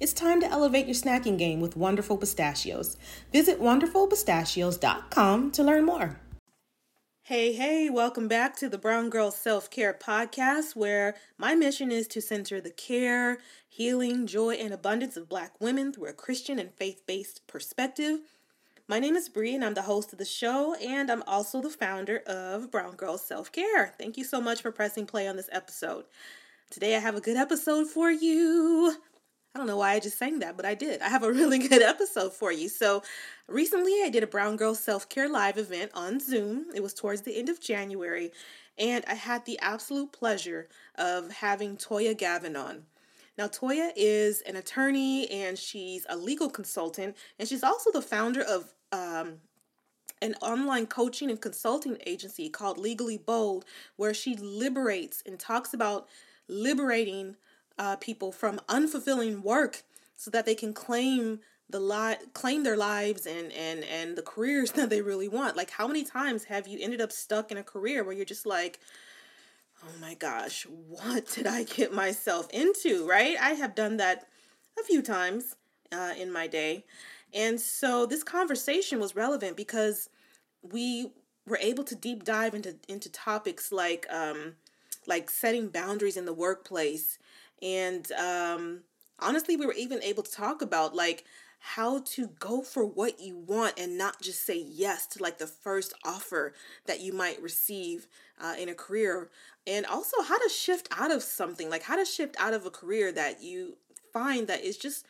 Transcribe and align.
It's 0.00 0.14
time 0.14 0.40
to 0.40 0.50
elevate 0.50 0.86
your 0.86 0.94
snacking 0.94 1.36
game 1.36 1.60
with 1.60 1.76
Wonderful 1.76 2.16
Pistachios. 2.16 2.96
Visit 3.32 3.60
wonderfulpistachios.com 3.60 5.50
to 5.50 5.62
learn 5.62 5.84
more. 5.84 6.18
Hey, 7.24 7.52
hey, 7.52 7.90
welcome 7.90 8.26
back 8.26 8.56
to 8.56 8.70
the 8.70 8.78
Brown 8.78 9.10
Girl 9.10 9.30
Self 9.30 9.70
Care 9.70 9.92
Podcast, 9.92 10.74
where 10.74 11.16
my 11.36 11.54
mission 11.54 11.92
is 11.92 12.06
to 12.08 12.22
center 12.22 12.62
the 12.62 12.70
care, 12.70 13.40
healing, 13.68 14.26
joy, 14.26 14.54
and 14.54 14.72
abundance 14.72 15.18
of 15.18 15.28
Black 15.28 15.60
women 15.60 15.92
through 15.92 16.08
a 16.08 16.14
Christian 16.14 16.58
and 16.58 16.72
faith 16.72 17.02
based 17.06 17.46
perspective. 17.46 18.20
My 18.88 19.00
name 19.00 19.16
is 19.16 19.28
Bree, 19.28 19.54
and 19.54 19.62
I'm 19.62 19.74
the 19.74 19.82
host 19.82 20.14
of 20.14 20.18
the 20.18 20.24
show, 20.24 20.74
and 20.76 21.10
I'm 21.10 21.22
also 21.24 21.60
the 21.60 21.68
founder 21.68 22.22
of 22.26 22.70
Brown 22.70 22.96
Girls 22.96 23.22
Self 23.22 23.52
Care. 23.52 23.94
Thank 23.98 24.16
you 24.16 24.24
so 24.24 24.40
much 24.40 24.62
for 24.62 24.72
pressing 24.72 25.04
play 25.04 25.28
on 25.28 25.36
this 25.36 25.50
episode. 25.52 26.06
Today, 26.70 26.96
I 26.96 27.00
have 27.00 27.16
a 27.16 27.20
good 27.20 27.36
episode 27.36 27.88
for 27.88 28.10
you. 28.10 28.96
I 29.54 29.58
don't 29.58 29.66
know 29.66 29.78
why 29.78 29.92
I 29.92 30.00
just 30.00 30.18
sang 30.18 30.38
that, 30.40 30.56
but 30.56 30.64
I 30.64 30.74
did. 30.74 31.02
I 31.02 31.08
have 31.08 31.24
a 31.24 31.32
really 31.32 31.58
good 31.58 31.82
episode 31.82 32.32
for 32.32 32.52
you. 32.52 32.68
So, 32.68 33.02
recently 33.48 34.02
I 34.04 34.08
did 34.10 34.22
a 34.22 34.28
Brown 34.28 34.56
Girl 34.56 34.74
Self 34.74 35.08
Care 35.08 35.28
Live 35.28 35.58
event 35.58 35.90
on 35.94 36.20
Zoom. 36.20 36.66
It 36.74 36.82
was 36.82 36.94
towards 36.94 37.22
the 37.22 37.36
end 37.36 37.48
of 37.48 37.60
January, 37.60 38.30
and 38.78 39.04
I 39.08 39.14
had 39.14 39.44
the 39.44 39.58
absolute 39.60 40.12
pleasure 40.12 40.68
of 40.96 41.30
having 41.32 41.76
Toya 41.76 42.16
Gavin 42.16 42.56
on. 42.56 42.84
Now, 43.36 43.48
Toya 43.48 43.90
is 43.96 44.42
an 44.42 44.56
attorney 44.56 45.28
and 45.30 45.58
she's 45.58 46.04
a 46.08 46.16
legal 46.16 46.50
consultant, 46.50 47.16
and 47.38 47.48
she's 47.48 47.64
also 47.64 47.90
the 47.90 48.02
founder 48.02 48.42
of 48.42 48.74
um, 48.92 49.38
an 50.22 50.34
online 50.42 50.86
coaching 50.86 51.30
and 51.30 51.40
consulting 51.40 51.96
agency 52.06 52.48
called 52.48 52.78
Legally 52.78 53.18
Bold, 53.18 53.64
where 53.96 54.14
she 54.14 54.36
liberates 54.36 55.22
and 55.26 55.38
talks 55.38 55.72
about 55.74 56.06
liberating 56.48 57.36
uh, 57.78 57.96
people 57.96 58.32
from 58.32 58.60
unfulfilling 58.68 59.42
work 59.42 59.82
so 60.16 60.30
that 60.30 60.46
they 60.46 60.54
can 60.54 60.72
claim 60.72 61.40
the 61.68 61.80
li- 61.80 62.26
claim 62.34 62.64
their 62.64 62.76
lives 62.76 63.26
and 63.26 63.52
and 63.52 63.84
and 63.84 64.16
the 64.16 64.22
careers 64.22 64.72
that 64.76 64.90
they 64.90 65.02
really 65.02 65.28
want. 65.28 65.56
Like 65.56 65.70
how 65.70 65.86
many 65.86 66.04
times 66.04 66.44
have 66.44 66.66
you 66.66 66.78
ended 66.80 67.00
up 67.00 67.12
stuck 67.12 67.50
in 67.50 67.56
a 67.56 67.62
career 67.62 68.04
where 68.04 68.14
you're 68.14 68.24
just 68.24 68.46
like 68.46 68.80
oh 69.82 70.00
my 70.00 70.14
gosh, 70.14 70.66
what 70.88 71.26
did 71.28 71.46
I 71.46 71.64
get 71.64 71.92
myself 71.92 72.48
into, 72.50 73.08
right? 73.08 73.36
I 73.40 73.50
have 73.52 73.74
done 73.74 73.96
that 73.96 74.26
a 74.78 74.84
few 74.84 75.02
times 75.02 75.56
uh, 75.92 76.12
in 76.18 76.32
my 76.32 76.46
day. 76.46 76.84
And 77.32 77.60
so 77.60 78.06
this 78.06 78.22
conversation 78.22 78.98
was 79.00 79.16
relevant 79.16 79.56
because 79.56 80.08
we 80.62 81.12
were 81.46 81.58
able 81.60 81.84
to 81.84 81.94
deep 81.94 82.24
dive 82.24 82.54
into 82.54 82.76
into 82.88 83.10
topics 83.10 83.72
like 83.72 84.06
um 84.10 84.54
like 85.06 85.30
setting 85.30 85.68
boundaries 85.68 86.16
in 86.16 86.26
the 86.26 86.34
workplace 86.34 87.18
and 87.62 88.10
um 88.12 88.80
honestly 89.18 89.56
we 89.56 89.66
were 89.66 89.74
even 89.74 90.02
able 90.02 90.22
to 90.22 90.32
talk 90.32 90.62
about 90.62 90.94
like 90.94 91.24
how 91.62 92.00
to 92.00 92.28
go 92.38 92.62
for 92.62 92.86
what 92.86 93.20
you 93.20 93.36
want 93.36 93.78
and 93.78 93.98
not 93.98 94.20
just 94.22 94.46
say 94.46 94.58
yes 94.66 95.06
to 95.06 95.22
like 95.22 95.36
the 95.38 95.46
first 95.46 95.92
offer 96.04 96.54
that 96.86 97.00
you 97.00 97.12
might 97.12 97.40
receive 97.42 98.06
uh, 98.40 98.54
in 98.58 98.70
a 98.70 98.74
career 98.74 99.28
and 99.66 99.84
also 99.84 100.22
how 100.22 100.38
to 100.38 100.48
shift 100.48 100.88
out 100.96 101.10
of 101.10 101.22
something 101.22 101.68
like 101.68 101.82
how 101.82 101.96
to 101.96 102.04
shift 102.04 102.34
out 102.38 102.54
of 102.54 102.64
a 102.64 102.70
career 102.70 103.12
that 103.12 103.42
you 103.42 103.76
find 104.10 104.48
that 104.48 104.64
is 104.64 104.78
just 104.78 105.04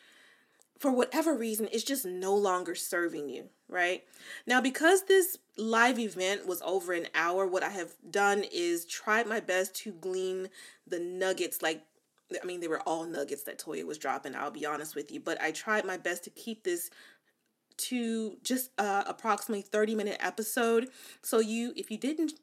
for 0.81 0.91
whatever 0.91 1.35
reason, 1.35 1.69
it's 1.71 1.83
just 1.83 2.05
no 2.05 2.35
longer 2.35 2.73
serving 2.73 3.29
you, 3.29 3.49
right? 3.69 4.03
Now, 4.47 4.61
because 4.61 5.03
this 5.03 5.37
live 5.55 5.99
event 5.99 6.47
was 6.47 6.59
over 6.63 6.91
an 6.93 7.05
hour, 7.13 7.45
what 7.45 7.61
I 7.61 7.69
have 7.69 7.91
done 8.09 8.43
is 8.51 8.85
tried 8.85 9.27
my 9.27 9.39
best 9.39 9.75
to 9.75 9.91
glean 9.91 10.49
the 10.87 10.99
nuggets. 10.99 11.61
Like, 11.61 11.83
I 12.41 12.45
mean, 12.45 12.59
they 12.59 12.67
were 12.67 12.81
all 12.81 13.05
nuggets 13.05 13.43
that 13.43 13.59
Toya 13.59 13.85
was 13.85 13.97
dropping, 13.97 14.35
I'll 14.35 14.51
be 14.51 14.65
honest 14.65 14.95
with 14.95 15.11
you, 15.11 15.19
but 15.19 15.41
I 15.41 15.51
tried 15.51 15.85
my 15.85 15.97
best 15.97 16.23
to 16.25 16.29
keep 16.29 16.63
this 16.63 16.89
to 17.77 18.37
just 18.43 18.71
uh, 18.77 19.03
approximately 19.07 19.63
30 19.63 19.95
minute 19.95 20.17
episode. 20.19 20.89
So, 21.21 21.39
you, 21.39 21.73
if 21.75 21.89
you 21.89 21.97
didn't 21.97 22.33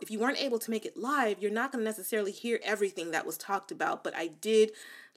if 0.00 0.10
you 0.10 0.18
weren't 0.18 0.40
able 0.40 0.58
to 0.60 0.70
make 0.70 0.86
it 0.86 0.96
live, 0.96 1.40
you're 1.40 1.50
not 1.50 1.72
going 1.72 1.80
to 1.80 1.84
necessarily 1.84 2.30
hear 2.30 2.60
everything 2.62 3.10
that 3.10 3.26
was 3.26 3.36
talked 3.36 3.72
about, 3.72 4.04
but 4.04 4.16
I 4.16 4.28
did 4.28 4.70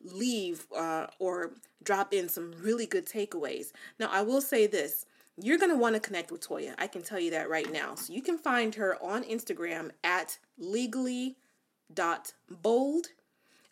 leave 0.04 0.66
uh, 0.76 1.08
or 1.20 1.52
drop 1.84 2.14
in 2.14 2.30
some 2.30 2.54
really 2.60 2.86
good 2.86 3.06
takeaways. 3.06 3.72
Now, 4.00 4.10
I 4.12 4.22
will 4.22 4.42
say 4.42 4.68
this 4.68 5.06
you're 5.42 5.58
going 5.58 5.72
to 5.72 5.78
want 5.78 5.96
to 5.96 6.00
connect 6.00 6.32
with 6.32 6.48
Toya. 6.48 6.76
I 6.78 6.88
can 6.88 7.02
tell 7.02 7.20
you 7.20 7.32
that 7.32 7.50
right 7.50 7.70
now. 7.72 7.96
So 7.96 8.14
you 8.14 8.22
can 8.22 8.38
find 8.38 8.74
her 8.76 8.96
on 9.04 9.24
Instagram 9.24 9.92
at 10.04 10.38
legally.bold. 10.58 11.36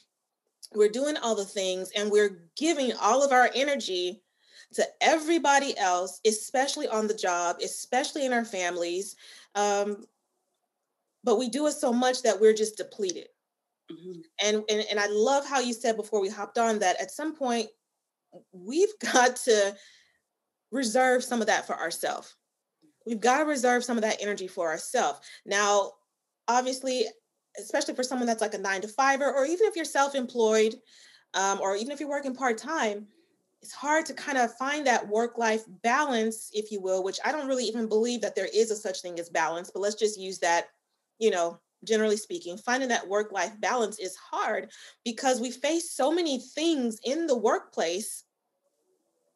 we're 0.75 0.89
doing 0.89 1.17
all 1.17 1.35
the 1.35 1.45
things 1.45 1.91
and 1.95 2.11
we're 2.11 2.49
giving 2.57 2.91
all 3.01 3.23
of 3.23 3.31
our 3.31 3.49
energy 3.55 4.21
to 4.73 4.85
everybody 5.01 5.77
else, 5.77 6.19
especially 6.25 6.87
on 6.87 7.07
the 7.07 7.13
job, 7.13 7.57
especially 7.63 8.25
in 8.25 8.33
our 8.33 8.45
families. 8.45 9.15
Um, 9.55 10.05
but 11.23 11.37
we 11.37 11.49
do 11.49 11.67
it 11.67 11.73
so 11.73 11.91
much 11.91 12.21
that 12.23 12.39
we're 12.39 12.53
just 12.53 12.77
depleted. 12.77 13.27
Mm-hmm. 13.91 14.19
And, 14.45 14.63
and 14.69 14.85
and 14.89 14.99
I 14.99 15.07
love 15.07 15.47
how 15.47 15.59
you 15.59 15.73
said 15.73 15.95
before 15.95 16.21
we 16.21 16.29
hopped 16.29 16.57
on 16.57 16.79
that 16.79 16.99
at 17.01 17.11
some 17.11 17.35
point 17.35 17.67
we've 18.51 18.93
got 19.13 19.37
to 19.37 19.75
reserve 20.71 21.23
some 21.23 21.41
of 21.41 21.47
that 21.47 21.65
for 21.65 21.75
ourselves. 21.75 22.35
We've 23.05 23.19
got 23.19 23.39
to 23.39 23.45
reserve 23.45 23.85
some 23.85 23.97
of 23.97 24.03
that 24.03 24.17
energy 24.21 24.47
for 24.47 24.67
ourselves. 24.67 25.19
Now, 25.45 25.93
obviously, 26.49 27.05
especially 27.57 27.95
for 27.95 28.03
someone 28.03 28.27
that's 28.27 28.41
like 28.41 28.53
a 28.53 28.57
nine 28.57 28.81
to 28.81 28.87
fiver, 28.89 29.31
or 29.31 29.45
even 29.45 29.65
if 29.67 29.77
you're 29.77 29.85
self-employed, 29.85 30.75
um, 31.33 31.61
or 31.61 31.77
even 31.77 31.91
if 31.91 32.01
you're 32.01 32.09
working 32.09 32.35
part-time, 32.35 33.07
it's 33.61 33.73
hard 33.73 34.05
to 34.05 34.13
kind 34.13 34.37
of 34.37 34.53
find 34.55 34.85
that 34.85 35.07
work-life 35.07 35.63
balance, 35.83 36.51
if 36.53 36.71
you 36.71 36.79
will, 36.79 37.03
which 37.03 37.19
I 37.25 37.31
don't 37.31 37.47
really 37.47 37.65
even 37.65 37.87
believe 37.87 38.21
that 38.21 38.35
there 38.35 38.49
is 38.53 38.71
a 38.71 38.75
such 38.75 39.01
thing 39.01 39.19
as 39.19 39.29
balance, 39.29 39.71
but 39.71 39.79
let's 39.79 39.95
just 39.95 40.19
use 40.19 40.39
that, 40.39 40.67
you 41.19 41.31
know, 41.31 41.59
generally 41.83 42.17
speaking, 42.17 42.57
finding 42.57 42.89
that 42.89 43.07
work-life 43.07 43.59
balance 43.59 43.99
is 43.99 44.15
hard 44.15 44.69
because 45.03 45.41
we 45.41 45.51
face 45.51 45.91
so 45.91 46.11
many 46.11 46.39
things 46.39 46.99
in 47.03 47.27
the 47.27 47.37
workplace, 47.37 48.23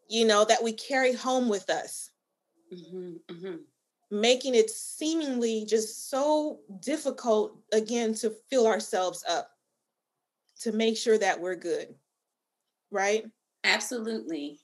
you 0.10 0.26
know, 0.26 0.46
that 0.46 0.64
we 0.64 0.74
carry 0.74 1.14
home 1.14 1.50
with 1.50 1.70
us. 1.70 2.12
Mm-hmm, 2.74 3.34
mm-hmm 3.34 3.56
making 4.12 4.56
it 4.56 4.70
seemingly 4.70 5.66
just 5.66 6.10
so 6.10 6.60
difficult 6.82 7.58
again 7.72 8.14
to 8.14 8.30
fill 8.50 8.68
ourselves 8.68 9.24
up 9.28 9.50
to 10.60 10.74
make 10.74 10.98
sure 10.98 11.18
that 11.18 11.40
we're 11.40 11.56
good 11.56 11.96
right 12.92 13.26
absolutely. 13.64 14.60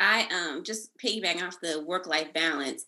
I 0.00 0.26
um 0.32 0.64
just 0.64 0.90
piggybacking 0.98 1.46
off 1.46 1.60
the 1.62 1.84
work 1.86 2.06
life 2.06 2.32
balance 2.32 2.84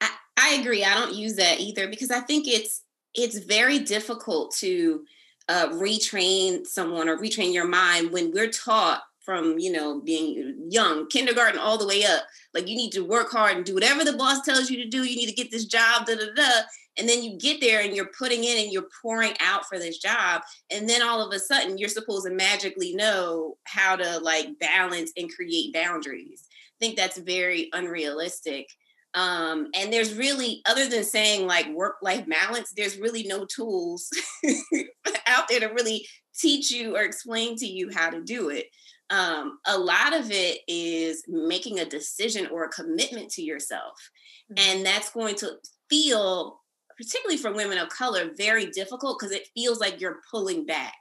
I, 0.00 0.10
I 0.36 0.54
agree 0.60 0.84
i 0.84 0.94
don't 0.94 1.14
use 1.14 1.36
that 1.36 1.60
either 1.60 1.88
because 1.88 2.10
i 2.10 2.20
think 2.20 2.46
it's 2.46 2.82
it's 3.14 3.38
very 3.38 3.78
difficult 3.78 4.54
to 4.56 5.02
uh, 5.48 5.68
retrain 5.68 6.66
someone 6.66 7.08
or 7.08 7.16
retrain 7.16 7.54
your 7.54 7.66
mind 7.66 8.12
when 8.12 8.30
we're 8.32 8.50
taught 8.50 9.02
from 9.28 9.58
you 9.58 9.70
know 9.70 10.00
being 10.00 10.56
young 10.70 11.06
kindergarten 11.08 11.58
all 11.58 11.76
the 11.76 11.86
way 11.86 12.02
up. 12.02 12.22
Like 12.54 12.66
you 12.66 12.74
need 12.74 12.92
to 12.92 13.04
work 13.04 13.30
hard 13.30 13.56
and 13.56 13.64
do 13.64 13.74
whatever 13.74 14.02
the 14.02 14.14
boss 14.14 14.40
tells 14.40 14.70
you 14.70 14.82
to 14.82 14.88
do. 14.88 15.04
You 15.04 15.16
need 15.16 15.28
to 15.28 15.34
get 15.34 15.50
this 15.50 15.66
job 15.66 16.06
da 16.06 16.14
da 16.14 16.32
da. 16.34 16.62
And 16.96 17.06
then 17.06 17.22
you 17.22 17.36
get 17.36 17.60
there 17.60 17.82
and 17.82 17.94
you're 17.94 18.10
putting 18.18 18.42
in 18.42 18.56
and 18.56 18.72
you're 18.72 18.88
pouring 19.02 19.34
out 19.44 19.66
for 19.66 19.78
this 19.78 19.98
job. 19.98 20.40
And 20.72 20.88
then 20.88 21.02
all 21.02 21.20
of 21.20 21.30
a 21.34 21.38
sudden 21.38 21.76
you're 21.76 21.90
supposed 21.90 22.26
to 22.26 22.32
magically 22.32 22.94
know 22.94 23.58
how 23.64 23.96
to 23.96 24.18
like 24.20 24.48
balance 24.60 25.12
and 25.18 25.30
create 25.30 25.74
boundaries. 25.74 26.46
I 26.48 26.76
think 26.80 26.96
that's 26.96 27.18
very 27.18 27.68
unrealistic. 27.74 28.66
Um, 29.12 29.68
and 29.74 29.92
there's 29.92 30.14
really 30.14 30.62
other 30.66 30.88
than 30.88 31.04
saying 31.04 31.46
like 31.46 31.68
work 31.74 31.96
life 32.02 32.26
balance 32.26 32.72
there's 32.74 32.98
really 32.98 33.24
no 33.24 33.44
tools 33.44 34.08
out 35.26 35.48
there 35.48 35.60
to 35.60 35.66
really 35.66 36.06
teach 36.38 36.70
you 36.70 36.96
or 36.96 37.02
explain 37.02 37.56
to 37.56 37.66
you 37.66 37.90
how 37.92 38.10
to 38.10 38.22
do 38.22 38.48
it 38.48 38.66
um, 39.10 39.58
a 39.66 39.78
lot 39.78 40.14
of 40.14 40.30
it 40.30 40.60
is 40.68 41.24
making 41.28 41.78
a 41.78 41.84
decision 41.84 42.46
or 42.48 42.64
a 42.64 42.68
commitment 42.68 43.30
to 43.30 43.42
yourself. 43.42 44.10
Mm-hmm. 44.52 44.70
And 44.70 44.86
that's 44.86 45.10
going 45.10 45.34
to 45.36 45.52
feel, 45.88 46.60
particularly 46.96 47.38
for 47.38 47.52
women 47.52 47.78
of 47.78 47.88
color, 47.88 48.30
very 48.36 48.66
difficult 48.66 49.18
because 49.18 49.34
it 49.34 49.48
feels 49.54 49.80
like 49.80 50.00
you're 50.00 50.20
pulling 50.30 50.66
back, 50.66 50.96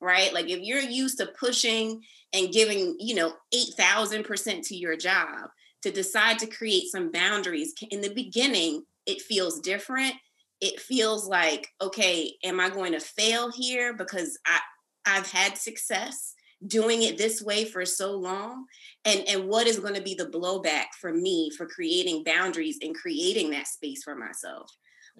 right? 0.00 0.32
Like 0.34 0.50
if 0.50 0.60
you're 0.60 0.80
used 0.80 1.18
to 1.18 1.32
pushing 1.38 2.02
and 2.32 2.52
giving, 2.52 2.96
you 2.98 3.14
know, 3.14 3.32
8,000% 3.54 4.66
to 4.68 4.76
your 4.76 4.96
job, 4.96 5.48
to 5.82 5.90
decide 5.90 6.38
to 6.40 6.46
create 6.46 6.90
some 6.90 7.12
boundaries 7.12 7.72
in 7.90 8.00
the 8.00 8.12
beginning, 8.12 8.82
it 9.06 9.22
feels 9.22 9.60
different. 9.60 10.14
It 10.60 10.80
feels 10.80 11.28
like, 11.28 11.68
okay, 11.80 12.34
am 12.42 12.60
I 12.60 12.70
going 12.70 12.92
to 12.92 13.00
fail 13.00 13.52
here 13.52 13.94
because 13.94 14.38
I, 14.46 14.58
I've 15.06 15.30
had 15.30 15.56
success? 15.56 16.34
Doing 16.66 17.02
it 17.02 17.18
this 17.18 17.42
way 17.42 17.64
for 17.64 17.84
so 17.84 18.12
long 18.12 18.64
and 19.04 19.22
and 19.28 19.46
what 19.46 19.66
is 19.66 19.78
going 19.78 19.94
to 19.94 20.02
be 20.02 20.14
the 20.14 20.26
blowback 20.26 20.86
for 21.00 21.12
me 21.12 21.50
for 21.56 21.66
creating 21.66 22.24
boundaries 22.24 22.78
and 22.82 22.94
creating 22.94 23.50
that 23.50 23.66
space 23.66 24.02
for 24.02 24.14
myself 24.14 24.70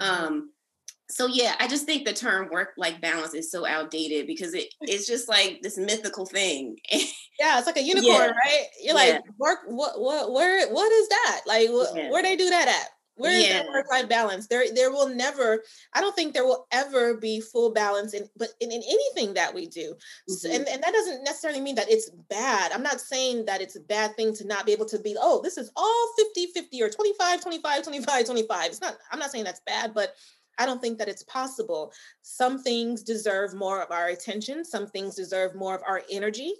mm-hmm. 0.00 0.24
um 0.24 0.50
so 1.10 1.26
yeah 1.26 1.54
i 1.60 1.68
just 1.68 1.84
think 1.84 2.06
the 2.06 2.12
term 2.12 2.48
work 2.50 2.70
life 2.78 2.98
balance 3.02 3.34
is 3.34 3.50
so 3.50 3.66
outdated 3.66 4.26
because 4.26 4.54
it 4.54 4.68
it's 4.82 5.06
just 5.06 5.28
like 5.28 5.60
this 5.62 5.76
mythical 5.76 6.24
thing 6.24 6.76
yeah 7.38 7.58
it's 7.58 7.66
like 7.66 7.76
a 7.76 7.82
unicorn 7.82 8.14
yeah. 8.14 8.26
right 8.26 8.66
you're 8.82 8.96
yeah. 8.96 9.12
like 9.12 9.22
work 9.38 9.58
what 9.66 10.00
what 10.00 10.32
where 10.32 10.72
what 10.72 10.90
is 10.90 11.08
that 11.08 11.40
like 11.46 11.68
wh- 11.68 11.96
yeah. 11.96 12.10
where 12.10 12.22
they 12.22 12.34
do 12.34 12.48
that 12.48 12.68
at 12.68 12.88
where 13.16 13.32
is 13.32 13.46
yeah. 13.46 13.62
that 13.62 13.68
work-life 13.68 14.08
balance? 14.08 14.46
There, 14.46 14.64
there 14.74 14.90
will 14.90 15.08
never, 15.08 15.62
I 15.94 16.00
don't 16.00 16.14
think 16.14 16.34
there 16.34 16.44
will 16.44 16.66
ever 16.70 17.16
be 17.16 17.40
full 17.40 17.72
balance 17.72 18.14
in 18.14 18.28
but 18.36 18.50
in, 18.60 18.70
in 18.70 18.82
anything 18.82 19.34
that 19.34 19.54
we 19.54 19.66
do. 19.66 19.94
Mm-hmm. 19.94 20.32
So, 20.32 20.50
and, 20.50 20.68
and 20.68 20.82
that 20.82 20.92
doesn't 20.92 21.24
necessarily 21.24 21.60
mean 21.60 21.74
that 21.76 21.90
it's 21.90 22.10
bad. 22.28 22.72
I'm 22.72 22.82
not 22.82 23.00
saying 23.00 23.46
that 23.46 23.60
it's 23.60 23.76
a 23.76 23.80
bad 23.80 24.14
thing 24.16 24.34
to 24.36 24.46
not 24.46 24.66
be 24.66 24.72
able 24.72 24.86
to 24.86 24.98
be, 24.98 25.16
oh, 25.18 25.40
this 25.42 25.56
is 25.56 25.70
all 25.76 26.14
50, 26.18 26.52
50 26.54 26.82
or 26.82 26.90
25, 26.90 27.42
25, 27.42 27.82
25, 27.82 28.24
25. 28.26 28.66
It's 28.66 28.80
not, 28.80 28.96
I'm 29.10 29.18
not 29.18 29.30
saying 29.30 29.44
that's 29.44 29.62
bad, 29.66 29.94
but 29.94 30.14
I 30.58 30.66
don't 30.66 30.80
think 30.80 30.98
that 30.98 31.08
it's 31.08 31.22
possible. 31.24 31.92
Some 32.22 32.62
things 32.62 33.02
deserve 33.02 33.54
more 33.54 33.82
of 33.82 33.90
our 33.90 34.08
attention. 34.08 34.64
Some 34.64 34.86
things 34.86 35.14
deserve 35.14 35.54
more 35.54 35.74
of 35.74 35.82
our 35.86 36.02
energy 36.10 36.54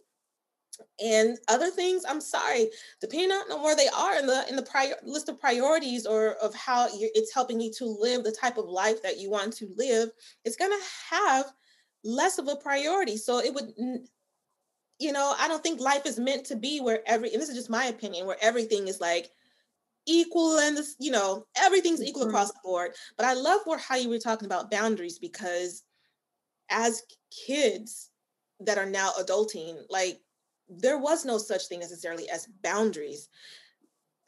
and 1.03 1.39
other 1.49 1.71
things 1.71 2.05
i'm 2.09 2.21
sorry 2.21 2.69
depending 3.01 3.31
on 3.31 3.63
where 3.63 3.77
they 3.77 3.89
are 3.89 4.19
in 4.19 4.27
the 4.27 4.45
in 4.49 4.57
the 4.57 4.63
prior 4.63 4.95
list 5.05 5.29
of 5.29 5.41
priorities 5.41 6.07
or 6.07 6.33
of 6.35 6.55
how 6.55 6.89
it's 6.93 7.33
helping 7.33 7.61
you 7.61 7.73
to 7.73 7.85
live 7.85 8.25
the 8.25 8.33
type 8.33 8.59
of 8.59 8.67
life 8.67 9.03
that 9.03 9.19
you 9.19 9.31
want 9.31 9.53
to 9.53 9.73
live 9.77 10.11
it's 10.45 10.57
going 10.57 10.71
to 10.71 11.15
have 11.15 11.47
less 12.05 12.39
of 12.39 12.49
a 12.49 12.57
priority 12.57 13.17
so 13.17 13.39
it 13.39 13.53
would 13.55 13.73
you 14.99 15.13
know 15.13 15.35
i 15.39 15.49
don't 15.49 15.63
think 15.63 15.81
life 15.81 16.07
is 16.07 16.19
meant 16.19 16.45
to 16.45 16.57
be 16.57 16.81
where 16.81 17.01
every 17.07 17.33
and 17.33 17.41
this 17.41 17.49
is 17.49 17.57
just 17.57 17.71
my 17.71 17.87
opinion 17.87 18.27
where 18.27 18.39
everything 18.41 18.89
is 18.89 19.01
like 19.01 19.31
equal 20.07 20.59
and 20.59 20.77
this 20.77 20.95
you 21.01 21.11
know 21.11 21.47
everything's 21.57 22.03
equal 22.03 22.23
mm-hmm. 22.23 22.31
across 22.31 22.53
the 22.53 22.61
board 22.63 22.93
but 23.17 23.27
i 23.27 23.35
love 23.35 23.61
where 23.65 23.79
how 23.79 23.97
you 23.97 24.09
were 24.09 24.19
talking 24.19 24.47
about 24.47 24.71
boundaries 24.71 25.19
because 25.19 25.83
as 26.71 27.03
kids 27.47 28.11
that 28.61 28.79
are 28.79 28.89
now 28.89 29.11
adulting 29.21 29.77
like 29.91 30.21
there 30.69 30.99
was 30.99 31.25
no 31.25 31.39
such 31.39 31.67
thing 31.67 31.81
necessarily 31.81 32.29
as 32.31 32.49
boundaries 32.63 33.29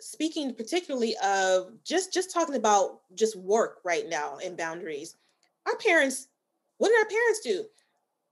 speaking 0.01 0.55
particularly 0.55 1.17
of 1.25 1.73
just 1.85 2.13
just 2.13 2.33
talking 2.33 2.55
about 2.55 3.01
just 3.15 3.37
work 3.37 3.79
right 3.85 4.09
now 4.09 4.39
and 4.45 4.57
boundaries 4.57 5.17
our 5.67 5.77
parents 5.77 6.29
what 6.79 6.89
did 6.89 6.99
our 6.99 7.09
parents 7.09 7.41
do 7.41 7.65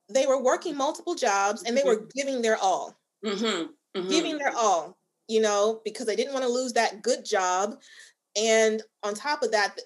they 0.08 0.26
were 0.26 0.40
working 0.40 0.76
multiple 0.76 1.14
jobs 1.14 1.64
and 1.64 1.76
they 1.76 1.82
were 1.82 1.96
mm-hmm. 1.96 2.08
giving 2.14 2.40
their 2.40 2.56
all 2.56 2.98
mm-hmm. 3.24 3.66
Mm-hmm. 3.98 4.08
giving 4.08 4.38
their 4.38 4.52
all 4.56 4.96
you 5.28 5.40
know 5.40 5.80
because 5.84 6.06
they 6.06 6.16
didn't 6.16 6.32
want 6.32 6.44
to 6.44 6.50
lose 6.50 6.72
that 6.74 7.02
good 7.02 7.24
job 7.24 7.80
and 8.36 8.82
on 9.02 9.14
top 9.14 9.42
of 9.42 9.50
that 9.50 9.76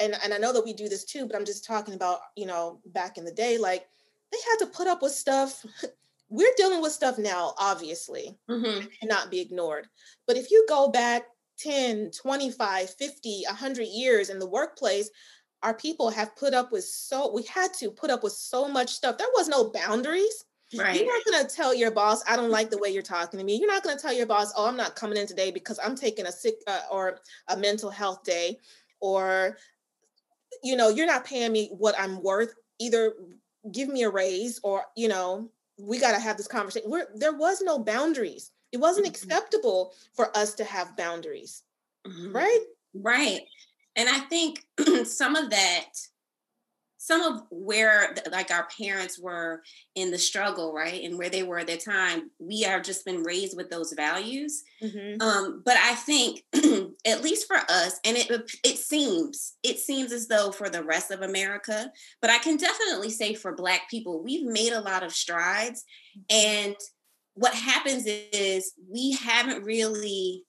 and, 0.00 0.16
and 0.24 0.34
i 0.34 0.38
know 0.38 0.52
that 0.52 0.64
we 0.64 0.72
do 0.72 0.88
this 0.88 1.04
too 1.04 1.26
but 1.26 1.36
i'm 1.36 1.44
just 1.44 1.64
talking 1.64 1.94
about 1.94 2.18
you 2.36 2.46
know 2.46 2.80
back 2.86 3.18
in 3.18 3.24
the 3.24 3.32
day 3.32 3.56
like 3.56 3.86
they 4.32 4.38
had 4.50 4.64
to 4.64 4.76
put 4.76 4.88
up 4.88 5.00
with 5.00 5.12
stuff 5.12 5.64
we're 6.28 6.52
dealing 6.56 6.82
with 6.82 6.92
stuff 6.92 7.18
now, 7.18 7.54
obviously, 7.58 8.36
mm-hmm. 8.50 8.86
cannot 9.00 9.30
be 9.30 9.40
ignored. 9.40 9.86
But 10.26 10.36
if 10.36 10.50
you 10.50 10.64
go 10.68 10.88
back 10.88 11.24
10, 11.58 12.10
25, 12.10 12.90
50, 12.90 13.44
100 13.46 13.82
years 13.84 14.30
in 14.30 14.38
the 14.38 14.48
workplace, 14.48 15.10
our 15.62 15.74
people 15.74 16.10
have 16.10 16.36
put 16.36 16.52
up 16.52 16.72
with 16.72 16.84
so, 16.84 17.32
we 17.32 17.42
had 17.44 17.72
to 17.74 17.90
put 17.90 18.10
up 18.10 18.22
with 18.22 18.32
so 18.32 18.68
much 18.68 18.90
stuff. 18.90 19.18
There 19.18 19.26
was 19.34 19.48
no 19.48 19.70
boundaries. 19.70 20.44
Right. 20.76 20.96
You're 20.96 21.06
not 21.06 21.24
going 21.24 21.46
to 21.46 21.54
tell 21.54 21.74
your 21.74 21.90
boss, 21.90 22.22
I 22.28 22.36
don't 22.36 22.50
like 22.50 22.70
the 22.70 22.78
way 22.78 22.88
you're 22.88 23.02
talking 23.02 23.38
to 23.38 23.44
me. 23.44 23.56
You're 23.56 23.72
not 23.72 23.82
going 23.82 23.96
to 23.96 24.02
tell 24.02 24.12
your 24.12 24.26
boss, 24.26 24.52
oh, 24.56 24.66
I'm 24.66 24.76
not 24.76 24.96
coming 24.96 25.16
in 25.16 25.26
today 25.26 25.50
because 25.50 25.78
I'm 25.82 25.94
taking 25.94 26.26
a 26.26 26.32
sick 26.32 26.56
uh, 26.66 26.80
or 26.90 27.18
a 27.48 27.56
mental 27.56 27.90
health 27.90 28.24
day. 28.24 28.58
Or, 29.00 29.56
you 30.62 30.76
know, 30.76 30.88
you're 30.88 31.06
not 31.06 31.24
paying 31.24 31.52
me 31.52 31.70
what 31.76 31.94
I'm 31.98 32.22
worth. 32.22 32.54
Either 32.80 33.12
give 33.72 33.88
me 33.88 34.02
a 34.02 34.10
raise 34.10 34.60
or, 34.64 34.84
you 34.96 35.08
know, 35.08 35.50
we 35.78 35.98
got 35.98 36.12
to 36.12 36.20
have 36.20 36.36
this 36.36 36.46
conversation. 36.46 36.90
Where 36.90 37.08
there 37.14 37.36
was 37.36 37.60
no 37.62 37.78
boundaries. 37.78 38.50
It 38.72 38.78
wasn't 38.78 39.06
mm-hmm. 39.06 39.12
acceptable 39.12 39.92
for 40.14 40.36
us 40.36 40.54
to 40.54 40.64
have 40.64 40.96
boundaries. 40.96 41.62
Mm-hmm. 42.06 42.34
Right? 42.34 42.60
Right. 42.94 43.40
And 43.96 44.08
I 44.08 44.20
think 44.20 44.64
some 45.04 45.36
of 45.36 45.50
that 45.50 45.90
some 47.04 47.20
of 47.20 47.42
where 47.50 48.14
like 48.32 48.50
our 48.50 48.66
parents 48.80 49.18
were 49.20 49.62
in 49.94 50.10
the 50.10 50.16
struggle 50.16 50.72
right 50.72 51.04
and 51.04 51.18
where 51.18 51.28
they 51.28 51.42
were 51.42 51.58
at 51.58 51.66
the 51.66 51.76
time 51.76 52.30
we 52.38 52.62
have 52.62 52.82
just 52.82 53.04
been 53.04 53.22
raised 53.22 53.54
with 53.54 53.68
those 53.68 53.92
values 53.92 54.64
mm-hmm. 54.82 55.20
um, 55.20 55.62
but 55.66 55.76
i 55.82 55.94
think 55.94 56.42
at 57.06 57.22
least 57.22 57.46
for 57.46 57.58
us 57.68 58.00
and 58.06 58.16
it 58.16 58.30
it 58.64 58.78
seems 58.78 59.56
it 59.62 59.78
seems 59.78 60.12
as 60.12 60.28
though 60.28 60.50
for 60.50 60.70
the 60.70 60.82
rest 60.82 61.10
of 61.10 61.20
america 61.20 61.90
but 62.22 62.30
i 62.30 62.38
can 62.38 62.56
definitely 62.56 63.10
say 63.10 63.34
for 63.34 63.54
black 63.54 63.82
people 63.90 64.24
we've 64.24 64.46
made 64.46 64.72
a 64.72 64.80
lot 64.80 65.02
of 65.02 65.12
strides 65.12 65.84
and 66.30 66.74
what 67.34 67.52
happens 67.52 68.04
is 68.06 68.72
we 68.90 69.12
haven't 69.12 69.62
really 69.62 70.44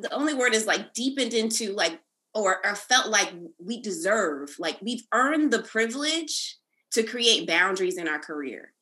the 0.00 0.12
only 0.12 0.34
word 0.34 0.54
is 0.54 0.66
like 0.66 0.92
deepened 0.92 1.34
into 1.34 1.72
like 1.72 2.00
or, 2.36 2.64
or 2.64 2.74
felt 2.74 3.08
like 3.08 3.32
we 3.58 3.80
deserve, 3.80 4.54
like 4.58 4.76
we've 4.82 5.04
earned 5.12 5.50
the 5.50 5.62
privilege 5.62 6.58
to 6.92 7.02
create 7.02 7.48
boundaries 7.48 7.96
in 7.96 8.06
our 8.06 8.18
career. 8.18 8.72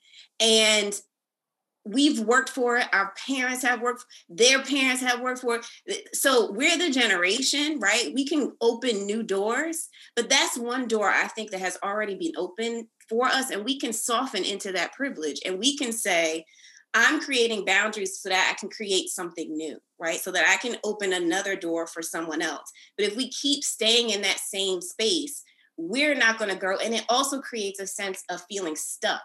And 0.40 1.00
we've 1.84 2.18
worked 2.18 2.48
for 2.48 2.78
it. 2.78 2.86
Our 2.92 3.12
parents 3.28 3.62
have 3.62 3.80
worked, 3.80 4.04
their 4.28 4.62
parents 4.62 5.02
have 5.02 5.20
worked 5.20 5.40
for 5.40 5.60
it. 5.86 6.08
So 6.16 6.50
we're 6.50 6.76
the 6.76 6.90
generation, 6.90 7.78
right? 7.78 8.10
We 8.12 8.26
can 8.26 8.52
open 8.60 9.06
new 9.06 9.22
doors, 9.22 9.88
but 10.16 10.28
that's 10.28 10.58
one 10.58 10.88
door 10.88 11.08
I 11.08 11.28
think 11.28 11.52
that 11.52 11.60
has 11.60 11.78
already 11.82 12.16
been 12.16 12.32
opened 12.36 12.88
for 13.08 13.26
us. 13.26 13.50
And 13.50 13.64
we 13.64 13.78
can 13.78 13.92
soften 13.92 14.42
into 14.42 14.72
that 14.72 14.94
privilege 14.94 15.40
and 15.46 15.60
we 15.60 15.76
can 15.76 15.92
say, 15.92 16.44
I'm 16.94 17.20
creating 17.20 17.64
boundaries 17.64 18.20
so 18.20 18.28
that 18.28 18.52
I 18.52 18.58
can 18.58 18.70
create 18.70 19.08
something 19.08 19.56
new, 19.56 19.78
right? 19.98 20.20
So 20.20 20.30
that 20.30 20.44
I 20.48 20.56
can 20.56 20.78
open 20.84 21.12
another 21.12 21.56
door 21.56 21.88
for 21.88 22.02
someone 22.02 22.40
else. 22.40 22.70
But 22.96 23.06
if 23.06 23.16
we 23.16 23.30
keep 23.30 23.64
staying 23.64 24.10
in 24.10 24.22
that 24.22 24.38
same 24.38 24.80
space, 24.80 25.42
we're 25.76 26.14
not 26.14 26.38
going 26.38 26.50
to 26.50 26.56
grow. 26.56 26.76
And 26.78 26.94
it 26.94 27.04
also 27.08 27.40
creates 27.40 27.80
a 27.80 27.86
sense 27.86 28.22
of 28.30 28.42
feeling 28.48 28.76
stuck, 28.76 29.24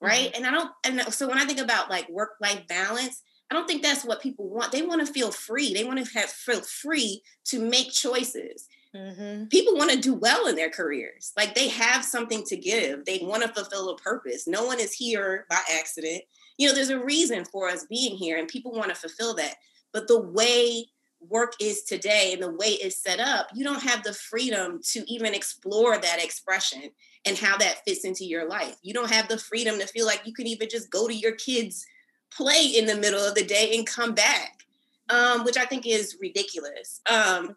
right? 0.00 0.32
Mm-hmm. 0.32 0.44
And 0.44 0.46
I 0.46 0.50
don't, 0.50 0.70
and 0.84 1.12
so 1.12 1.28
when 1.28 1.38
I 1.38 1.44
think 1.44 1.58
about 1.58 1.90
like 1.90 2.08
work 2.08 2.30
life 2.40 2.62
balance, 2.68 3.22
I 3.50 3.54
don't 3.54 3.66
think 3.66 3.82
that's 3.82 4.04
what 4.04 4.22
people 4.22 4.48
want. 4.48 4.70
They 4.70 4.82
want 4.82 5.04
to 5.04 5.12
feel 5.12 5.32
free. 5.32 5.72
They 5.74 5.84
want 5.84 6.04
to 6.04 6.18
have 6.18 6.30
feel 6.30 6.60
free 6.60 7.22
to 7.46 7.58
make 7.58 7.90
choices. 7.90 8.68
Mm-hmm. 8.94 9.46
People 9.46 9.76
want 9.76 9.90
to 9.90 9.98
do 9.98 10.14
well 10.14 10.46
in 10.46 10.54
their 10.54 10.70
careers. 10.70 11.32
Like 11.36 11.54
they 11.54 11.68
have 11.68 12.04
something 12.04 12.44
to 12.44 12.56
give. 12.56 13.04
They 13.04 13.18
want 13.22 13.42
to 13.42 13.48
fulfill 13.48 13.90
a 13.90 13.96
purpose. 13.96 14.46
No 14.46 14.64
one 14.64 14.80
is 14.80 14.92
here 14.92 15.46
by 15.50 15.60
accident 15.78 16.22
you 16.58 16.68
know, 16.68 16.74
there's 16.74 16.90
a 16.90 17.02
reason 17.02 17.44
for 17.44 17.68
us 17.68 17.86
being 17.86 18.16
here 18.16 18.36
and 18.36 18.48
people 18.48 18.72
want 18.72 18.90
to 18.90 18.94
fulfill 18.94 19.34
that. 19.34 19.54
But 19.92 20.08
the 20.08 20.20
way 20.20 20.86
work 21.20 21.54
is 21.60 21.82
today 21.82 22.32
and 22.32 22.42
the 22.42 22.50
way 22.50 22.68
it's 22.68 23.02
set 23.02 23.20
up, 23.20 23.48
you 23.54 23.64
don't 23.64 23.82
have 23.82 24.02
the 24.02 24.12
freedom 24.12 24.80
to 24.90 25.10
even 25.10 25.34
explore 25.34 25.96
that 25.98 26.22
expression 26.22 26.82
and 27.24 27.36
how 27.36 27.56
that 27.56 27.84
fits 27.86 28.04
into 28.04 28.24
your 28.24 28.48
life. 28.48 28.76
You 28.82 28.92
don't 28.92 29.10
have 29.10 29.28
the 29.28 29.38
freedom 29.38 29.78
to 29.78 29.86
feel 29.86 30.06
like 30.06 30.22
you 30.24 30.32
can 30.32 30.46
even 30.46 30.68
just 30.68 30.90
go 30.90 31.08
to 31.08 31.14
your 31.14 31.32
kids' 31.32 31.86
play 32.32 32.66
in 32.76 32.86
the 32.86 32.96
middle 32.96 33.24
of 33.24 33.34
the 33.34 33.44
day 33.44 33.76
and 33.76 33.86
come 33.86 34.14
back, 34.14 34.64
um, 35.10 35.44
which 35.44 35.56
I 35.56 35.64
think 35.64 35.86
is 35.86 36.16
ridiculous. 36.20 37.00
Um, 37.10 37.54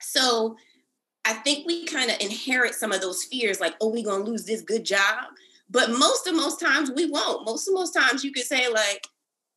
so 0.00 0.56
I 1.24 1.34
think 1.34 1.66
we 1.66 1.84
kind 1.86 2.10
of 2.10 2.18
inherit 2.20 2.74
some 2.74 2.92
of 2.92 3.00
those 3.00 3.24
fears 3.24 3.60
like, 3.60 3.74
oh, 3.80 3.90
we're 3.90 4.04
going 4.04 4.24
to 4.24 4.30
lose 4.30 4.44
this 4.44 4.62
good 4.62 4.84
job. 4.84 5.26
But 5.70 5.90
most 5.90 6.26
of 6.26 6.34
most 6.34 6.60
times 6.60 6.90
we 6.90 7.08
won't. 7.08 7.46
Most 7.46 7.68
of 7.68 7.74
most 7.74 7.92
times 7.92 8.24
you 8.24 8.32
could 8.32 8.44
say 8.44 8.68
like, 8.68 9.06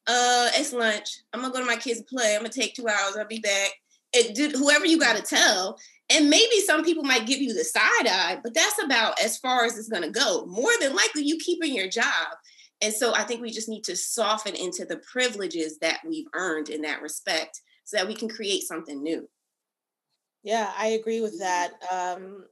uh, 0.05 0.49
it's 0.53 0.73
lunch. 0.73 1.21
I'm 1.33 1.41
gonna 1.41 1.53
go 1.53 1.59
to 1.59 1.65
my 1.65 1.75
kids' 1.75 2.03
play. 2.03 2.35
I'm 2.35 2.41
gonna 2.41 2.49
take 2.49 2.75
two 2.75 2.87
hours. 2.87 3.15
I'll 3.17 3.25
be 3.25 3.39
back. 3.39 3.71
It 4.13 4.35
did 4.35 4.51
whoever 4.51 4.85
you 4.85 4.99
gotta 4.99 5.21
tell. 5.23 5.79
And 6.09 6.29
maybe 6.29 6.59
some 6.59 6.83
people 6.83 7.03
might 7.03 7.25
give 7.25 7.39
you 7.39 7.53
the 7.53 7.63
side 7.63 8.07
eye, 8.07 8.37
but 8.43 8.53
that's 8.53 8.83
about 8.83 9.19
as 9.23 9.37
far 9.37 9.65
as 9.65 9.77
it's 9.77 9.89
gonna 9.89 10.11
go. 10.11 10.45
More 10.45 10.71
than 10.79 10.95
likely, 10.95 11.23
you 11.23 11.37
keeping 11.37 11.73
your 11.73 11.89
job. 11.89 12.27
And 12.81 12.93
so 12.93 13.15
I 13.15 13.23
think 13.23 13.41
we 13.41 13.49
just 13.49 13.69
need 13.69 13.85
to 13.85 13.95
soften 13.95 14.55
into 14.55 14.85
the 14.85 14.97
privileges 14.97 15.77
that 15.79 15.99
we've 16.05 16.27
earned 16.33 16.69
in 16.69 16.81
that 16.81 17.01
respect 17.01 17.61
so 17.85 17.97
that 17.97 18.07
we 18.07 18.13
can 18.13 18.27
create 18.29 18.63
something 18.63 19.01
new. 19.01 19.27
Yeah, 20.43 20.71
I 20.77 20.87
agree 20.87 21.21
with 21.21 21.39
that. 21.39 21.71
Um, 21.89 22.43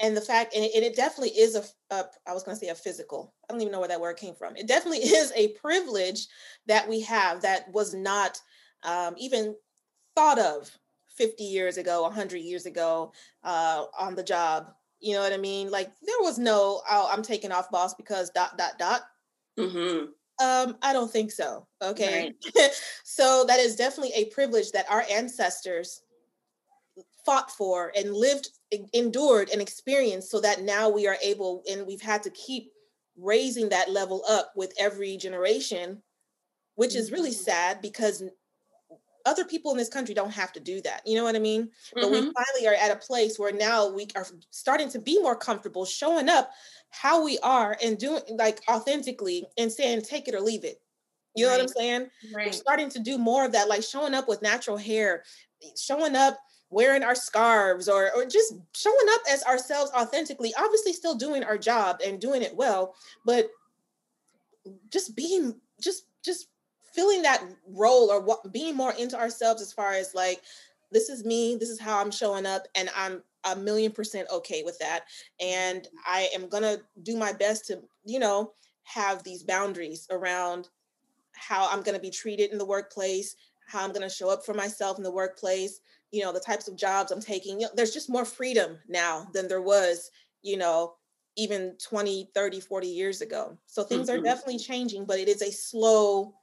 and 0.00 0.16
the 0.16 0.20
fact 0.20 0.54
and 0.54 0.64
it, 0.64 0.72
and 0.74 0.84
it 0.84 0.96
definitely 0.96 1.36
is 1.38 1.54
a, 1.54 1.94
a 1.94 2.04
i 2.26 2.32
was 2.32 2.42
going 2.42 2.56
to 2.56 2.64
say 2.64 2.70
a 2.70 2.74
physical 2.74 3.34
i 3.48 3.52
don't 3.52 3.60
even 3.60 3.72
know 3.72 3.78
where 3.78 3.88
that 3.88 4.00
word 4.00 4.16
came 4.16 4.34
from 4.34 4.56
it 4.56 4.66
definitely 4.66 4.98
is 5.04 5.32
a 5.36 5.48
privilege 5.48 6.26
that 6.66 6.88
we 6.88 7.00
have 7.00 7.42
that 7.42 7.70
was 7.72 7.94
not 7.94 8.40
um, 8.82 9.14
even 9.18 9.54
thought 10.14 10.38
of 10.38 10.70
50 11.16 11.44
years 11.44 11.76
ago 11.76 12.02
100 12.02 12.38
years 12.38 12.66
ago 12.66 13.12
uh, 13.44 13.84
on 13.98 14.14
the 14.14 14.22
job 14.22 14.72
you 15.00 15.14
know 15.14 15.20
what 15.20 15.32
i 15.32 15.36
mean 15.36 15.70
like 15.70 15.90
there 16.02 16.20
was 16.20 16.38
no 16.38 16.82
oh, 16.90 17.10
i'm 17.12 17.22
taking 17.22 17.52
off 17.52 17.70
boss 17.70 17.94
because 17.94 18.30
dot 18.30 18.56
dot 18.56 18.78
dot 18.78 19.02
mm-hmm. 19.58 20.06
um, 20.44 20.76
i 20.82 20.92
don't 20.92 21.10
think 21.10 21.30
so 21.30 21.66
okay 21.82 22.32
right. 22.56 22.70
so 23.04 23.44
that 23.46 23.60
is 23.60 23.76
definitely 23.76 24.12
a 24.14 24.26
privilege 24.26 24.72
that 24.72 24.90
our 24.90 25.04
ancestors 25.10 26.02
fought 27.24 27.50
for 27.50 27.92
and 27.96 28.14
lived 28.14 28.48
endured 28.92 29.50
and 29.50 29.60
experienced 29.60 30.30
so 30.30 30.40
that 30.40 30.62
now 30.62 30.88
we 30.88 31.06
are 31.06 31.16
able 31.22 31.62
and 31.70 31.86
we've 31.86 32.02
had 32.02 32.22
to 32.22 32.30
keep 32.30 32.72
raising 33.16 33.68
that 33.68 33.90
level 33.90 34.22
up 34.28 34.52
with 34.56 34.72
every 34.78 35.16
generation 35.16 36.00
which 36.76 36.94
is 36.94 37.12
really 37.12 37.30
mm-hmm. 37.30 37.42
sad 37.42 37.82
because 37.82 38.22
other 39.26 39.44
people 39.44 39.70
in 39.70 39.76
this 39.76 39.88
country 39.88 40.14
don't 40.14 40.32
have 40.32 40.52
to 40.52 40.60
do 40.60 40.80
that 40.80 41.02
you 41.04 41.16
know 41.16 41.24
what 41.24 41.36
i 41.36 41.38
mean 41.38 41.64
mm-hmm. 41.64 42.00
but 42.00 42.10
we 42.10 42.18
mm-hmm. 42.18 42.30
finally 42.30 42.66
are 42.66 42.74
at 42.80 42.96
a 42.96 42.96
place 42.96 43.38
where 43.38 43.52
now 43.52 43.88
we 43.88 44.06
are 44.16 44.26
starting 44.50 44.88
to 44.88 44.98
be 44.98 45.20
more 45.20 45.36
comfortable 45.36 45.84
showing 45.84 46.28
up 46.28 46.50
how 46.90 47.22
we 47.24 47.38
are 47.40 47.76
and 47.82 47.98
doing 47.98 48.22
like 48.30 48.60
authentically 48.68 49.44
and 49.58 49.70
saying 49.70 50.00
take 50.00 50.28
it 50.28 50.34
or 50.34 50.40
leave 50.40 50.64
it 50.64 50.80
you 51.34 51.44
know 51.44 51.50
right. 51.50 51.58
what 51.58 51.62
i'm 51.62 51.68
saying 51.68 52.06
right. 52.34 52.46
we're 52.46 52.52
starting 52.52 52.88
to 52.88 53.00
do 53.00 53.18
more 53.18 53.44
of 53.44 53.52
that 53.52 53.68
like 53.68 53.82
showing 53.82 54.14
up 54.14 54.28
with 54.28 54.40
natural 54.42 54.76
hair 54.76 55.24
showing 55.76 56.16
up 56.16 56.38
wearing 56.70 57.02
our 57.02 57.14
scarves 57.14 57.88
or 57.88 58.10
or 58.14 58.24
just 58.24 58.54
showing 58.74 59.06
up 59.10 59.20
as 59.30 59.42
ourselves 59.44 59.90
authentically 59.92 60.52
obviously 60.58 60.92
still 60.92 61.14
doing 61.14 61.42
our 61.42 61.58
job 61.58 62.00
and 62.04 62.20
doing 62.20 62.42
it 62.42 62.54
well 62.56 62.94
but 63.24 63.48
just 64.90 65.14
being 65.16 65.54
just 65.80 66.04
just 66.24 66.48
feeling 66.94 67.22
that 67.22 67.42
role 67.68 68.10
or 68.10 68.20
what 68.20 68.52
being 68.52 68.76
more 68.76 68.94
into 68.98 69.18
ourselves 69.18 69.60
as 69.60 69.72
far 69.72 69.92
as 69.92 70.14
like 70.14 70.40
this 70.92 71.08
is 71.08 71.24
me 71.24 71.56
this 71.58 71.68
is 71.68 71.80
how 71.80 72.00
i'm 72.00 72.10
showing 72.10 72.46
up 72.46 72.66
and 72.74 72.88
i'm 72.96 73.22
a 73.44 73.56
million 73.56 73.90
percent 73.90 74.28
okay 74.30 74.62
with 74.62 74.78
that. 74.78 75.04
And 75.40 75.88
i 76.06 76.28
am 76.34 76.48
gonna 76.48 76.78
do 77.02 77.16
my 77.16 77.32
best 77.32 77.66
to 77.66 77.80
you 78.04 78.18
know 78.18 78.52
have 78.82 79.22
these 79.22 79.42
boundaries 79.42 80.06
around 80.10 80.68
how 81.32 81.68
i'm 81.70 81.82
gonna 81.82 82.00
be 82.00 82.10
treated 82.10 82.52
in 82.52 82.58
the 82.58 82.66
workplace 82.66 83.36
how 83.66 83.84
i'm 83.84 83.92
gonna 83.92 84.10
show 84.10 84.28
up 84.28 84.44
for 84.44 84.52
myself 84.52 84.98
in 84.98 85.04
the 85.04 85.10
workplace 85.10 85.80
you 86.10 86.22
know 86.22 86.32
the 86.32 86.40
types 86.40 86.68
of 86.68 86.76
jobs 86.76 87.12
i'm 87.12 87.20
taking 87.20 87.60
you 87.60 87.66
know, 87.66 87.72
there's 87.74 87.94
just 87.94 88.10
more 88.10 88.24
freedom 88.24 88.78
now 88.88 89.26
than 89.32 89.48
there 89.48 89.62
was 89.62 90.10
you 90.42 90.56
know 90.56 90.94
even 91.36 91.76
20 91.82 92.30
30 92.34 92.60
40 92.60 92.86
years 92.86 93.20
ago 93.20 93.56
so 93.66 93.82
things 93.82 94.08
mm-hmm. 94.08 94.20
are 94.20 94.22
definitely 94.22 94.58
changing 94.58 95.04
but 95.04 95.18
it 95.18 95.28
is 95.28 95.42
a 95.42 95.52
slow 95.52 96.34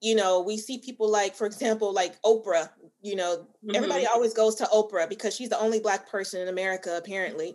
you 0.00 0.14
know 0.14 0.40
we 0.40 0.56
see 0.56 0.78
people 0.78 1.10
like 1.10 1.34
for 1.34 1.46
example 1.46 1.92
like 1.92 2.20
oprah 2.22 2.68
you 3.02 3.16
know 3.16 3.36
mm-hmm. 3.36 3.74
everybody 3.74 4.06
always 4.06 4.34
goes 4.34 4.54
to 4.54 4.64
oprah 4.64 5.08
because 5.08 5.34
she's 5.34 5.48
the 5.48 5.58
only 5.58 5.80
black 5.80 6.08
person 6.08 6.40
in 6.40 6.48
america 6.48 6.96
apparently 6.96 7.54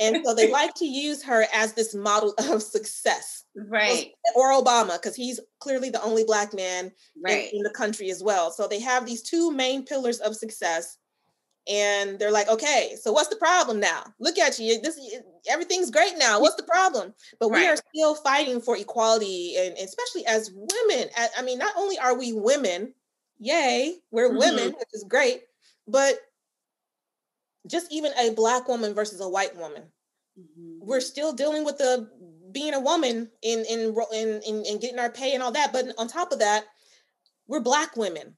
and 0.00 0.24
so 0.24 0.34
they 0.34 0.50
like 0.52 0.74
to 0.74 0.86
use 0.86 1.22
her 1.22 1.44
as 1.52 1.72
this 1.72 1.94
model 1.94 2.34
of 2.50 2.62
success 2.62 3.44
right 3.68 4.12
or 4.34 4.52
obama 4.52 4.94
because 4.94 5.16
he's 5.16 5.40
clearly 5.60 5.90
the 5.90 6.02
only 6.02 6.24
black 6.24 6.54
man 6.54 6.90
right. 7.24 7.50
in, 7.52 7.58
in 7.58 7.62
the 7.62 7.70
country 7.70 8.10
as 8.10 8.22
well 8.22 8.50
so 8.50 8.66
they 8.66 8.80
have 8.80 9.06
these 9.06 9.22
two 9.22 9.50
main 9.50 9.84
pillars 9.84 10.18
of 10.20 10.34
success 10.34 10.98
and 11.68 12.18
they're 12.18 12.32
like 12.32 12.48
okay 12.48 12.96
so 13.00 13.12
what's 13.12 13.28
the 13.28 13.36
problem 13.36 13.78
now 13.78 14.02
look 14.18 14.36
at 14.38 14.58
you 14.58 14.80
this 14.80 14.98
everything's 15.48 15.90
great 15.90 16.14
now 16.18 16.40
what's 16.40 16.56
the 16.56 16.62
problem 16.64 17.14
but 17.38 17.50
right. 17.50 17.60
we 17.60 17.68
are 17.68 17.76
still 17.76 18.14
fighting 18.16 18.60
for 18.60 18.76
equality 18.76 19.54
and 19.56 19.76
especially 19.78 20.26
as 20.26 20.50
women 20.52 21.08
i 21.38 21.42
mean 21.42 21.58
not 21.58 21.72
only 21.76 21.96
are 21.98 22.18
we 22.18 22.32
women 22.32 22.92
yay 23.38 23.96
we're 24.10 24.28
mm-hmm. 24.28 24.38
women 24.38 24.66
which 24.70 24.88
is 24.92 25.04
great 25.08 25.42
but 25.86 26.16
just 27.68 27.92
even 27.92 28.12
a 28.18 28.34
black 28.34 28.66
woman 28.66 28.92
versus 28.92 29.20
a 29.20 29.28
white 29.28 29.56
woman 29.56 29.82
mm-hmm. 30.38 30.78
we're 30.80 31.00
still 31.00 31.32
dealing 31.32 31.64
with 31.64 31.78
the 31.78 32.08
being 32.52 32.74
a 32.74 32.80
woman 32.80 33.30
in, 33.42 33.64
in 33.70 33.94
in 34.12 34.40
in 34.46 34.64
in 34.64 34.78
getting 34.78 34.98
our 34.98 35.10
pay 35.10 35.34
and 35.34 35.42
all 35.42 35.52
that 35.52 35.72
but 35.72 35.86
on 35.96 36.08
top 36.08 36.32
of 36.32 36.38
that 36.40 36.64
we're 37.46 37.60
black 37.60 37.96
women 37.96 38.36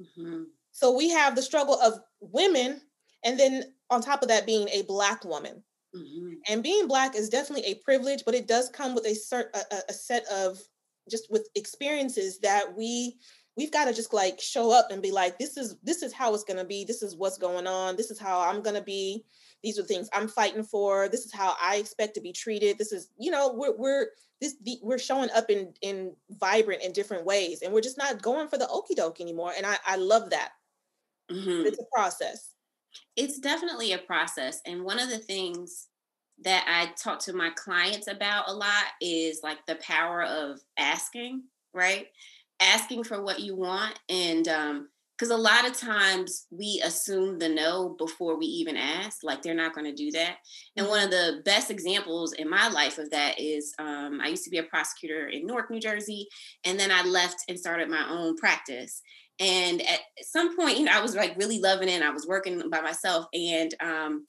mm-hmm. 0.00 0.44
so 0.72 0.94
we 0.94 1.10
have 1.10 1.36
the 1.36 1.42
struggle 1.42 1.78
of 1.80 2.00
women 2.32 2.80
and 3.24 3.38
then 3.38 3.64
on 3.90 4.00
top 4.00 4.22
of 4.22 4.28
that 4.28 4.46
being 4.46 4.68
a 4.68 4.82
black 4.82 5.24
woman. 5.24 5.62
Mm-hmm. 5.94 6.32
and 6.48 6.62
being 6.62 6.86
black 6.88 7.16
is 7.16 7.30
definitely 7.30 7.64
a 7.70 7.76
privilege 7.76 8.22
but 8.26 8.34
it 8.34 8.46
does 8.46 8.68
come 8.68 8.94
with 8.94 9.06
a, 9.06 9.14
cert, 9.14 9.46
a, 9.54 9.76
a 9.88 9.92
set 9.94 10.26
of 10.26 10.58
just 11.10 11.30
with 11.30 11.48
experiences 11.54 12.38
that 12.40 12.76
we 12.76 13.16
we've 13.56 13.72
got 13.72 13.86
to 13.86 13.94
just 13.94 14.12
like 14.12 14.40
show 14.40 14.70
up 14.70 14.90
and 14.90 15.02
be 15.02 15.10
like 15.10 15.38
this 15.38 15.56
is 15.56 15.76
this 15.82 16.02
is 16.02 16.12
how 16.12 16.34
it's 16.34 16.44
going 16.44 16.58
to 16.58 16.64
be. 16.64 16.84
This 16.84 17.02
is 17.02 17.16
what's 17.16 17.38
going 17.38 17.66
on. 17.66 17.96
This 17.96 18.10
is 18.10 18.18
how 18.18 18.40
i'm 18.40 18.62
going 18.62 18.76
to 18.76 18.82
be. 18.82 19.24
These 19.62 19.78
are 19.78 19.82
things 19.82 20.08
i'm 20.12 20.28
fighting 20.28 20.62
for. 20.62 21.08
This 21.08 21.24
is 21.24 21.32
how 21.32 21.54
i 21.60 21.76
expect 21.76 22.14
to 22.14 22.20
be 22.20 22.32
treated. 22.32 22.78
This 22.78 22.92
is 22.92 23.10
you 23.18 23.30
know 23.30 23.52
we're 23.54 23.76
we're 23.76 24.06
this 24.40 24.56
the, 24.62 24.78
we're 24.82 24.98
showing 24.98 25.30
up 25.34 25.50
in 25.50 25.72
in 25.82 26.14
vibrant 26.30 26.82
in 26.82 26.92
different 26.92 27.24
ways 27.24 27.62
and 27.62 27.72
we're 27.72 27.80
just 27.80 27.98
not 27.98 28.20
going 28.20 28.48
for 28.48 28.58
the 28.58 28.68
okey 28.68 28.94
doke 28.94 29.20
anymore 29.20 29.52
and 29.56 29.64
i 29.64 29.78
i 29.86 29.96
love 29.96 30.28
that 30.28 30.50
mm-hmm. 31.30 31.66
it's 31.66 31.78
a 31.78 31.84
process. 31.94 32.50
It's 33.16 33.38
definitely 33.38 33.92
a 33.92 33.98
process 33.98 34.60
and 34.66 34.84
one 34.84 34.98
of 34.98 35.10
the 35.10 35.18
things 35.18 35.88
that 36.44 36.64
i 36.68 36.92
talk 37.02 37.18
to 37.18 37.32
my 37.32 37.48
clients 37.56 38.08
about 38.08 38.44
a 38.48 38.52
lot 38.52 38.84
is 39.00 39.40
like 39.42 39.56
the 39.66 39.76
power 39.76 40.22
of 40.22 40.60
asking 40.78 41.42
right? 41.76 42.06
Asking 42.58 43.04
for 43.04 43.22
what 43.22 43.40
you 43.40 43.54
want 43.54 44.00
and 44.08 44.48
um 44.48 44.88
because 45.18 45.30
a 45.30 45.36
lot 45.36 45.66
of 45.66 45.74
times 45.74 46.46
we 46.50 46.82
assume 46.84 47.38
the 47.38 47.48
no 47.48 47.96
before 47.98 48.38
we 48.38 48.44
even 48.44 48.76
ask 48.76 49.18
like 49.22 49.40
they're 49.40 49.54
not 49.54 49.74
going 49.74 49.86
to 49.86 49.94
do 49.94 50.10
that 50.10 50.36
and 50.76 50.86
one 50.88 51.02
of 51.02 51.10
the 51.10 51.40
best 51.44 51.70
examples 51.70 52.34
in 52.34 52.48
my 52.48 52.68
life 52.68 52.98
of 52.98 53.10
that 53.10 53.38
is 53.38 53.74
um, 53.78 54.20
i 54.22 54.28
used 54.28 54.44
to 54.44 54.50
be 54.50 54.58
a 54.58 54.62
prosecutor 54.62 55.28
in 55.28 55.46
newark 55.46 55.70
new 55.70 55.80
jersey 55.80 56.28
and 56.64 56.78
then 56.78 56.90
i 56.90 57.02
left 57.02 57.38
and 57.48 57.58
started 57.58 57.88
my 57.88 58.06
own 58.10 58.36
practice 58.36 59.00
and 59.38 59.82
at 59.82 60.00
some 60.22 60.56
point 60.56 60.78
you 60.78 60.84
know 60.84 60.92
i 60.92 61.00
was 61.00 61.14
like 61.14 61.36
really 61.36 61.58
loving 61.58 61.88
it 61.88 62.02
i 62.02 62.10
was 62.10 62.26
working 62.26 62.68
by 62.70 62.80
myself 62.80 63.26
and 63.34 63.74
um, 63.80 64.24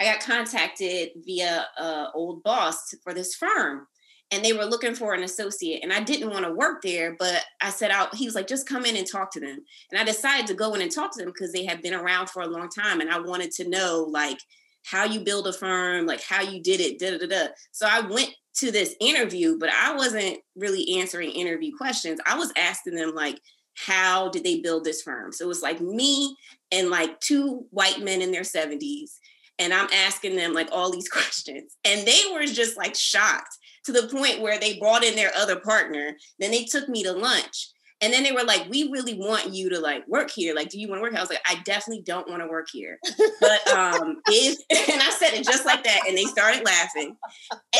i 0.00 0.04
got 0.04 0.20
contacted 0.20 1.10
via 1.24 1.66
a 1.78 2.08
old 2.14 2.42
boss 2.42 2.94
for 3.02 3.12
this 3.12 3.34
firm 3.34 3.86
and 4.32 4.44
they 4.44 4.52
were 4.52 4.64
looking 4.64 4.94
for 4.94 5.14
an 5.14 5.22
associate 5.22 5.82
and 5.82 5.92
i 5.92 6.00
didn't 6.00 6.30
want 6.30 6.44
to 6.44 6.52
work 6.52 6.82
there 6.82 7.14
but 7.18 7.42
i 7.60 7.70
said 7.70 7.90
out 7.90 8.14
he 8.14 8.26
was 8.26 8.34
like 8.34 8.46
just 8.46 8.68
come 8.68 8.84
in 8.84 8.96
and 8.96 9.06
talk 9.06 9.30
to 9.30 9.40
them. 9.40 9.58
And 9.90 10.00
i 10.00 10.04
decided 10.04 10.46
to 10.46 10.54
go 10.54 10.74
in 10.74 10.82
and 10.82 10.90
talk 10.90 11.12
to 11.12 11.22
them 11.22 11.32
because 11.32 11.52
they 11.52 11.64
had 11.64 11.82
been 11.82 11.94
around 11.94 12.30
for 12.30 12.42
a 12.42 12.48
long 12.48 12.68
time 12.68 13.00
and 13.00 13.10
i 13.10 13.18
wanted 13.18 13.50
to 13.52 13.68
know 13.68 14.06
like 14.08 14.38
how 14.84 15.04
you 15.04 15.20
build 15.20 15.46
a 15.48 15.52
firm 15.52 16.06
like 16.06 16.22
how 16.22 16.40
you 16.40 16.62
did 16.62 16.80
it 16.80 16.98
da 16.98 17.18
da 17.18 17.26
da. 17.26 17.52
So 17.72 17.86
i 17.90 18.00
went 18.00 18.30
to 18.54 18.72
this 18.72 18.96
interview 19.00 19.58
but 19.58 19.68
i 19.70 19.94
wasn't 19.94 20.38
really 20.56 20.98
answering 20.98 21.30
interview 21.30 21.76
questions. 21.76 22.18
I 22.26 22.38
was 22.38 22.52
asking 22.56 22.94
them 22.94 23.14
like 23.14 23.38
how 23.76 24.28
did 24.30 24.44
they 24.44 24.60
build 24.60 24.84
this 24.84 25.02
firm 25.02 25.32
so 25.32 25.44
it 25.44 25.48
was 25.48 25.62
like 25.62 25.80
me 25.80 26.36
and 26.72 26.90
like 26.90 27.18
two 27.20 27.64
white 27.70 28.00
men 28.00 28.22
in 28.22 28.32
their 28.32 28.42
70s 28.42 29.18
and 29.58 29.72
i'm 29.72 29.88
asking 29.92 30.36
them 30.36 30.52
like 30.52 30.68
all 30.72 30.90
these 30.90 31.08
questions 31.10 31.76
and 31.84 32.06
they 32.06 32.22
were 32.32 32.46
just 32.46 32.76
like 32.76 32.94
shocked 32.94 33.58
to 33.86 33.92
the 33.92 34.08
point 34.08 34.40
where 34.40 34.58
they 34.58 34.78
brought 34.78 35.04
in 35.04 35.16
their 35.16 35.30
other 35.36 35.56
partner. 35.56 36.16
Then 36.38 36.50
they 36.50 36.64
took 36.64 36.88
me 36.88 37.02
to 37.04 37.12
lunch. 37.12 37.70
And 38.02 38.12
then 38.12 38.24
they 38.24 38.32
were 38.32 38.44
like, 38.44 38.68
we 38.68 38.90
really 38.90 39.14
want 39.14 39.54
you 39.54 39.70
to 39.70 39.80
like 39.80 40.06
work 40.06 40.30
here. 40.30 40.54
Like, 40.54 40.68
do 40.68 40.78
you 40.78 40.86
want 40.86 40.98
to 40.98 41.02
work 41.02 41.12
here? 41.12 41.18
I 41.18 41.22
was 41.22 41.30
like, 41.30 41.40
I 41.48 41.62
definitely 41.64 42.02
don't 42.02 42.28
want 42.28 42.42
to 42.42 42.48
work 42.48 42.66
here. 42.70 42.98
But 43.40 43.66
um 43.68 44.20
if 44.26 44.58
and 44.90 45.00
I 45.00 45.10
said 45.10 45.32
it 45.32 45.46
just 45.46 45.64
like 45.64 45.82
that, 45.84 46.00
and 46.06 46.18
they 46.18 46.24
started 46.24 46.62
laughing. 46.62 47.16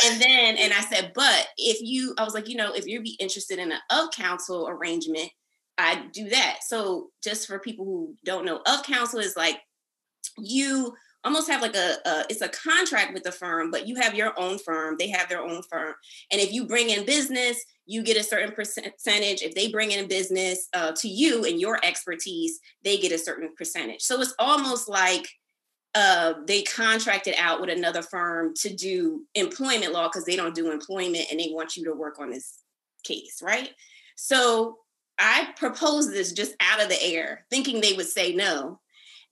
And 0.05 0.19
then 0.19 0.57
and 0.57 0.73
I 0.73 0.81
said, 0.81 1.11
but 1.13 1.47
if 1.57 1.81
you, 1.81 2.15
I 2.17 2.23
was 2.23 2.33
like, 2.33 2.49
you 2.49 2.55
know, 2.55 2.73
if 2.73 2.87
you'd 2.87 3.03
be 3.03 3.17
interested 3.19 3.59
in 3.59 3.71
an 3.71 3.79
of 3.91 4.09
counsel 4.11 4.67
arrangement, 4.67 5.29
I'd 5.77 6.11
do 6.11 6.29
that. 6.29 6.59
So 6.65 7.09
just 7.23 7.47
for 7.47 7.59
people 7.59 7.85
who 7.85 8.15
don't 8.25 8.45
know, 8.45 8.61
of 8.65 8.83
counsel 8.83 9.19
is 9.19 9.37
like 9.37 9.59
you 10.37 10.93
almost 11.23 11.49
have 11.49 11.61
like 11.61 11.75
a, 11.75 11.95
a, 12.05 12.25
it's 12.29 12.41
a 12.41 12.49
contract 12.49 13.13
with 13.13 13.23
the 13.23 13.31
firm 13.31 13.69
but 13.69 13.87
you 13.87 13.95
have 13.95 14.13
your 14.13 14.33
own 14.39 14.57
firm 14.57 14.95
they 14.97 15.09
have 15.09 15.27
their 15.29 15.41
own 15.41 15.61
firm. 15.69 15.93
And 16.31 16.39
if 16.39 16.51
you 16.51 16.65
bring 16.65 16.89
in 16.89 17.05
business 17.05 17.63
you 17.89 18.03
get 18.03 18.17
a 18.17 18.23
certain 18.23 18.53
percentage. 18.53 19.41
If 19.41 19.55
they 19.55 19.69
bring 19.69 19.91
in 19.91 20.09
business 20.09 20.67
uh, 20.73 20.91
to 20.97 21.07
you 21.07 21.45
and 21.45 21.59
your 21.59 21.79
expertise 21.83 22.59
they 22.83 22.97
get 22.97 23.11
a 23.11 23.17
certain 23.17 23.49
percentage. 23.57 24.01
So 24.01 24.21
it's 24.21 24.35
almost 24.39 24.87
like 24.87 25.27
uh, 25.95 26.33
they 26.45 26.61
contracted 26.63 27.35
out 27.39 27.59
with 27.59 27.69
another 27.69 28.03
firm 28.03 28.53
to 28.55 28.73
do 28.73 29.25
employment 29.35 29.93
law 29.93 30.07
because 30.07 30.25
they 30.25 30.35
don't 30.35 30.55
do 30.55 30.71
employment 30.71 31.25
and 31.31 31.39
they 31.39 31.49
want 31.51 31.75
you 31.75 31.85
to 31.85 31.93
work 31.93 32.19
on 32.19 32.29
this 32.29 32.59
case 33.03 33.41
right? 33.41 33.69
So 34.15 34.77
i 35.19 35.47
proposed 35.57 36.11
this 36.11 36.31
just 36.31 36.55
out 36.59 36.81
of 36.81 36.89
the 36.89 37.03
air 37.03 37.45
thinking 37.49 37.81
they 37.81 37.93
would 37.93 38.07
say 38.07 38.33
no 38.33 38.79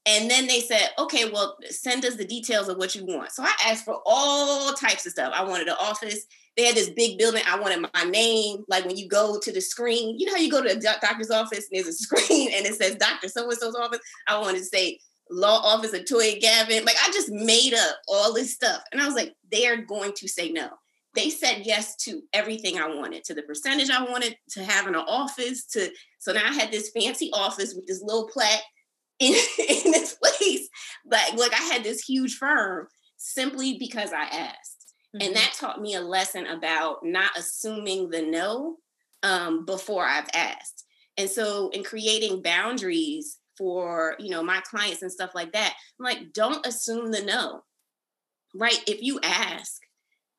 and 0.07 0.29
then 0.29 0.45
they 0.45 0.59
said, 0.59 0.89
okay, 0.99 1.31
well, 1.31 1.57
send 1.69 2.05
us 2.05 2.15
the 2.15 2.25
details 2.25 2.69
of 2.69 2.77
what 2.77 2.93
you 2.93 3.05
want. 3.05 3.31
So 3.31 3.43
I 3.43 3.53
asked 3.65 3.85
for 3.85 4.01
all 4.05 4.73
types 4.73 5.05
of 5.05 5.13
stuff. 5.13 5.33
I 5.35 5.43
wanted 5.43 5.67
an 5.67 5.75
office. 5.79 6.27
They 6.55 6.65
had 6.65 6.75
this 6.75 6.91
big 6.91 7.17
building. 7.17 7.41
I 7.47 7.59
wanted 7.59 7.85
my 7.93 8.03
name. 8.03 8.63
Like 8.67 8.85
when 8.85 8.97
you 8.97 9.07
go 9.07 9.39
to 9.39 9.51
the 9.51 9.61
screen, 9.61 10.19
you 10.19 10.27
know 10.27 10.33
how 10.33 10.39
you 10.39 10.51
go 10.51 10.61
to 10.61 10.77
a 10.77 10.79
doctor's 10.79 11.31
office 11.31 11.67
and 11.71 11.83
there's 11.83 11.87
a 11.87 11.93
screen 11.93 12.51
and 12.53 12.65
it 12.67 12.75
says 12.75 12.95
Dr. 12.95 13.29
So 13.29 13.49
and 13.49 13.57
so's 13.57 13.75
office? 13.75 13.99
I 14.27 14.39
wanted 14.39 14.59
to 14.59 14.65
say 14.65 14.99
law 15.31 15.59
office 15.63 15.93
of 15.93 16.01
Toya 16.01 16.39
Gavin. 16.39 16.85
Like 16.85 16.97
I 17.03 17.11
just 17.11 17.31
made 17.31 17.73
up 17.73 17.97
all 18.07 18.31
this 18.31 18.53
stuff. 18.53 18.83
And 18.91 19.01
I 19.01 19.05
was 19.05 19.15
like, 19.15 19.33
they're 19.51 19.81
going 19.81 20.13
to 20.17 20.27
say 20.27 20.51
no. 20.51 20.69
They 21.15 21.29
said 21.29 21.61
yes 21.65 21.95
to 22.03 22.21
everything 22.33 22.77
I 22.77 22.87
wanted, 22.87 23.23
to 23.25 23.33
the 23.33 23.43
percentage 23.43 23.89
I 23.89 24.03
wanted, 24.03 24.35
to 24.51 24.63
having 24.63 24.95
an 24.95 25.03
office, 25.07 25.65
to 25.67 25.89
so 26.19 26.33
now 26.33 26.45
I 26.45 26.53
had 26.53 26.71
this 26.71 26.91
fancy 26.91 27.29
office 27.33 27.73
with 27.75 27.85
this 27.87 28.01
little 28.01 28.27
plaque 28.27 28.63
in, 29.19 29.33
in 29.33 29.91
this 29.91 30.15
place. 30.15 30.67
But 31.05 31.35
like 31.37 31.53
I 31.53 31.63
had 31.63 31.83
this 31.83 32.01
huge 32.01 32.35
firm 32.35 32.87
simply 33.17 33.77
because 33.79 34.11
I 34.11 34.23
asked. 34.23 34.93
Mm-hmm. 35.15 35.27
And 35.27 35.35
that 35.35 35.53
taught 35.53 35.81
me 35.81 35.95
a 35.95 36.01
lesson 36.01 36.45
about 36.47 36.97
not 37.03 37.37
assuming 37.37 38.09
the 38.09 38.21
no 38.21 38.77
um, 39.23 39.65
before 39.65 40.05
I've 40.05 40.29
asked. 40.33 40.83
And 41.17 41.29
so 41.29 41.69
in 41.69 41.83
creating 41.83 42.41
boundaries 42.41 43.37
for, 43.57 44.15
you 44.19 44.29
know, 44.29 44.43
my 44.43 44.61
clients 44.61 45.01
and 45.01 45.11
stuff 45.11 45.31
like 45.33 45.53
that, 45.53 45.73
I'm 45.99 46.03
like, 46.03 46.33
don't 46.33 46.65
assume 46.65 47.11
the 47.11 47.21
no. 47.21 47.61
Right? 48.53 48.79
If 48.87 49.01
you 49.01 49.19
ask, 49.23 49.81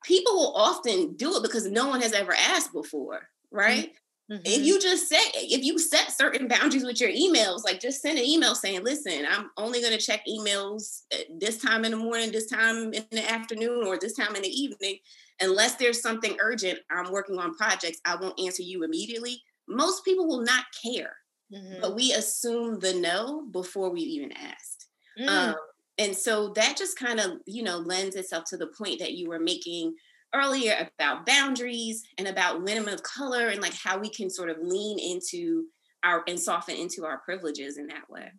people 0.07 0.33
will 0.33 0.53
often 0.55 1.13
do 1.15 1.35
it 1.35 1.43
because 1.43 1.69
no 1.69 1.87
one 1.87 2.01
has 2.01 2.13
ever 2.13 2.33
asked 2.33 2.71
before, 2.71 3.27
right? 3.51 3.91
Mm-hmm. 4.31 4.41
If 4.45 4.65
you 4.65 4.79
just 4.79 5.07
set, 5.07 5.23
if 5.35 5.63
you 5.63 5.77
set 5.79 6.11
certain 6.11 6.47
boundaries 6.47 6.85
with 6.85 6.99
your 6.99 7.09
emails, 7.09 7.63
like 7.63 7.79
just 7.79 8.01
send 8.01 8.17
an 8.17 8.25
email 8.25 8.55
saying, 8.55 8.83
listen, 8.83 9.25
I'm 9.29 9.51
only 9.57 9.81
going 9.81 9.93
to 9.93 10.05
check 10.05 10.21
emails 10.27 11.01
this 11.37 11.57
time 11.61 11.85
in 11.85 11.91
the 11.91 11.97
morning, 11.97 12.31
this 12.31 12.49
time 12.49 12.93
in 12.93 13.05
the 13.11 13.29
afternoon, 13.29 13.85
or 13.85 13.97
this 13.97 14.15
time 14.15 14.35
in 14.35 14.41
the 14.41 14.49
evening. 14.49 14.97
Unless 15.41 15.75
there's 15.75 16.01
something 16.01 16.35
urgent, 16.41 16.79
I'm 16.89 17.11
working 17.11 17.37
on 17.37 17.53
projects, 17.55 17.99
I 18.05 18.15
won't 18.15 18.39
answer 18.39 18.63
you 18.63 18.83
immediately. 18.83 19.41
Most 19.67 20.03
people 20.03 20.27
will 20.27 20.41
not 20.41 20.65
care, 20.83 21.15
mm-hmm. 21.53 21.81
but 21.81 21.95
we 21.95 22.13
assume 22.13 22.79
the 22.79 22.93
no 22.93 23.45
before 23.51 23.91
we 23.91 24.01
even 24.01 24.31
asked. 24.31 24.87
Mm. 25.19 25.27
Um, 25.27 25.55
and 25.97 26.15
so 26.15 26.49
that 26.49 26.77
just 26.77 26.97
kind 26.97 27.19
of, 27.19 27.39
you 27.45 27.63
know, 27.63 27.77
lends 27.77 28.15
itself 28.15 28.45
to 28.49 28.57
the 28.57 28.67
point 28.67 28.99
that 28.99 29.13
you 29.13 29.29
were 29.29 29.39
making 29.39 29.95
earlier 30.33 30.89
about 30.99 31.25
boundaries 31.25 32.03
and 32.17 32.27
about 32.27 32.61
women 32.61 32.93
of 32.93 33.01
color 33.03 33.47
and 33.47 33.61
like 33.61 33.73
how 33.73 33.97
we 33.97 34.09
can 34.09 34.29
sort 34.29 34.49
of 34.49 34.57
lean 34.61 34.99
into 34.99 35.65
our 36.03 36.23
and 36.27 36.39
soften 36.39 36.75
into 36.75 37.05
our 37.05 37.17
privileges 37.19 37.77
in 37.77 37.87
that 37.87 38.09
way. 38.09 38.31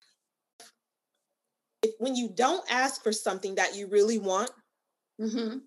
If 1.83 1.93
when 1.99 2.15
you 2.15 2.29
don't 2.33 2.65
ask 2.71 3.03
for 3.03 3.13
something 3.13 3.57
that 3.57 3.75
you 3.75 3.89
really 3.89 4.19
want, 4.19 4.51
mm-hmm. 5.21 5.59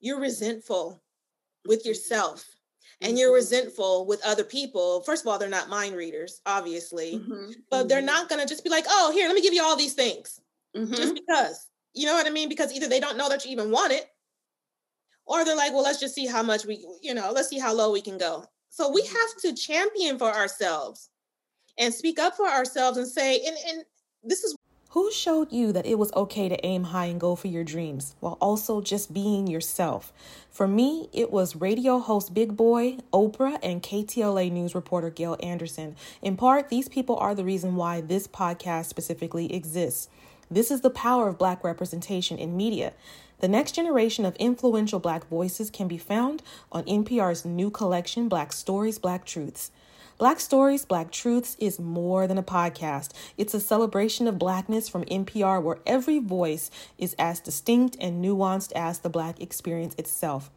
you're 0.00 0.20
resentful 0.20 1.02
with 1.66 1.80
mm-hmm. 1.80 1.88
yourself 1.88 2.44
and 3.00 3.16
you're 3.16 3.28
mm-hmm. 3.28 3.36
resentful 3.36 4.06
with 4.06 4.24
other 4.26 4.44
people. 4.44 5.02
First 5.02 5.24
of 5.24 5.28
all, 5.28 5.38
they're 5.38 5.48
not 5.48 5.68
mind 5.68 5.94
readers, 5.94 6.40
obviously, 6.46 7.18
mm-hmm. 7.18 7.52
but 7.70 7.88
they're 7.88 7.98
mm-hmm. 7.98 8.06
not 8.06 8.28
going 8.28 8.40
to 8.40 8.48
just 8.48 8.64
be 8.64 8.70
like, 8.70 8.86
oh, 8.88 9.12
here, 9.12 9.28
let 9.28 9.34
me 9.34 9.42
give 9.42 9.54
you 9.54 9.62
all 9.62 9.76
these 9.76 9.94
things 9.94 10.40
mm-hmm. 10.76 10.94
just 10.94 11.14
because. 11.14 11.68
You 11.94 12.06
know 12.06 12.14
what 12.14 12.26
I 12.26 12.30
mean? 12.30 12.48
Because 12.48 12.72
either 12.72 12.88
they 12.88 13.00
don't 13.00 13.16
know 13.16 13.28
that 13.28 13.44
you 13.44 13.52
even 13.52 13.70
want 13.70 13.92
it 13.92 14.06
or 15.26 15.44
they're 15.44 15.56
like, 15.56 15.72
well, 15.72 15.82
let's 15.82 16.00
just 16.00 16.14
see 16.14 16.26
how 16.26 16.42
much 16.42 16.66
we, 16.66 16.86
you 17.02 17.14
know, 17.14 17.32
let's 17.32 17.48
see 17.48 17.58
how 17.58 17.72
low 17.72 17.92
we 17.92 18.00
can 18.00 18.18
go. 18.18 18.44
So 18.68 18.90
we 18.90 19.02
mm-hmm. 19.02 19.16
have 19.16 19.56
to 19.56 19.60
champion 19.60 20.18
for 20.18 20.30
ourselves 20.30 21.08
and 21.78 21.92
speak 21.92 22.18
up 22.18 22.36
for 22.36 22.46
ourselves 22.46 22.98
and 22.98 23.06
say, 23.06 23.40
and, 23.46 23.56
and 23.68 23.84
this 24.22 24.44
is 24.44 24.56
who 24.96 25.12
showed 25.12 25.52
you 25.52 25.72
that 25.72 25.84
it 25.84 25.98
was 25.98 26.10
okay 26.14 26.48
to 26.48 26.64
aim 26.64 26.84
high 26.84 27.04
and 27.04 27.20
go 27.20 27.36
for 27.36 27.48
your 27.48 27.64
dreams 27.64 28.14
while 28.20 28.38
also 28.40 28.80
just 28.80 29.12
being 29.12 29.46
yourself? 29.46 30.10
For 30.48 30.66
me, 30.66 31.10
it 31.12 31.30
was 31.30 31.54
radio 31.54 31.98
host 31.98 32.32
Big 32.32 32.56
Boy, 32.56 32.96
Oprah, 33.12 33.58
and 33.62 33.82
KTLA 33.82 34.50
news 34.50 34.74
reporter 34.74 35.10
Gayle 35.10 35.36
Anderson. 35.42 35.96
In 36.22 36.34
part, 36.34 36.70
these 36.70 36.88
people 36.88 37.16
are 37.16 37.34
the 37.34 37.44
reason 37.44 37.76
why 37.76 38.00
this 38.00 38.26
podcast 38.26 38.86
specifically 38.86 39.52
exists. 39.52 40.08
This 40.48 40.70
is 40.70 40.82
the 40.82 40.90
power 40.90 41.26
of 41.26 41.38
Black 41.38 41.64
representation 41.64 42.38
in 42.38 42.56
media. 42.56 42.92
The 43.40 43.48
next 43.48 43.72
generation 43.72 44.24
of 44.24 44.36
influential 44.36 45.00
Black 45.00 45.26
voices 45.28 45.70
can 45.70 45.88
be 45.88 45.98
found 45.98 46.40
on 46.70 46.84
NPR's 46.84 47.44
new 47.44 47.68
collection, 47.68 48.28
Black 48.28 48.52
Stories, 48.52 49.00
Black 49.00 49.24
Truths. 49.24 49.72
Black 50.18 50.38
Stories, 50.38 50.84
Black 50.84 51.10
Truths 51.10 51.56
is 51.58 51.80
more 51.80 52.28
than 52.28 52.38
a 52.38 52.44
podcast. 52.44 53.10
It's 53.36 53.54
a 53.54 53.60
celebration 53.60 54.28
of 54.28 54.38
Blackness 54.38 54.88
from 54.88 55.04
NPR 55.06 55.60
where 55.60 55.80
every 55.84 56.20
voice 56.20 56.70
is 56.96 57.16
as 57.18 57.40
distinct 57.40 57.96
and 58.00 58.24
nuanced 58.24 58.70
as 58.76 59.00
the 59.00 59.10
Black 59.10 59.40
experience 59.40 59.96
itself. 59.98 60.48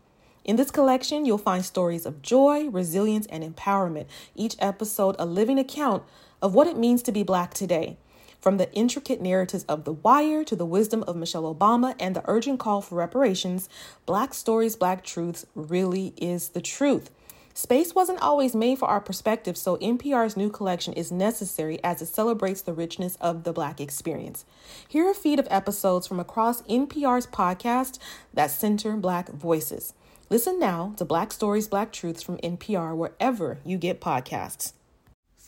In 0.46 0.56
this 0.56 0.70
collection, 0.70 1.26
you'll 1.26 1.40
find 1.40 1.66
stories 1.66 2.06
of 2.06 2.22
joy, 2.22 2.70
resilience, 2.70 3.26
and 3.26 3.44
empowerment, 3.44 4.06
each 4.36 4.56
episode 4.60 5.16
a 5.18 5.26
living 5.26 5.58
account 5.58 6.04
of 6.44 6.54
what 6.54 6.68
it 6.68 6.78
means 6.78 7.02
to 7.04 7.12
be 7.12 7.24
Black 7.24 7.56
today. 7.56 7.98
From 8.42 8.56
the 8.56 8.72
intricate 8.74 9.22
narratives 9.22 9.66
of 9.66 9.84
The 9.84 9.92
Wire 9.92 10.46
to 10.46 10.56
the 10.56 10.66
wisdom 10.66 11.04
of 11.04 11.18
Michelle 11.18 11.54
Obama 11.54 11.94
and 12.00 12.16
the 12.16 12.24
urgent 12.26 12.60
call 12.60 12.82
for 12.82 12.96
reparations, 12.96 13.68
Black 14.06 14.34
Stories, 14.34 14.78
Black 14.78 15.04
Truths 15.04 15.46
really 15.56 16.14
is 16.16 16.50
the 16.50 16.62
truth. 16.62 17.12
Space 17.54 17.94
wasn't 17.94 18.22
always 18.22 18.56
made 18.56 18.80
for 18.80 18.88
our 18.88 19.02
perspective, 19.02 19.58
so 19.58 19.76
NPR's 19.78 20.38
new 20.38 20.50
collection 20.50 20.94
is 20.94 21.12
necessary 21.12 21.84
as 21.84 22.02
it 22.02 22.06
celebrates 22.06 22.62
the 22.62 22.72
richness 22.72 23.18
of 23.20 23.44
the 23.44 23.52
Black 23.52 23.82
experience. 23.82 24.46
Here 24.88 25.06
are 25.06 25.12
a 25.12 25.16
feed 25.16 25.40
of 25.40 25.48
episodes 25.52 26.08
from 26.08 26.22
across 26.22 26.62
NPR's 26.62 27.28
podcast 27.28 28.00
that 28.34 28.52
center 28.52 28.96
Black 28.96 29.28
voices. 29.28 29.94
Listen 30.30 30.58
now 30.58 30.94
to 30.96 31.04
Black 31.04 31.34
Stories, 31.34 31.68
Black 31.68 31.92
Truths 31.92 32.24
from 32.24 32.38
NPR 32.38 32.96
wherever 32.96 33.58
you 33.66 33.78
get 33.78 34.00
podcasts. 34.00 34.72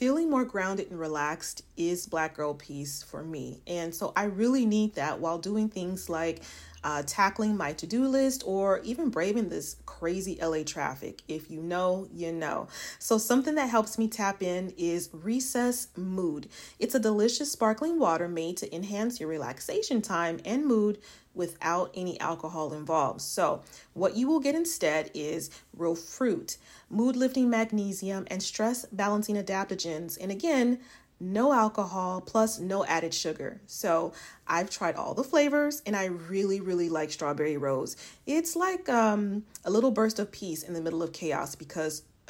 Feeling 0.02 0.32
more 0.32 0.46
grounded 0.46 0.90
and 0.90 1.00
relaxed 1.00 1.64
is 1.78 2.08
Black 2.08 2.36
Girl 2.36 2.56
Peace 2.56 3.04
for 3.04 3.22
me. 3.22 3.62
And 3.68 3.94
so 3.94 4.14
I 4.16 4.24
really 4.24 4.66
need 4.66 4.96
that 4.96 5.20
while 5.20 5.38
doing 5.38 5.70
things 5.70 6.10
like 6.10 6.42
uh, 6.84 7.04
tackling 7.06 7.56
my 7.56 7.74
to 7.74 7.86
do 7.86 8.08
list 8.08 8.42
or 8.44 8.80
even 8.80 9.10
braving 9.10 9.50
this 9.50 9.76
crazy 9.86 10.40
LA 10.42 10.64
traffic. 10.64 11.22
If 11.28 11.52
you 11.52 11.62
know, 11.62 12.08
you 12.12 12.32
know. 12.32 12.68
So, 12.98 13.20
something 13.20 13.54
that 13.54 13.70
helps 13.70 14.00
me 14.00 14.08
tap 14.08 14.42
in 14.42 14.74
is 14.76 15.10
Recess 15.14 15.90
Mood. 15.96 16.48
It's 16.80 16.96
a 16.96 17.00
delicious 17.00 17.52
sparkling 17.52 18.00
water 18.00 18.28
made 18.28 18.58
to 18.58 18.76
enhance 18.76 19.20
your 19.20 19.30
relaxation 19.30 20.02
time 20.02 20.40
and 20.44 20.66
mood 20.66 20.98
without 21.34 21.91
any 21.94 22.20
alcohol 22.20 22.74
involved. 22.74 23.22
So, 23.22 23.62
what 23.94 24.15
you 24.15 24.28
will 24.28 24.39
get 24.39 24.56
instead 24.56 25.12
is 25.13 25.50
real 25.76 25.96
fruit, 25.96 26.58
mood 26.89 27.15
lifting 27.15 27.50
magnesium, 27.50 28.26
and 28.30 28.41
stress 28.41 28.86
balancing 28.91 29.36
adaptogens. 29.36 30.17
And 30.20 30.32
again, 30.32 30.80
no 31.22 31.54
alcohol 31.54 32.20
plus 32.20 32.60
no 32.60 32.84
added 32.86 33.13
sugar. 33.13 33.62
So 33.67 34.12
I've 34.48 34.72
tried 34.72 34.96
all 34.96 35.13
the 35.13 35.24
flavors 35.24 35.84
and 35.86 35.96
I 35.96 36.06
really, 36.06 36.60
really 36.60 36.89
like 36.89 37.12
strawberry 37.12 37.58
rose. 37.58 37.96
It's 38.26 38.56
like 38.56 38.89
um, 38.89 39.44
a 39.63 39.70
little 39.70 39.91
burst 39.91 40.17
of 40.17 40.32
peace 40.32 40.63
in 40.63 40.74
the 40.74 40.82
middle 40.82 41.04
of 41.04 41.13
chaos 41.13 41.54
because 41.54 42.02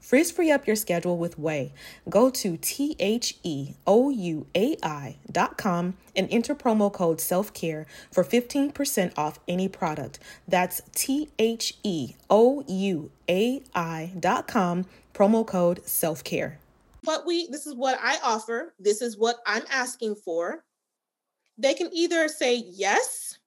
Frizz 0.00 0.30
free 0.30 0.50
up 0.50 0.66
your 0.66 0.76
schedule 0.76 1.18
with 1.18 1.38
Ouai. 1.38 1.72
Go 2.08 2.30
to 2.30 2.56
T 2.56 2.94
H 2.98 3.36
E 3.42 3.74
O 3.86 4.10
U 4.10 4.46
A 4.54 4.76
I 4.82 5.16
dot 5.30 5.58
com 5.58 5.94
and 6.14 6.28
enter 6.30 6.54
promo 6.54 6.92
code 6.92 7.20
self 7.20 7.52
care 7.52 7.86
for 8.12 8.24
15% 8.24 9.12
off 9.16 9.40
any 9.48 9.68
product. 9.68 10.18
That's 10.46 10.80
T 10.94 11.28
H 11.38 11.74
E 11.82 12.14
O 12.30 12.64
U 12.66 13.10
A 13.28 13.62
I 13.74 14.12
dot 14.18 14.46
com, 14.46 14.86
promo 15.12 15.46
code 15.46 15.86
self 15.86 16.22
care. 16.22 16.58
What 17.04 17.26
we, 17.26 17.48
this 17.48 17.66
is 17.66 17.74
what 17.74 17.98
I 18.02 18.18
offer, 18.22 18.74
this 18.78 19.02
is 19.02 19.16
what 19.16 19.36
I'm 19.46 19.62
asking 19.70 20.16
for. 20.16 20.64
They 21.58 21.74
can 21.74 21.88
either 21.92 22.28
say 22.28 22.64
yes, 22.66 23.38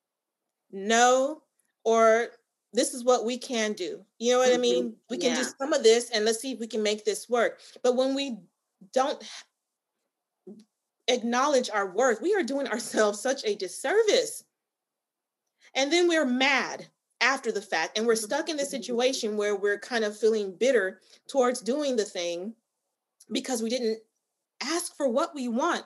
no, 0.72 1.44
or 1.84 2.30
this 2.74 2.94
is 2.94 3.04
what 3.04 3.26
we 3.26 3.38
can 3.38 3.74
do. 3.74 4.04
You 4.20 4.34
know 4.34 4.40
what 4.40 4.50
mm-hmm. 4.50 4.58
I 4.58 4.62
mean? 4.62 4.96
We 5.10 5.18
can 5.18 5.32
yeah. 5.32 5.44
do 5.44 5.50
some 5.60 5.74
of 5.74 5.84
this 5.84 6.12
and 6.12 6.26
let's 6.26 6.40
see 6.40 6.52
if 6.52 6.60
we 6.60 6.68
can 6.68 6.84
make 6.84 7.04
this 7.04 7.30
work. 7.30 7.60
But 7.84 7.96
when 7.96 8.14
we 8.14 8.38
don't 8.94 9.24
acknowledge 11.08 11.70
our 11.70 11.92
worth, 11.92 12.22
we 12.22 12.36
are 12.36 12.44
doing 12.44 12.68
ourselves 12.70 13.22
such 13.22 13.44
a 13.44 13.56
disservice. 13.56 14.44
And 15.76 15.92
then 15.92 16.08
we're 16.08 16.26
mad 16.26 16.88
after 17.22 17.52
the 17.52 17.62
fact 17.62 17.98
and 17.98 18.08
we're 18.08 18.16
stuck 18.16 18.50
in 18.50 18.58
this 18.58 18.68
mm-hmm. 18.68 18.82
situation 18.82 19.38
where 19.38 19.56
we're 19.56 19.80
kind 19.80 20.04
of 20.04 20.18
feeling 20.18 20.56
bitter 20.60 21.02
towards 21.28 21.62
doing 21.62 21.96
the 21.96 22.06
thing 22.06 22.54
because 23.32 23.62
we 23.62 23.70
didn't 23.70 24.00
ask 24.62 24.96
for 24.96 25.10
what 25.10 25.34
we 25.34 25.48
want. 25.48 25.84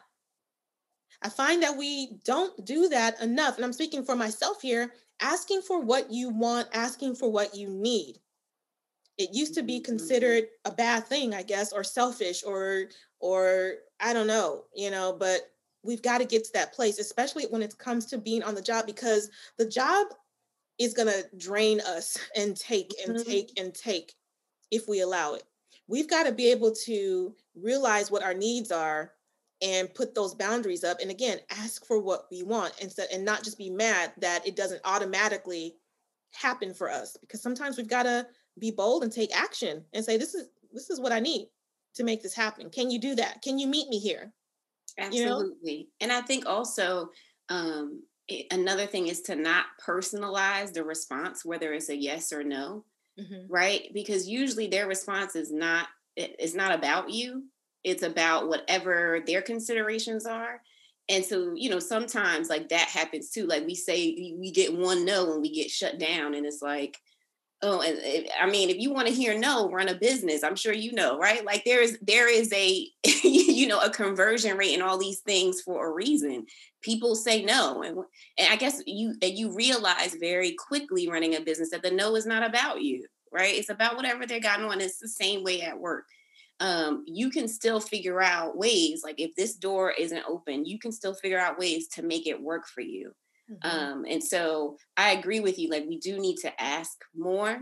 I 1.21 1.29
find 1.29 1.63
that 1.63 1.77
we 1.77 2.17
don't 2.25 2.65
do 2.65 2.89
that 2.89 3.21
enough. 3.21 3.55
And 3.55 3.63
I'm 3.63 3.73
speaking 3.73 4.03
for 4.03 4.15
myself 4.15 4.61
here 4.61 4.91
asking 5.23 5.61
for 5.61 5.79
what 5.79 6.11
you 6.11 6.29
want, 6.29 6.67
asking 6.73 7.15
for 7.15 7.31
what 7.31 7.55
you 7.55 7.69
need. 7.69 8.19
It 9.17 9.29
used 9.33 9.55
to 9.55 9.63
be 9.63 9.77
mm-hmm. 9.77 9.85
considered 9.85 10.43
a 10.65 10.71
bad 10.71 11.07
thing, 11.07 11.33
I 11.33 11.41
guess, 11.41 11.71
or 11.71 11.83
selfish 11.83 12.43
or 12.43 12.89
or 13.19 13.75
I 13.99 14.13
don't 14.13 14.27
know, 14.27 14.65
you 14.75 14.91
know, 14.91 15.15
but 15.17 15.41
we've 15.81 16.01
got 16.01 16.17
to 16.19 16.25
get 16.25 16.43
to 16.43 16.53
that 16.53 16.73
place, 16.73 16.99
especially 16.99 17.45
when 17.45 17.61
it 17.61 17.77
comes 17.77 18.05
to 18.07 18.17
being 18.17 18.43
on 18.43 18.53
the 18.53 18.61
job 18.61 18.85
because 18.85 19.29
the 19.57 19.65
job 19.65 20.07
is 20.77 20.93
going 20.93 21.07
to 21.07 21.25
drain 21.37 21.79
us 21.81 22.17
and 22.35 22.55
take 22.57 22.93
and 23.05 23.15
mm-hmm. 23.15 23.29
take 23.29 23.51
and 23.57 23.73
take 23.73 24.13
if 24.71 24.87
we 24.87 25.01
allow 25.01 25.33
it. 25.33 25.43
We've 25.87 26.09
got 26.09 26.23
to 26.23 26.31
be 26.31 26.51
able 26.51 26.73
to 26.85 27.35
realize 27.55 28.09
what 28.09 28.23
our 28.23 28.33
needs 28.33 28.71
are 28.71 29.11
and 29.63 29.93
put 29.93 30.13
those 30.13 30.35
boundaries 30.35 30.83
up 30.83 30.97
and 31.01 31.09
again 31.09 31.39
ask 31.49 31.85
for 31.85 31.99
what 31.99 32.25
we 32.29 32.43
want 32.43 32.73
instead 32.81 33.07
and 33.11 33.23
not 33.23 33.43
just 33.43 33.57
be 33.57 33.69
mad 33.69 34.11
that 34.17 34.45
it 34.45 34.55
doesn't 34.55 34.81
automatically 34.83 35.75
happen 36.33 36.73
for 36.73 36.89
us 36.89 37.17
because 37.21 37.41
sometimes 37.41 37.77
we've 37.77 37.87
got 37.87 38.03
to 38.03 38.25
be 38.59 38.71
bold 38.71 39.03
and 39.03 39.11
take 39.11 39.35
action 39.35 39.83
and 39.93 40.03
say 40.03 40.17
this 40.17 40.35
is 40.35 40.49
this 40.71 40.89
is 40.89 40.99
what 40.99 41.11
i 41.11 41.19
need 41.19 41.47
to 41.95 42.03
make 42.03 42.23
this 42.23 42.33
happen. 42.33 42.71
Can 42.71 42.89
you 42.89 42.99
do 42.99 43.13
that? 43.13 43.43
Can 43.43 43.59
you 43.59 43.67
meet 43.67 43.87
me 43.87 43.99
here? 43.99 44.33
Absolutely 44.97 45.71
you 45.71 45.79
know? 45.79 45.85
and 46.01 46.11
i 46.11 46.21
think 46.21 46.45
also 46.45 47.09
um, 47.49 48.01
another 48.51 48.85
thing 48.85 49.07
is 49.07 49.21
to 49.21 49.35
not 49.35 49.65
personalize 49.85 50.71
the 50.71 50.83
response 50.83 51.43
whether 51.43 51.73
it's 51.73 51.89
a 51.89 51.95
yes 51.95 52.31
or 52.31 52.43
no 52.43 52.85
mm-hmm. 53.19 53.51
right? 53.51 53.89
Because 53.93 54.27
usually 54.27 54.67
their 54.67 54.87
response 54.87 55.35
is 55.35 55.51
not 55.51 55.87
it, 56.15 56.35
it's 56.39 56.53
not 56.53 56.73
about 56.73 57.09
you 57.09 57.45
it's 57.83 58.03
about 58.03 58.47
whatever 58.47 59.19
their 59.25 59.41
considerations 59.41 60.25
are. 60.25 60.61
And 61.09 61.23
so 61.23 61.53
you 61.53 61.69
know 61.69 61.79
sometimes 61.79 62.49
like 62.49 62.69
that 62.69 62.87
happens 62.87 63.29
too 63.29 63.45
like 63.45 63.65
we 63.65 63.75
say 63.75 64.35
we 64.39 64.51
get 64.51 64.73
one 64.73 65.03
no 65.03 65.33
and 65.33 65.41
we 65.41 65.53
get 65.53 65.69
shut 65.69 65.99
down 65.99 66.33
and 66.33 66.45
it's 66.45 66.61
like 66.61 66.97
oh 67.61 67.81
and 67.81 67.99
if, 68.01 68.31
i 68.41 68.49
mean 68.49 68.69
if 68.69 68.77
you 68.77 68.93
want 68.93 69.09
to 69.09 69.13
hear 69.13 69.37
no 69.37 69.69
run 69.69 69.89
a 69.89 69.95
business 69.95 70.45
i'm 70.45 70.55
sure 70.55 70.71
you 70.71 70.93
know 70.93 71.19
right? 71.19 71.43
Like 71.43 71.65
there 71.65 71.81
is 71.81 71.97
there 72.01 72.31
is 72.31 72.53
a 72.53 72.87
you 73.23 73.67
know 73.67 73.81
a 73.81 73.89
conversion 73.89 74.55
rate 74.55 74.73
and 74.73 74.81
all 74.81 74.97
these 74.97 75.19
things 75.19 75.59
for 75.59 75.85
a 75.85 75.93
reason. 75.93 76.45
People 76.81 77.15
say 77.15 77.43
no 77.43 77.83
and, 77.83 77.97
and 78.37 78.53
i 78.53 78.55
guess 78.55 78.81
you 78.85 79.13
and 79.21 79.37
you 79.37 79.53
realize 79.53 80.15
very 80.15 80.53
quickly 80.53 81.09
running 81.09 81.35
a 81.35 81.41
business 81.41 81.71
that 81.71 81.83
the 81.83 81.91
no 81.91 82.15
is 82.15 82.25
not 82.25 82.47
about 82.47 82.81
you 82.81 83.05
right? 83.33 83.55
It's 83.55 83.69
about 83.69 83.95
whatever 83.95 84.25
they're 84.25 84.39
gotten 84.39 84.65
on. 84.65 84.79
It's 84.79 84.99
the 84.99 85.07
same 85.07 85.43
way 85.43 85.61
at 85.61 85.79
work 85.79 86.05
um, 86.59 87.03
you 87.07 87.29
can 87.29 87.47
still 87.47 87.79
figure 87.79 88.21
out 88.21 88.57
ways 88.57 89.01
like 89.03 89.19
if 89.19 89.35
this 89.35 89.55
door 89.55 89.91
isn't 89.91 90.23
open 90.27 90.65
you 90.65 90.79
can 90.79 90.91
still 90.91 91.13
figure 91.13 91.39
out 91.39 91.59
ways 91.59 91.87
to 91.89 92.03
make 92.03 92.27
it 92.27 92.41
work 92.41 92.67
for 92.67 92.81
you. 92.81 93.11
Mm-hmm. 93.51 93.69
um, 93.69 94.05
and 94.09 94.23
so 94.23 94.77
i 94.95 95.11
agree 95.11 95.41
with 95.41 95.59
you 95.59 95.69
like 95.69 95.83
we 95.85 95.99
do 95.99 96.17
need 96.17 96.37
to 96.37 96.63
ask 96.63 96.97
more 97.13 97.59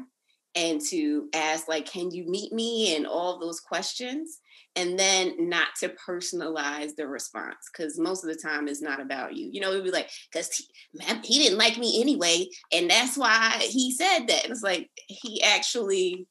and 0.54 0.80
to 0.90 1.28
ask 1.34 1.68
like 1.68 1.92
can 1.92 2.12
you 2.12 2.30
meet 2.30 2.54
me? 2.54 2.96
and 2.96 3.08
all 3.08 3.40
those 3.40 3.60
questions 3.60 4.40
and 4.76 4.98
then 4.98 5.50
not 5.50 5.68
to 5.80 5.94
personalize 6.08 6.96
the 6.96 7.08
response 7.08 7.70
because 7.72 8.00
most 8.00 8.24
of 8.24 8.30
the 8.30 8.40
time 8.40 8.68
it's 8.68 8.82
not 8.82 9.02
about 9.02 9.36
you. 9.36 9.50
You 9.52 9.62
know 9.62 9.72
it'd 9.72 9.84
be 9.84 9.92
like 9.92 10.10
because 10.32 10.50
he, 10.54 10.66
he 11.24 11.44
didn't 11.44 11.58
like 11.58 11.78
me 11.78 12.02
anyway 12.02 12.46
and 12.72 12.90
that's 12.90 13.18
why 13.18 13.58
he 13.60 13.92
said 13.94 14.28
that. 14.28 14.46
It's 14.46 14.64
like 14.64 14.90
he 15.08 15.44
actually 15.44 16.28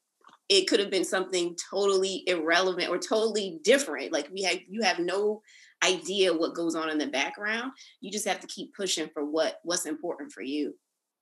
it 0.51 0.67
could 0.67 0.81
have 0.81 0.89
been 0.89 1.05
something 1.05 1.55
totally 1.69 2.23
irrelevant 2.27 2.89
or 2.89 2.97
totally 2.97 3.59
different 3.63 4.11
like 4.11 4.29
we 4.31 4.43
have 4.43 4.57
you 4.67 4.81
have 4.83 4.99
no 4.99 5.41
idea 5.83 6.31
what 6.31 6.53
goes 6.53 6.75
on 6.75 6.89
in 6.89 6.97
the 6.97 7.07
background 7.07 7.71
you 8.01 8.11
just 8.11 8.27
have 8.27 8.39
to 8.39 8.47
keep 8.47 8.75
pushing 8.75 9.09
for 9.13 9.25
what 9.25 9.59
what's 9.63 9.85
important 9.85 10.31
for 10.31 10.41
you 10.41 10.75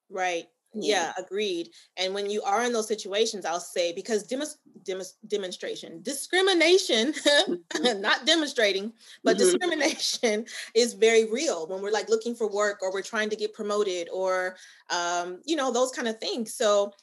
right 0.10 0.46
yeah. 0.74 1.12
yeah. 1.18 1.24
agreed. 1.24 1.70
And 1.98 2.14
when 2.14 2.30
you 2.30 2.42
are 2.44 2.64
in 2.64 2.74
those 2.74 2.88
situations, 2.88 3.46
I'll 3.46 3.60
say 3.60 3.94
because 3.94 4.24
dem- 4.24 4.44
dem- 4.84 5.02
demonstration, 5.28 6.02
discrimination, 6.04 7.14
mm-hmm. 7.14 8.02
not 8.02 8.26
demonstrating, 8.26 8.94
but 9.24 9.38
mm-hmm. 9.38 9.46
discrimination 9.46 10.46
is 10.76 10.94
very 10.94 11.30
real 11.32 11.68
when 11.68 11.82
we're 11.82 11.92
like 11.92 12.10
looking 12.10 12.36
for 12.36 12.48
work 12.50 12.80
or 12.82 12.94
we're 12.94 13.02
trying 13.02 13.30
to 13.30 13.36
get 13.36 13.54
promoted 13.54 14.10
or 14.14 14.56
um, 14.90 15.42
you 15.46 15.56
know 15.56 15.72
those 15.72 15.92
kind 15.92 16.08
of 16.08 16.20
things. 16.20 16.54
So 16.54 16.94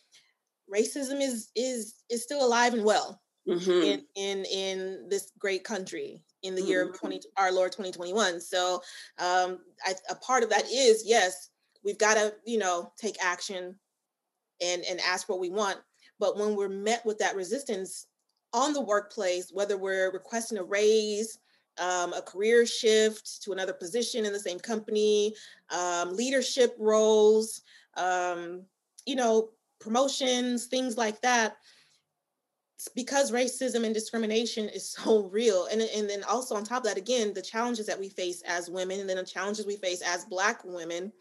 racism 0.73 1.21
is 1.21 1.51
is 1.55 1.95
is 2.11 2.23
still 2.23 2.45
alive 2.45 2.75
and 2.75 2.85
well 2.85 3.21
mm-hmm. 3.49 3.71
in 3.71 4.05
in 4.15 4.45
in 4.47 5.09
this 5.09 5.33
great 5.39 5.65
country 5.65 6.23
in 6.43 6.55
the 6.55 6.63
year 6.63 6.89
of 6.89 6.99
20 6.99 7.17
mm-hmm. 7.17 7.43
our 7.43 7.53
Lord 7.53 7.73
2021. 7.73 8.41
So 8.41 8.83
um, 9.19 9.59
I, 9.85 9.95
a 10.11 10.15
part 10.17 10.43
of 10.43 10.51
that 10.51 10.65
is 10.71 11.03
yes 11.07 11.51
we've 11.87 11.99
got 11.99 12.15
to 12.15 12.35
you 12.45 12.59
know 12.59 12.93
take 12.99 13.17
action 13.25 13.75
and 14.61 14.83
and 14.85 15.01
ask 15.01 15.29
what 15.29 15.41
we 15.41 15.49
want 15.49 15.79
but 16.19 16.37
when 16.37 16.57
we're 16.57 16.69
met 16.69 17.05
with 17.07 17.19
that 17.19 17.37
resistance 17.37 18.07
on 18.53 18.73
the 18.73 18.81
workplace 18.81 19.51
whether 19.53 19.79
we're 19.79 20.13
requesting 20.13 20.59
a 20.59 20.63
raise 20.63 21.39
um, 21.79 22.15
a 22.15 22.23
career 22.23 22.65
shift 22.65 23.43
to 23.43 23.53
another 23.53 23.73
position 23.73 24.25
in 24.25 24.33
the 24.33 24.39
same 24.39 24.59
company 24.59 25.35
um, 25.71 26.15
leadership 26.15 26.75
roles 26.79 27.63
um, 27.97 28.63
you 29.07 29.15
know 29.15 29.51
promotions 29.81 30.67
things 30.67 30.97
like 30.97 31.21
that 31.23 31.57
it's 32.77 32.89
because 32.89 33.33
racism 33.33 33.85
and 33.85 33.95
discrimination 33.95 34.69
is 34.69 34.91
so 34.99 35.29
real 35.29 35.67
and, 35.67 35.81
and 35.81 36.09
then 36.09 36.23
also 36.25 36.55
on 36.55 36.65
top 36.65 36.79
of 36.79 36.85
that 36.85 36.99
again 36.99 37.33
the 37.35 37.43
challenges 37.43 37.87
that 37.87 37.99
we 37.99 38.09
face 38.09 38.43
as 38.47 38.71
women 38.71 39.01
and 39.01 39.09
then 39.09 39.17
the 39.17 39.25
challenges 39.25 39.67
we 39.67 39.77
face 39.77 40.03
as 40.03 40.25
black 40.25 40.63
women 40.65 41.13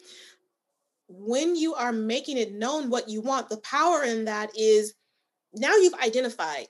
when 1.08 1.56
you 1.56 1.74
are 1.76 1.92
making 1.92 2.38
it 2.38 2.54
known 2.54 2.90
what 2.90 3.10
you 3.10 3.22
want, 3.22 3.50
the 3.50 3.58
power 3.58 4.04
in 4.04 4.26
that 4.26 4.58
is 4.58 4.94
now 5.54 5.76
you've 5.76 5.94
identified, 5.96 6.68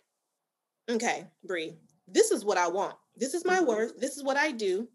okay, 0.89 1.27
Bree, 1.43 1.75
this 2.07 2.31
is 2.31 2.43
what 2.43 2.57
I 2.57 2.67
want. 2.67 2.95
This 3.15 3.33
is 3.33 3.45
my 3.45 3.57
mm-hmm. 3.57 3.67
worth. 3.67 3.99
This 3.99 4.17
is 4.17 4.23
what 4.23 4.37
I 4.37 4.51
do. 4.51 4.87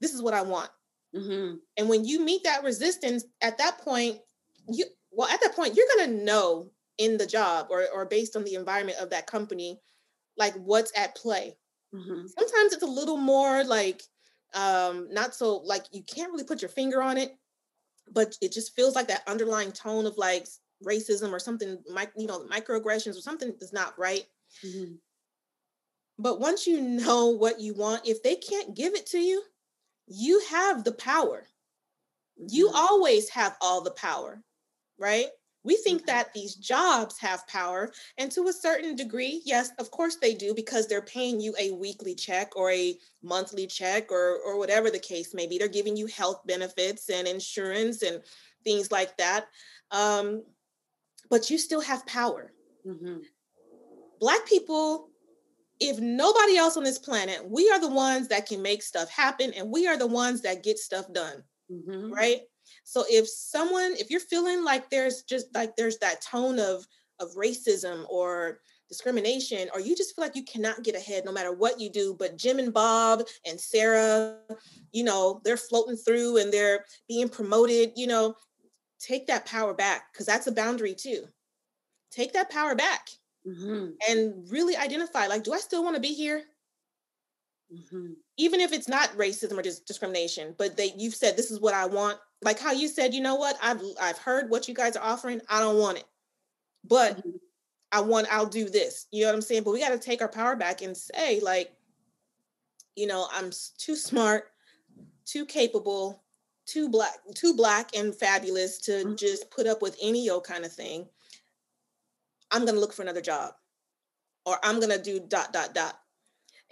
This 0.00 0.12
is 0.12 0.22
what 0.22 0.34
I 0.34 0.42
want. 0.42 0.70
Mm-hmm. 1.14 1.56
And 1.76 1.88
when 1.88 2.04
you 2.04 2.24
meet 2.24 2.44
that 2.44 2.64
resistance, 2.64 3.24
at 3.40 3.58
that 3.58 3.78
point, 3.78 4.18
you 4.68 4.84
well, 5.12 5.28
at 5.28 5.40
that 5.42 5.54
point, 5.54 5.76
you're 5.76 5.86
gonna 5.96 6.12
know 6.12 6.70
in 6.98 7.16
the 7.16 7.26
job 7.26 7.66
or 7.70 7.86
or 7.94 8.06
based 8.06 8.36
on 8.36 8.44
the 8.44 8.54
environment 8.54 8.98
of 8.98 9.10
that 9.10 9.26
company, 9.26 9.80
like 10.36 10.54
what's 10.54 10.92
at 10.96 11.14
play. 11.14 11.56
Mm-hmm. 11.94 12.26
Sometimes 12.26 12.72
it's 12.72 12.82
a 12.82 12.86
little 12.86 13.18
more 13.18 13.64
like 13.64 14.02
um 14.54 15.08
not 15.10 15.34
so 15.34 15.56
like 15.58 15.84
you 15.92 16.02
can't 16.02 16.30
really 16.30 16.44
put 16.44 16.60
your 16.60 16.68
finger 16.68 17.02
on 17.02 17.16
it 17.16 17.36
but 18.10 18.36
it 18.40 18.52
just 18.52 18.74
feels 18.74 18.94
like 18.94 19.08
that 19.08 19.26
underlying 19.26 19.72
tone 19.72 20.06
of 20.06 20.16
like 20.18 20.46
racism 20.84 21.30
or 21.30 21.38
something 21.38 21.78
you 22.16 22.26
know 22.26 22.44
microaggressions 22.50 23.16
or 23.16 23.20
something 23.20 23.54
that's 23.60 23.72
not 23.72 23.98
right 23.98 24.24
mm-hmm. 24.64 24.94
but 26.18 26.40
once 26.40 26.66
you 26.66 26.80
know 26.80 27.28
what 27.28 27.60
you 27.60 27.72
want 27.74 28.06
if 28.06 28.22
they 28.22 28.34
can't 28.34 28.74
give 28.76 28.94
it 28.94 29.06
to 29.06 29.18
you 29.18 29.42
you 30.08 30.42
have 30.50 30.84
the 30.84 30.92
power 30.92 31.46
you 32.48 32.66
mm-hmm. 32.66 32.76
always 32.76 33.28
have 33.28 33.56
all 33.60 33.80
the 33.80 33.92
power 33.92 34.42
right 35.02 35.26
we 35.64 35.76
think 35.76 36.06
that 36.06 36.32
these 36.32 36.54
jobs 36.56 37.18
have 37.18 37.46
power. 37.46 37.92
And 38.18 38.30
to 38.32 38.48
a 38.48 38.52
certain 38.52 38.96
degree, 38.96 39.42
yes, 39.44 39.70
of 39.78 39.90
course 39.90 40.16
they 40.16 40.34
do, 40.34 40.54
because 40.54 40.86
they're 40.86 41.02
paying 41.02 41.40
you 41.40 41.54
a 41.58 41.70
weekly 41.72 42.14
check 42.14 42.56
or 42.56 42.70
a 42.70 42.96
monthly 43.22 43.66
check 43.66 44.10
or, 44.10 44.38
or 44.44 44.58
whatever 44.58 44.90
the 44.90 44.98
case 44.98 45.34
may 45.34 45.46
be. 45.46 45.58
They're 45.58 45.68
giving 45.68 45.96
you 45.96 46.06
health 46.06 46.40
benefits 46.46 47.08
and 47.10 47.28
insurance 47.28 48.02
and 48.02 48.22
things 48.64 48.90
like 48.90 49.16
that. 49.18 49.46
Um, 49.90 50.42
but 51.30 51.48
you 51.48 51.58
still 51.58 51.80
have 51.80 52.04
power. 52.06 52.52
Mm-hmm. 52.86 53.18
Black 54.20 54.46
people, 54.46 55.10
if 55.78 55.98
nobody 56.00 56.56
else 56.56 56.76
on 56.76 56.84
this 56.84 56.98
planet, 56.98 57.48
we 57.48 57.70
are 57.70 57.80
the 57.80 57.88
ones 57.88 58.28
that 58.28 58.46
can 58.46 58.62
make 58.62 58.82
stuff 58.82 59.10
happen 59.10 59.52
and 59.54 59.70
we 59.70 59.86
are 59.86 59.96
the 59.96 60.06
ones 60.06 60.42
that 60.42 60.64
get 60.64 60.78
stuff 60.78 61.12
done. 61.12 61.42
Mm-hmm. 61.70 62.12
Right? 62.12 62.40
So 62.84 63.04
if 63.08 63.28
someone, 63.28 63.94
if 63.98 64.10
you're 64.10 64.20
feeling 64.20 64.64
like 64.64 64.90
there's 64.90 65.22
just 65.22 65.54
like 65.54 65.76
there's 65.76 65.98
that 65.98 66.20
tone 66.20 66.58
of 66.58 66.86
of 67.20 67.30
racism 67.34 68.04
or 68.08 68.60
discrimination, 68.88 69.68
or 69.72 69.80
you 69.80 69.96
just 69.96 70.14
feel 70.14 70.24
like 70.24 70.36
you 70.36 70.44
cannot 70.44 70.82
get 70.82 70.94
ahead 70.94 71.24
no 71.24 71.32
matter 71.32 71.52
what 71.52 71.80
you 71.80 71.90
do, 71.90 72.14
but 72.18 72.36
Jim 72.36 72.58
and 72.58 72.74
Bob 72.74 73.22
and 73.46 73.58
Sarah, 73.58 74.36
you 74.92 75.04
know, 75.04 75.40
they're 75.44 75.56
floating 75.56 75.96
through 75.96 76.38
and 76.38 76.52
they're 76.52 76.84
being 77.08 77.28
promoted, 77.28 77.92
you 77.96 78.06
know, 78.06 78.34
take 79.00 79.26
that 79.26 79.46
power 79.46 79.72
back 79.72 80.12
because 80.12 80.26
that's 80.26 80.46
a 80.46 80.52
boundary 80.52 80.94
too. 80.94 81.24
Take 82.10 82.34
that 82.34 82.50
power 82.50 82.74
back 82.74 83.08
mm-hmm. 83.46 83.90
and 84.08 84.50
really 84.50 84.76
identify 84.76 85.26
like, 85.26 85.44
do 85.44 85.52
I 85.52 85.58
still 85.58 85.82
want 85.82 85.96
to 85.96 86.02
be 86.02 86.14
here? 86.14 86.42
Mm-hmm. 87.72 88.12
Even 88.36 88.60
if 88.60 88.72
it's 88.72 88.88
not 88.88 89.16
racism 89.16 89.58
or 89.58 89.62
just 89.62 89.86
discrimination, 89.86 90.54
but 90.58 90.76
they 90.76 90.92
you've 90.96 91.14
said 91.14 91.36
this 91.36 91.50
is 91.50 91.60
what 91.60 91.74
I 91.74 91.86
want. 91.86 92.18
Like 92.42 92.58
how 92.58 92.72
you 92.72 92.88
said, 92.88 93.14
you 93.14 93.20
know 93.20 93.36
what? 93.36 93.56
I've 93.62 93.82
I've 94.00 94.18
heard 94.18 94.50
what 94.50 94.68
you 94.68 94.74
guys 94.74 94.96
are 94.96 95.04
offering. 95.04 95.40
I 95.48 95.60
don't 95.60 95.78
want 95.78 95.98
it. 95.98 96.04
But 96.84 97.18
mm-hmm. 97.18 97.36
I 97.92 98.00
want 98.00 98.28
I'll 98.30 98.46
do 98.46 98.68
this. 98.68 99.06
You 99.10 99.22
know 99.22 99.28
what 99.28 99.36
I'm 99.36 99.42
saying? 99.42 99.62
But 99.62 99.72
we 99.72 99.80
got 99.80 99.90
to 99.90 99.98
take 99.98 100.22
our 100.22 100.28
power 100.28 100.56
back 100.56 100.82
and 100.82 100.96
say 100.96 101.40
like 101.40 101.72
you 102.94 103.06
know, 103.06 103.26
I'm 103.32 103.50
too 103.78 103.96
smart, 103.96 104.50
too 105.24 105.46
capable, 105.46 106.22
too 106.66 106.90
black, 106.90 107.16
too 107.34 107.54
black 107.54 107.96
and 107.96 108.14
fabulous 108.14 108.78
to 108.80 108.92
mm-hmm. 108.92 109.14
just 109.14 109.50
put 109.50 109.66
up 109.66 109.80
with 109.80 109.96
any 110.02 110.28
old 110.28 110.44
kind 110.44 110.66
of 110.66 110.72
thing. 110.72 111.06
I'm 112.50 112.62
going 112.62 112.74
to 112.74 112.80
look 112.80 112.92
for 112.92 113.00
another 113.00 113.22
job 113.22 113.54
or 114.44 114.58
I'm 114.62 114.78
going 114.78 114.90
to 114.90 115.02
do 115.02 115.20
dot 115.26 115.54
dot 115.54 115.72
dot 115.72 116.02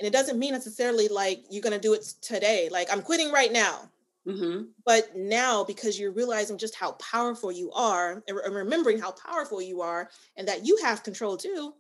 and 0.00 0.06
it 0.06 0.12
doesn't 0.12 0.38
mean 0.38 0.52
necessarily 0.52 1.09
like 1.09 1.44
you're 1.50 1.62
going 1.62 1.74
to 1.74 1.78
do 1.78 1.92
it 1.92 2.02
today 2.20 2.68
like 2.72 2.88
i'm 2.90 3.02
quitting 3.02 3.30
right 3.30 3.52
now 3.52 3.88
mm-hmm. 4.31 4.62
but 4.85 5.14
now 5.16 5.64
because 5.64 5.99
you're 5.99 6.12
realizing 6.12 6.59
just 6.59 6.75
how 6.75 6.93
powerful 6.93 7.51
you 7.51 7.71
are 7.73 8.23
and 8.29 8.55
remembering 8.55 8.99
how 8.99 9.12
powerful 9.12 9.61
you 9.61 9.81
are 9.81 10.11
and 10.37 10.47
that 10.49 10.66
you 10.66 10.79
have 10.83 11.03
control 11.03 11.37
too 11.37 11.75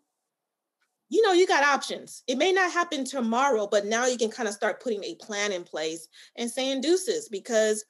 you 1.08 1.22
know 1.22 1.32
you 1.32 1.46
got 1.46 1.64
options 1.64 2.22
it 2.26 2.38
may 2.38 2.52
not 2.52 2.70
happen 2.70 3.04
tomorrow 3.04 3.66
but 3.66 3.86
now 3.86 4.06
you 4.06 4.18
can 4.18 4.30
kind 4.30 4.48
of 4.48 4.54
start 4.54 4.82
putting 4.82 5.02
a 5.04 5.14
plan 5.16 5.52
in 5.52 5.64
place 5.64 6.08
and 6.36 6.50
saying 6.50 6.80
deuces 6.80 7.28
because 7.28 7.84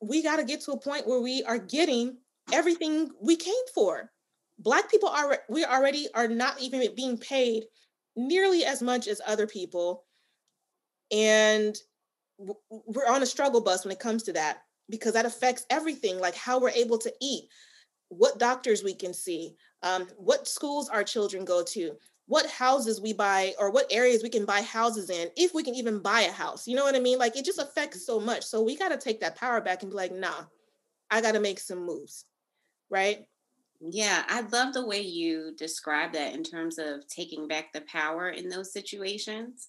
we 0.00 0.22
got 0.22 0.36
to 0.36 0.44
get 0.44 0.60
to 0.60 0.72
a 0.72 0.80
point 0.80 1.06
where 1.06 1.20
we 1.20 1.42
are 1.44 1.58
getting 1.58 2.16
everything 2.52 3.10
we 3.20 3.36
came 3.36 3.54
for 3.74 4.10
black 4.58 4.90
people 4.90 5.08
are 5.08 5.38
we 5.48 5.64
already 5.64 6.08
are 6.14 6.28
not 6.28 6.60
even 6.60 6.86
being 6.94 7.18
paid 7.18 7.64
nearly 8.16 8.64
as 8.64 8.82
much 8.82 9.08
as 9.08 9.20
other 9.26 9.46
people. 9.46 10.04
And 11.10 11.76
we're 12.38 13.08
on 13.08 13.22
a 13.22 13.26
struggle 13.26 13.60
bus 13.60 13.84
when 13.84 13.92
it 13.92 14.00
comes 14.00 14.22
to 14.24 14.32
that 14.32 14.62
because 14.90 15.12
that 15.14 15.26
affects 15.26 15.66
everything 15.70 16.18
like 16.18 16.34
how 16.34 16.60
we're 16.60 16.70
able 16.70 16.98
to 16.98 17.12
eat, 17.20 17.44
what 18.08 18.38
doctors 18.38 18.82
we 18.82 18.94
can 18.94 19.14
see, 19.14 19.54
um, 19.82 20.06
what 20.16 20.48
schools 20.48 20.88
our 20.88 21.04
children 21.04 21.44
go 21.44 21.62
to, 21.62 21.92
what 22.26 22.46
houses 22.46 23.00
we 23.00 23.12
buy 23.12 23.54
or 23.58 23.70
what 23.70 23.86
areas 23.90 24.22
we 24.22 24.28
can 24.28 24.44
buy 24.44 24.62
houses 24.62 25.10
in, 25.10 25.28
if 25.36 25.54
we 25.54 25.62
can 25.62 25.74
even 25.74 26.00
buy 26.00 26.22
a 26.22 26.32
house. 26.32 26.66
You 26.66 26.74
know 26.74 26.84
what 26.84 26.94
I 26.94 27.00
mean? 27.00 27.18
Like 27.18 27.36
it 27.36 27.44
just 27.44 27.58
affects 27.58 28.06
so 28.06 28.18
much. 28.18 28.44
So 28.44 28.62
we 28.62 28.76
got 28.76 28.90
to 28.90 28.96
take 28.96 29.20
that 29.20 29.36
power 29.36 29.60
back 29.60 29.82
and 29.82 29.90
be 29.90 29.96
like, 29.96 30.12
nah, 30.12 30.44
I 31.10 31.20
got 31.20 31.32
to 31.32 31.40
make 31.40 31.60
some 31.60 31.84
moves. 31.84 32.24
Right. 32.90 33.26
Yeah, 33.80 34.24
I 34.28 34.40
love 34.40 34.72
the 34.72 34.86
way 34.86 35.02
you 35.02 35.54
describe 35.58 36.12
that 36.12 36.34
in 36.34 36.42
terms 36.42 36.78
of 36.78 37.06
taking 37.08 37.48
back 37.48 37.72
the 37.72 37.82
power 37.82 38.30
in 38.30 38.48
those 38.48 38.72
situations. 38.72 39.68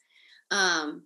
Um, 0.51 1.03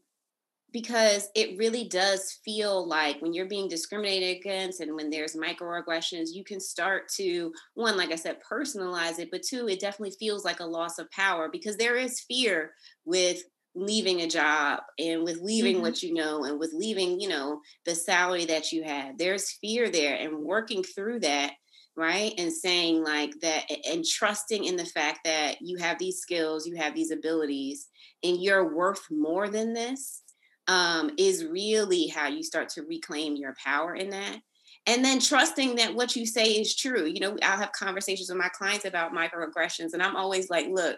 because 0.71 1.29
it 1.35 1.57
really 1.57 1.87
does 1.87 2.39
feel 2.45 2.87
like 2.87 3.21
when 3.21 3.33
you're 3.33 3.47
being 3.47 3.67
discriminated 3.67 4.37
against 4.37 4.81
and 4.81 4.95
when 4.95 5.09
there's 5.09 5.35
microaggressions, 5.35 6.33
you 6.33 6.43
can 6.43 6.59
start 6.59 7.09
to, 7.15 7.51
one, 7.73 7.97
like 7.97 8.11
I 8.11 8.15
said, 8.15 8.37
personalize 8.49 9.19
it, 9.19 9.29
but 9.31 9.43
two, 9.43 9.67
it 9.67 9.79
definitely 9.79 10.15
feels 10.19 10.45
like 10.45 10.59
a 10.59 10.65
loss 10.65 10.99
of 10.99 11.09
power 11.11 11.49
because 11.51 11.77
there 11.77 11.95
is 11.95 12.21
fear 12.21 12.73
with 13.05 13.41
leaving 13.75 14.21
a 14.21 14.27
job 14.27 14.81
and 14.97 15.23
with 15.23 15.41
leaving 15.41 15.75
mm-hmm. 15.75 15.83
what 15.83 16.03
you 16.03 16.13
know 16.13 16.43
and 16.43 16.59
with 16.59 16.73
leaving, 16.73 17.19
you 17.19 17.29
know, 17.29 17.61
the 17.85 17.95
salary 17.95 18.45
that 18.45 18.71
you 18.71 18.83
had. 18.83 19.17
There's 19.17 19.57
fear 19.61 19.89
there 19.89 20.15
and 20.15 20.39
working 20.39 20.83
through 20.83 21.21
that 21.21 21.53
right 21.95 22.33
and 22.37 22.53
saying 22.53 23.03
like 23.03 23.33
that 23.41 23.63
and 23.89 24.05
trusting 24.05 24.63
in 24.63 24.77
the 24.77 24.85
fact 24.85 25.19
that 25.25 25.57
you 25.59 25.77
have 25.77 25.99
these 25.99 26.19
skills 26.19 26.65
you 26.65 26.75
have 26.77 26.95
these 26.95 27.11
abilities 27.11 27.87
and 28.23 28.41
you're 28.41 28.73
worth 28.73 29.05
more 29.11 29.49
than 29.49 29.73
this 29.73 30.21
um, 30.69 31.09
is 31.17 31.43
really 31.45 32.07
how 32.07 32.27
you 32.27 32.43
start 32.43 32.69
to 32.69 32.83
reclaim 32.83 33.35
your 33.35 33.55
power 33.61 33.95
in 33.95 34.11
that. 34.11 34.37
And 34.85 35.03
then 35.03 35.19
trusting 35.19 35.75
that 35.75 35.95
what 35.95 36.15
you 36.15 36.25
say 36.25 36.45
is 36.45 36.75
true. 36.75 37.05
You 37.05 37.19
know, 37.19 37.37
I'll 37.41 37.57
have 37.57 37.71
conversations 37.71 38.29
with 38.29 38.37
my 38.37 38.49
clients 38.49 38.85
about 38.85 39.11
microaggressions, 39.11 39.93
and 39.93 40.01
I'm 40.01 40.15
always 40.15 40.49
like, 40.49 40.67
look, 40.69 40.97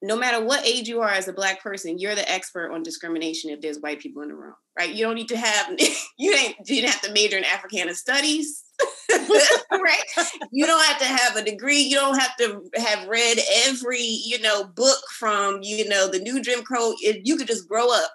no 0.00 0.16
matter 0.16 0.44
what 0.44 0.66
age 0.66 0.88
you 0.88 1.00
are 1.00 1.10
as 1.10 1.28
a 1.28 1.32
black 1.32 1.62
person, 1.62 1.98
you're 1.98 2.16
the 2.16 2.28
expert 2.28 2.72
on 2.72 2.82
discrimination 2.82 3.50
if 3.50 3.60
there's 3.60 3.78
white 3.78 4.00
people 4.00 4.22
in 4.22 4.28
the 4.28 4.34
room, 4.34 4.54
right? 4.76 4.92
You 4.92 5.04
don't 5.04 5.14
need 5.14 5.28
to 5.28 5.36
have 5.36 5.68
you 5.78 5.96
you 6.18 6.54
didn't 6.64 6.90
have 6.90 7.02
to 7.02 7.12
major 7.12 7.36
in 7.36 7.44
Africana 7.44 7.94
studies. 7.94 8.64
right? 9.12 10.02
You 10.50 10.66
don't 10.66 10.84
have 10.86 10.98
to 10.98 11.04
have 11.04 11.36
a 11.36 11.44
degree. 11.44 11.80
You 11.80 11.96
don't 11.96 12.18
have 12.18 12.34
to 12.38 12.62
have 12.76 13.06
read 13.06 13.38
every, 13.66 14.02
you 14.02 14.40
know, 14.40 14.64
book 14.64 14.98
from, 15.18 15.60
you 15.62 15.86
know, 15.88 16.08
the 16.08 16.18
new 16.18 16.42
Jim 16.42 16.62
Crow. 16.62 16.94
You 17.00 17.36
could 17.36 17.46
just 17.46 17.68
grow 17.68 17.92
up 17.92 18.10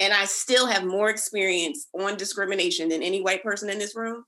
and 0.00 0.14
I 0.14 0.24
still 0.24 0.66
have 0.66 0.84
more 0.84 1.10
experience 1.10 1.86
on 1.98 2.16
discrimination 2.16 2.88
than 2.88 3.02
any 3.02 3.20
white 3.20 3.44
person 3.44 3.68
in 3.68 3.78
this 3.78 3.94
room. 3.94 4.24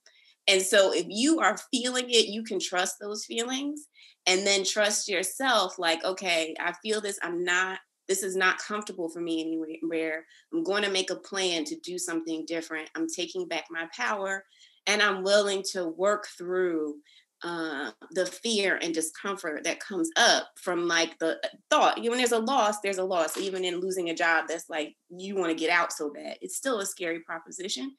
And 0.46 0.60
so 0.60 0.92
if 0.92 1.06
you 1.08 1.40
are 1.40 1.56
feeling 1.72 2.10
it, 2.10 2.28
you 2.28 2.44
can 2.44 2.60
trust 2.60 2.96
those 3.00 3.24
feelings 3.24 3.88
and 4.26 4.46
then 4.46 4.64
trust 4.64 5.08
yourself 5.08 5.78
like, 5.78 6.04
okay, 6.04 6.54
I 6.60 6.72
feel 6.82 7.00
this. 7.00 7.18
I'm 7.22 7.42
not, 7.42 7.78
this 8.08 8.22
is 8.22 8.36
not 8.36 8.58
comfortable 8.58 9.08
for 9.08 9.20
me 9.20 9.40
anywhere. 9.40 10.26
I'm 10.52 10.62
going 10.62 10.82
to 10.82 10.90
make 10.90 11.10
a 11.10 11.16
plan 11.16 11.64
to 11.64 11.76
do 11.80 11.98
something 11.98 12.44
different. 12.46 12.90
I'm 12.94 13.06
taking 13.08 13.48
back 13.48 13.64
my 13.70 13.88
power 13.96 14.44
and 14.86 15.00
I'm 15.00 15.22
willing 15.22 15.62
to 15.72 15.88
work 15.88 16.26
through 16.36 16.96
uh, 17.44 17.90
the 18.12 18.26
fear 18.26 18.78
and 18.82 18.94
discomfort 18.94 19.64
that 19.64 19.80
comes 19.80 20.10
up 20.16 20.48
from 20.56 20.86
like 20.86 21.18
the 21.18 21.36
uh, 21.44 21.48
thought. 21.70 21.98
You 21.98 22.04
know, 22.04 22.10
when 22.10 22.18
there's 22.18 22.32
a 22.32 22.38
loss, 22.38 22.80
there's 22.80 22.98
a 22.98 23.04
loss. 23.04 23.36
Even 23.36 23.64
in 23.64 23.80
losing 23.80 24.10
a 24.10 24.14
job, 24.14 24.46
that's 24.48 24.70
like 24.70 24.94
you 25.10 25.36
want 25.36 25.50
to 25.50 25.56
get 25.56 25.70
out 25.70 25.92
so 25.92 26.12
bad. 26.12 26.38
It's 26.40 26.56
still 26.56 26.80
a 26.80 26.86
scary 26.86 27.20
proposition, 27.20 27.94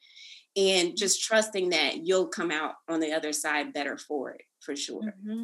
and 0.56 0.96
just 0.96 1.22
trusting 1.22 1.70
that 1.70 2.06
you'll 2.06 2.28
come 2.28 2.50
out 2.50 2.74
on 2.88 3.00
the 3.00 3.12
other 3.12 3.32
side 3.32 3.72
better 3.72 3.98
for 3.98 4.32
it, 4.32 4.42
for 4.60 4.74
sure. 4.74 5.02
Mm-hmm. 5.02 5.42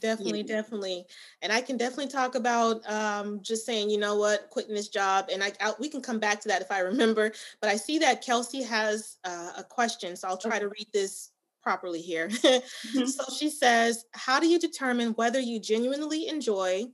Definitely, 0.00 0.40
yeah. 0.40 0.56
definitely, 0.56 1.04
and 1.40 1.52
I 1.52 1.60
can 1.60 1.76
definitely 1.76 2.08
talk 2.08 2.34
about 2.34 2.80
um, 2.90 3.40
just 3.42 3.64
saying, 3.64 3.90
you 3.90 3.98
know 3.98 4.16
what, 4.16 4.50
quitting 4.50 4.74
this 4.74 4.88
job, 4.88 5.28
and 5.32 5.40
I, 5.40 5.52
I, 5.60 5.72
we 5.78 5.88
can 5.88 6.02
come 6.02 6.18
back 6.18 6.40
to 6.40 6.48
that 6.48 6.62
if 6.62 6.72
I 6.72 6.80
remember. 6.80 7.30
But 7.60 7.70
I 7.70 7.76
see 7.76 7.98
that 7.98 8.24
Kelsey 8.24 8.62
has 8.62 9.18
uh, 9.22 9.52
a 9.58 9.62
question, 9.62 10.16
so 10.16 10.26
I'll 10.26 10.36
try 10.36 10.56
okay. 10.56 10.60
to 10.60 10.68
read 10.68 10.88
this 10.92 11.30
properly 11.64 12.00
here. 12.00 12.28
mm-hmm. 12.28 13.06
So 13.06 13.24
she 13.36 13.50
says, 13.50 14.04
"How 14.12 14.38
do 14.38 14.46
you 14.46 14.58
determine 14.60 15.14
whether 15.14 15.40
you 15.40 15.58
genuinely 15.58 16.28
enjoy 16.28 16.84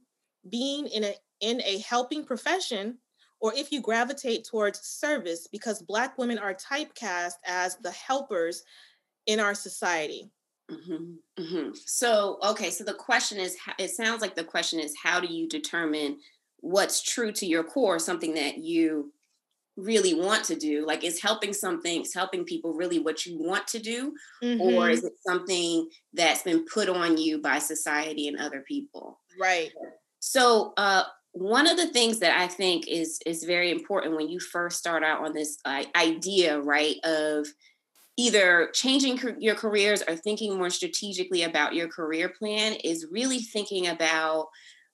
being 0.48 0.86
in 0.86 1.04
a 1.04 1.14
in 1.40 1.60
a 1.62 1.78
helping 1.78 2.24
profession 2.24 2.98
or 3.40 3.52
if 3.54 3.72
you 3.72 3.80
gravitate 3.80 4.44
towards 4.44 4.80
service 4.80 5.46
because 5.50 5.82
black 5.82 6.16
women 6.16 6.38
are 6.38 6.54
typecast 6.54 7.34
as 7.44 7.76
the 7.82 7.90
helpers 7.90 8.62
in 9.26 9.40
our 9.40 9.54
society?" 9.54 10.30
Mm-hmm. 10.70 11.42
Mm-hmm. 11.42 11.70
So, 11.84 12.38
okay, 12.44 12.70
so 12.70 12.84
the 12.84 12.94
question 12.94 13.38
is 13.38 13.56
it 13.78 13.90
sounds 13.90 14.22
like 14.22 14.36
the 14.36 14.44
question 14.44 14.78
is 14.78 14.94
how 15.02 15.18
do 15.20 15.26
you 15.26 15.48
determine 15.48 16.18
what's 16.58 17.02
true 17.02 17.32
to 17.32 17.46
your 17.46 17.64
core, 17.64 17.98
something 17.98 18.34
that 18.34 18.58
you 18.58 19.12
really 19.76 20.14
want 20.14 20.44
to 20.44 20.56
do 20.56 20.84
like 20.86 21.04
is 21.04 21.22
helping 21.22 21.52
something 21.52 22.02
is 22.02 22.12
helping 22.12 22.44
people 22.44 22.74
really 22.74 22.98
what 22.98 23.24
you 23.24 23.38
want 23.38 23.66
to 23.66 23.78
do 23.78 24.12
mm-hmm. 24.42 24.60
or 24.60 24.90
is 24.90 25.04
it 25.04 25.12
something 25.26 25.88
that's 26.12 26.42
been 26.42 26.64
put 26.66 26.88
on 26.88 27.16
you 27.16 27.40
by 27.40 27.58
society 27.58 28.28
and 28.28 28.38
other 28.38 28.62
people? 28.66 29.20
Right. 29.40 29.70
So 30.18 30.74
uh, 30.76 31.04
one 31.32 31.68
of 31.68 31.76
the 31.76 31.86
things 31.88 32.18
that 32.18 32.38
i 32.38 32.46
think 32.46 32.88
is 32.88 33.20
is 33.24 33.44
very 33.44 33.70
important 33.70 34.16
when 34.16 34.28
you 34.28 34.40
first 34.40 34.78
start 34.78 35.04
out 35.04 35.24
on 35.24 35.32
this 35.32 35.58
uh, 35.64 35.84
idea 35.94 36.60
right 36.60 36.96
of 37.04 37.46
either 38.16 38.68
changing 38.74 39.18
your 39.38 39.54
careers 39.54 40.02
or 40.06 40.16
thinking 40.16 40.58
more 40.58 40.70
strategically 40.70 41.44
about 41.44 41.74
your 41.74 41.88
career 41.88 42.28
plan 42.28 42.74
is 42.84 43.06
really 43.10 43.38
thinking 43.38 43.86
about 43.86 44.48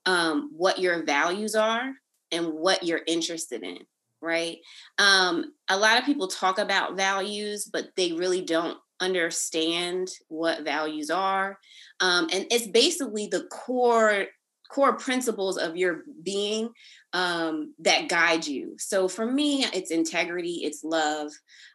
um, 0.05 0.51
what 0.55 0.79
your 0.79 1.05
values 1.05 1.57
are 1.57 1.93
and 2.31 2.47
what 2.53 2.85
you're 2.85 3.01
interested 3.07 3.63
in 3.65 3.79
right? 4.27 4.59
Um, 4.99 5.53
a 5.69 5.79
lot 5.79 5.99
of 5.99 6.05
people 6.05 6.27
talk 6.27 6.59
about 6.59 6.97
values, 6.97 7.71
but 7.73 7.87
they 7.97 8.13
really 8.13 8.43
don't 8.43 8.77
understand 9.01 10.11
what 10.29 10.65
values 10.65 11.11
are. 11.11 11.59
Um, 12.01 12.29
and 12.33 12.47
it's 12.51 12.67
basically 12.67 13.29
the 13.29 13.45
core 13.51 14.27
core 14.69 14.97
principles 14.97 15.57
of 15.59 15.77
your 15.77 16.03
being 16.23 16.71
um, 17.13 17.73
that 17.79 18.09
guide 18.09 18.47
you. 18.47 18.75
So 18.79 19.09
for 19.09 19.25
me, 19.25 19.65
it's 19.65 19.91
integrity, 19.91 20.61
it's 20.65 20.85
love, 20.85 21.33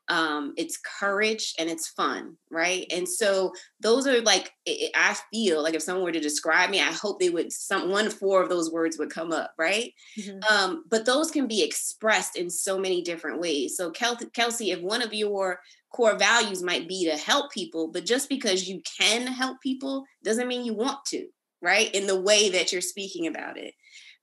um, 0.08 0.54
it's 0.58 0.78
courage, 1.00 1.56
and 1.58 1.70
it's 1.70 1.88
fun, 1.88 2.38
right? 2.52 2.86
And 2.92 3.08
so 3.08 3.54
those 3.80 4.06
are 4.06 4.22
like 4.22 4.52
I 4.68 5.18
feel 5.34 5.64
like 5.64 5.74
if 5.74 5.82
someone 5.82 6.04
were 6.04 6.12
to 6.12 6.20
describe 6.20 6.70
me, 6.70 6.80
I 6.80 6.92
hope 6.92 7.20
they 7.20 7.30
would 7.30 7.52
some 7.52 7.90
one 7.90 8.10
four 8.10 8.44
of 8.44 8.50
those 8.50 8.72
words 8.72 8.98
would 9.00 9.10
come 9.10 9.32
up, 9.32 9.54
right? 9.58 9.94
Mm-hmm. 10.20 10.54
Um, 10.54 10.84
but 10.90 11.06
those 11.06 11.32
can 11.32 11.48
be 11.48 11.64
expressed 11.64 12.38
in 12.38 12.50
so 12.50 12.78
many 12.78 13.02
different 13.02 13.40
ways. 13.40 13.76
So 13.78 13.90
Kelsey, 13.90 14.72
if 14.72 14.82
one 14.82 15.02
of 15.02 15.14
your 15.14 15.60
core 15.92 16.18
values 16.18 16.62
might 16.62 16.88
be 16.88 17.06
to 17.06 17.18
help 17.18 17.52
people, 17.52 17.88
but 17.88 18.06
just 18.06 18.30
because 18.30 18.68
you 18.68 18.82
can 19.00 19.28
help 19.28 19.60
people 19.62 20.06
doesn't 20.24 20.48
mean 20.48 20.64
you 20.64 20.74
want 20.74 21.04
to 21.08 21.28
right 21.62 21.94
in 21.94 22.08
the 22.08 22.20
way 22.20 22.50
that 22.50 22.72
you're 22.72 22.82
speaking 22.82 23.28
about 23.28 23.58
it. 23.58 23.74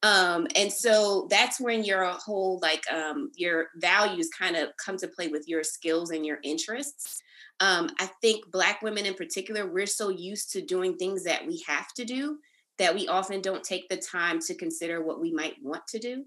Um, 0.03 0.47
and 0.55 0.73
so 0.73 1.27
that's 1.31 1.61
when 1.61 1.83
your 1.83 2.05
whole 2.05 2.61
like 2.63 2.85
um, 2.93 3.31
your 3.35 3.69
values 3.77 4.31
kind 4.37 4.57
of 4.57 4.69
come 4.85 4.97
to 4.99 5.09
play 5.09 5.29
with 5.29 5.49
your 5.49 5.65
skills 5.65 6.11
and 6.11 6.25
your 6.25 6.39
interests. 6.43 7.23
Um, 7.61 7.91
i 7.99 8.09
think 8.23 8.49
black 8.53 8.83
women 8.83 9.05
in 9.05 9.15
particular 9.15 9.67
we're 9.67 9.85
so 9.85 10.11
used 10.11 10.53
to 10.53 10.63
doing 10.63 10.97
things 10.97 11.25
that 11.25 11.45
we 11.45 11.61
have 11.67 11.93
to 11.95 12.05
do 12.05 12.39
that 12.79 12.95
we 12.95 13.09
often 13.09 13.43
don't 13.43 13.65
take 13.65 13.89
the 13.89 13.97
time 13.97 14.41
to 14.41 14.55
consider 14.55 15.03
what 15.03 15.21
we 15.21 15.33
might 15.33 15.57
want 15.63 15.87
to 15.89 15.99
do. 15.99 16.25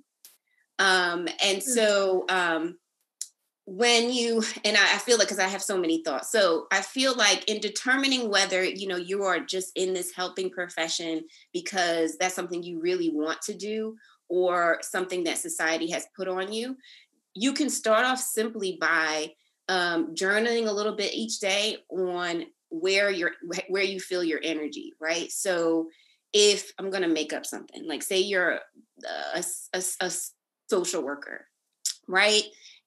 Um, 0.80 1.28
and 1.44 1.58
hmm. 1.58 1.70
so 1.70 2.26
um, 2.30 2.78
when 3.72 4.12
you 4.12 4.44
and 4.66 4.76
I, 4.76 4.96
I 4.96 4.98
feel 4.98 5.18
like 5.18 5.28
because 5.28 5.40
I 5.40 5.48
have 5.48 5.64
so 5.64 5.78
many 5.78 6.04
thoughts. 6.04 6.30
So 6.30 6.68
I 6.74 6.82
feel 6.82 7.16
like 7.16 7.50
in 7.50 7.62
determining 7.62 8.30
whether 8.30 8.64
you 8.64 8.88
know 8.88 8.98
you 8.98 9.24
are 9.24 9.40
just 9.40 9.72
in 9.78 9.94
this 9.94 10.12
helping 10.14 10.50
profession 10.50 11.24
because 11.54 12.18
that's 12.18 12.36
something 12.36 12.62
you 12.62 12.82
really 12.82 13.10
want 13.10 13.42
to 13.44 13.54
do 13.54 13.96
or 14.28 14.80
something 14.82 15.24
that 15.24 15.38
society 15.38 15.90
has 15.92 16.06
put 16.18 16.28
on 16.28 16.52
you, 16.52 16.76
you 17.34 17.54
can 17.54 17.70
start 17.70 18.06
off 18.06 18.20
simply 18.20 18.78
by 18.80 19.32
um, 19.70 20.16
journaling 20.16 20.68
a 20.68 20.72
little 20.72 20.96
bit 20.96 21.14
each 21.14 21.40
day 21.40 21.78
on 21.90 22.46
where 22.70 23.10
you're 23.10 23.32
where 23.70 23.84
you 23.84 24.02
feel 24.02 24.24
your 24.24 24.42
energy, 24.44 24.92
right? 25.00 25.32
So 25.32 25.88
if 26.34 26.74
I'm 26.78 26.90
going 26.90 27.04
to 27.04 27.10
make 27.10 27.32
up 27.32 27.46
something, 27.46 27.88
like 27.88 28.04
say 28.04 28.20
you're 28.20 28.60
a, 29.36 29.44
a, 29.74 29.82
a 30.02 30.12
social 30.70 31.04
worker, 31.04 31.46
right? 32.08 32.44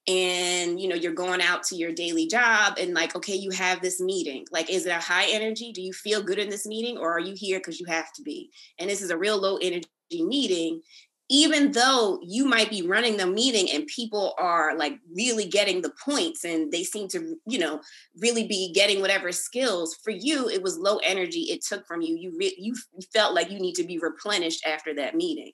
And 0.07 0.79
you 0.79 0.87
know 0.87 0.95
you're 0.95 1.13
going 1.13 1.41
out 1.41 1.63
to 1.63 1.75
your 1.75 1.91
daily 1.91 2.27
job 2.27 2.77
and 2.79 2.93
like 2.93 3.15
okay 3.15 3.35
you 3.35 3.51
have 3.51 3.81
this 3.81 3.99
meeting. 3.99 4.45
Like 4.51 4.69
is 4.69 4.85
it 4.85 4.91
a 4.91 4.99
high 4.99 5.27
energy? 5.29 5.71
Do 5.71 5.81
you 5.81 5.93
feel 5.93 6.21
good 6.21 6.39
in 6.39 6.49
this 6.49 6.65
meeting 6.65 6.97
or 6.97 7.11
are 7.11 7.19
you 7.19 7.33
here 7.35 7.59
because 7.59 7.79
you 7.79 7.85
have 7.87 8.11
to 8.13 8.21
be? 8.21 8.51
And 8.79 8.89
this 8.89 9.01
is 9.01 9.09
a 9.09 9.17
real 9.17 9.39
low 9.39 9.57
energy 9.57 9.87
meeting 10.11 10.81
even 11.27 11.71
though 11.71 12.19
you 12.21 12.45
might 12.45 12.69
be 12.69 12.83
running 12.83 13.17
the 13.17 13.25
meeting 13.25 13.67
and 13.73 13.87
people 13.87 14.35
are 14.37 14.77
like 14.77 14.99
really 15.15 15.45
getting 15.45 15.81
the 15.81 15.91
points 16.03 16.43
and 16.43 16.71
they 16.71 16.83
seem 16.83 17.07
to 17.07 17.35
you 17.47 17.57
know 17.57 17.81
really 18.19 18.47
be 18.47 18.71
getting 18.73 19.01
whatever 19.01 19.31
skills 19.31 19.97
for 20.03 20.11
you 20.11 20.47
it 20.47 20.61
was 20.61 20.77
low 20.77 20.97
energy 20.97 21.41
it 21.49 21.63
took 21.63 21.85
from 21.87 22.01
you. 22.01 22.15
You 22.15 22.35
re- 22.37 22.55
you 22.59 22.75
felt 23.13 23.33
like 23.33 23.49
you 23.49 23.59
need 23.59 23.75
to 23.75 23.83
be 23.83 23.97
replenished 23.97 24.65
after 24.67 24.93
that 24.95 25.15
meeting 25.15 25.51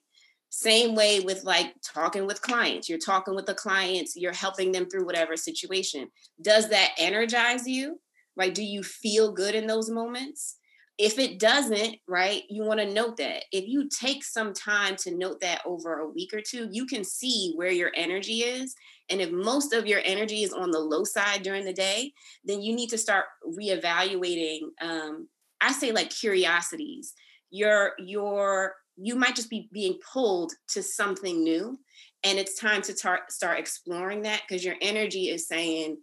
same 0.54 0.94
way 0.94 1.20
with 1.20 1.44
like 1.44 1.72
talking 1.82 2.26
with 2.26 2.42
clients. 2.42 2.88
You're 2.88 2.98
talking 2.98 3.34
with 3.34 3.46
the 3.46 3.54
clients, 3.54 4.16
you're 4.16 4.34
helping 4.34 4.70
them 4.70 4.88
through 4.88 5.06
whatever 5.06 5.36
situation. 5.36 6.08
Does 6.40 6.68
that 6.68 6.90
energize 6.98 7.66
you? 7.66 8.00
Right? 8.36 8.54
Do 8.54 8.62
you 8.62 8.82
feel 8.82 9.32
good 9.32 9.54
in 9.54 9.66
those 9.66 9.90
moments? 9.90 10.56
if 10.98 11.18
it 11.18 11.38
doesn't, 11.38 11.96
right, 12.06 12.42
you 12.48 12.64
want 12.64 12.78
to 12.80 12.92
note 12.92 13.16
that. 13.16 13.44
If 13.50 13.66
you 13.66 13.88
take 13.88 14.22
some 14.22 14.52
time 14.52 14.94
to 14.96 15.16
note 15.16 15.40
that 15.40 15.62
over 15.64 15.98
a 15.98 16.08
week 16.08 16.34
or 16.34 16.40
two, 16.40 16.68
you 16.70 16.86
can 16.86 17.02
see 17.02 17.54
where 17.56 17.72
your 17.72 17.90
energy 17.96 18.40
is. 18.40 18.74
And 19.08 19.20
if 19.20 19.30
most 19.32 19.72
of 19.72 19.86
your 19.86 20.00
energy 20.04 20.42
is 20.42 20.52
on 20.52 20.70
the 20.70 20.78
low 20.78 21.04
side 21.04 21.42
during 21.42 21.64
the 21.64 21.72
day, 21.72 22.12
then 22.44 22.62
you 22.62 22.74
need 22.76 22.90
to 22.90 22.98
start 22.98 23.24
reevaluating. 23.44 24.60
Um, 24.80 25.28
I 25.60 25.72
say 25.72 25.92
like 25.92 26.10
curiosities. 26.10 27.14
Your 27.50 27.92
your 27.98 28.74
you 28.96 29.16
might 29.16 29.36
just 29.36 29.50
be 29.50 29.68
being 29.72 29.98
pulled 30.12 30.52
to 30.68 30.82
something 30.82 31.42
new, 31.42 31.78
and 32.24 32.38
it's 32.38 32.58
time 32.58 32.82
to 32.82 32.94
tar- 32.94 33.26
start 33.28 33.58
exploring 33.58 34.22
that 34.22 34.42
because 34.46 34.64
your 34.64 34.76
energy 34.80 35.28
is 35.28 35.48
saying, 35.48 35.98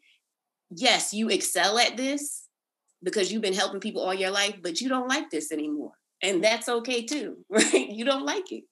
yes, 0.69 1.13
you 1.13 1.29
excel 1.29 1.79
at 1.79 1.97
this, 1.97 2.47
because 3.03 3.31
you've 3.31 3.41
been 3.41 3.53
helping 3.53 3.79
people 3.79 4.01
all 4.01 4.13
your 4.13 4.31
life, 4.31 4.55
but 4.61 4.81
you 4.81 4.89
don't 4.89 5.07
like 5.07 5.29
this 5.29 5.51
anymore. 5.51 5.91
And 6.21 6.43
that's 6.43 6.67
okay 6.67 7.05
too, 7.05 7.37
right? 7.49 7.89
You 7.89 8.05
don't 8.05 8.25
like 8.25 8.51
it. 8.51 8.63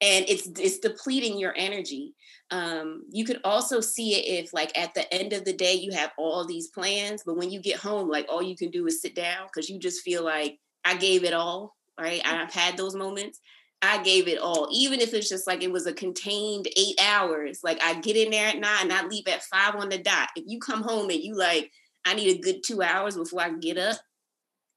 And 0.00 0.24
it's 0.28 0.46
it's 0.58 0.78
depleting 0.78 1.38
your 1.38 1.54
energy. 1.56 2.14
Um, 2.50 3.04
you 3.10 3.24
could 3.24 3.40
also 3.42 3.80
see 3.80 4.14
it 4.14 4.44
if 4.44 4.52
like 4.52 4.76
at 4.76 4.92
the 4.94 5.12
end 5.12 5.32
of 5.32 5.44
the 5.44 5.52
day 5.52 5.74
you 5.74 5.92
have 5.92 6.10
all 6.18 6.44
these 6.44 6.68
plans, 6.68 7.22
but 7.24 7.36
when 7.36 7.50
you 7.50 7.60
get 7.60 7.78
home, 7.78 8.08
like 8.08 8.26
all 8.28 8.42
you 8.42 8.56
can 8.56 8.70
do 8.70 8.86
is 8.86 9.00
sit 9.00 9.14
down 9.14 9.46
because 9.46 9.68
you 9.68 9.78
just 9.78 10.02
feel 10.02 10.22
like 10.24 10.58
I 10.84 10.96
gave 10.96 11.24
it 11.24 11.32
all, 11.32 11.74
right? 11.98 12.20
I've 12.24 12.52
had 12.52 12.76
those 12.76 12.94
moments. 12.94 13.40
I 13.84 14.02
gave 14.02 14.28
it 14.28 14.38
all, 14.38 14.68
even 14.72 15.00
if 15.00 15.12
it's 15.12 15.28
just 15.28 15.46
like 15.46 15.62
it 15.62 15.70
was 15.70 15.86
a 15.86 15.92
contained 15.92 16.68
eight 16.76 16.98
hours. 17.02 17.60
Like 17.62 17.82
I 17.82 18.00
get 18.00 18.16
in 18.16 18.30
there 18.30 18.48
at 18.48 18.58
nine 18.58 18.90
and 18.90 18.92
I 18.92 19.06
leave 19.06 19.28
at 19.28 19.42
five 19.44 19.74
on 19.76 19.90
the 19.90 19.98
dot. 19.98 20.30
If 20.36 20.44
you 20.46 20.58
come 20.58 20.82
home 20.82 21.10
and 21.10 21.20
you 21.20 21.36
like, 21.36 21.70
I 22.04 22.14
need 22.14 22.36
a 22.36 22.40
good 22.40 22.62
two 22.64 22.82
hours 22.82 23.16
before 23.16 23.42
I 23.42 23.50
get 23.50 23.78
up 23.78 23.96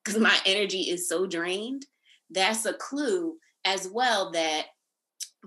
because 0.03 0.20
my 0.20 0.38
energy 0.45 0.82
is 0.82 1.08
so 1.08 1.26
drained. 1.26 1.86
That's 2.30 2.66
a 2.66 2.74
clue 2.74 3.38
as 3.66 3.88
well 3.91 4.32
that, 4.32 4.66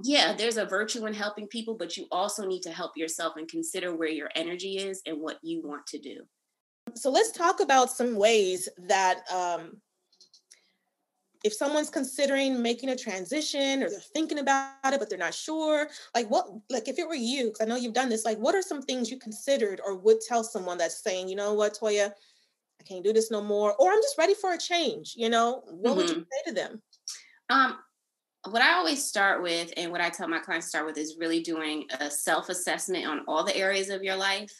yeah, 0.03 0.33
there's 0.33 0.57
a 0.57 0.65
virtue 0.65 1.07
in 1.07 1.15
helping 1.15 1.47
people, 1.47 1.75
but 1.75 1.97
you 1.97 2.07
also 2.11 2.47
need 2.47 2.63
to 2.63 2.73
help 2.73 2.97
yourself 2.97 3.35
and 3.37 3.49
consider 3.49 3.95
where 3.95 4.09
your 4.09 4.31
energy 4.35 4.79
is 4.79 5.03
and 5.05 5.21
what 5.21 5.39
you 5.43 5.61
want 5.63 5.87
to 5.89 5.99
do. 5.99 6.23
So 6.95 7.11
let's 7.11 7.33
talk 7.33 7.61
about 7.61 7.91
some 7.91 8.17
ways 8.17 8.69
that 8.79 9.23
um, 9.31 9.81
if 11.45 11.53
someone's 11.53 11.91
considering 11.91 12.61
making 12.61 12.91
a 12.91 12.97
transition 12.97 13.83
or 13.83 13.91
they're 13.91 14.01
thinking 14.01 14.39
about 14.39 14.73
it 14.85 14.99
but 14.99 15.09
they're 15.09 15.19
not 15.19 15.35
sure 15.35 15.89
like 16.15 16.29
what 16.31 16.49
like 16.69 16.89
if 16.89 16.99
it 16.99 17.09
were 17.09 17.15
you 17.15 17.45
because 17.47 17.61
i 17.61 17.65
know 17.65 17.77
you've 17.77 17.95
done 17.95 18.09
this 18.09 18.25
like 18.25 18.39
what 18.39 18.55
are 18.55 18.63
some 18.63 18.83
things 18.83 19.11
you 19.11 19.19
considered 19.19 19.81
or 19.85 19.97
would 19.97 20.21
tell 20.21 20.45
someone 20.45 20.79
that's 20.79 21.03
saying 21.03 21.29
you 21.29 21.37
know 21.37 21.55
what 21.55 21.79
toya 21.79 22.11
i 22.81 22.85
can't 22.85 23.05
do 23.05 23.13
this 23.13 23.31
no 23.31 23.43
more 23.43 23.75
or 23.79 23.91
i'm 23.91 24.03
just 24.03 24.19
ready 24.19 24.35
for 24.35 24.53
a 24.53 24.59
change 24.59 25.15
you 25.17 25.29
know 25.29 25.63
what 25.67 25.91
mm-hmm. 25.91 25.97
would 25.97 26.09
you 26.09 26.17
mm-hmm. 26.17 26.23
say 26.23 26.51
to 26.51 26.55
them 26.55 26.83
um 27.49 27.79
what 28.49 28.63
I 28.63 28.73
always 28.73 29.05
start 29.05 29.43
with, 29.43 29.73
and 29.77 29.93
what 29.93 30.01
I 30.01 30.09
tell 30.09 30.27
my 30.27 30.39
clients 30.39 30.69
to 30.69 30.71
start 30.71 30.87
with, 30.87 30.97
is 30.97 31.19
really 31.19 31.43
doing 31.43 31.85
a 32.01 32.11
self 32.11 32.49
assessment 32.49 33.07
on 33.07 33.21
all 33.29 33.45
the 33.45 33.55
areas 33.55 33.91
of 33.91 34.03
your 34.03 34.17
life. 34.17 34.53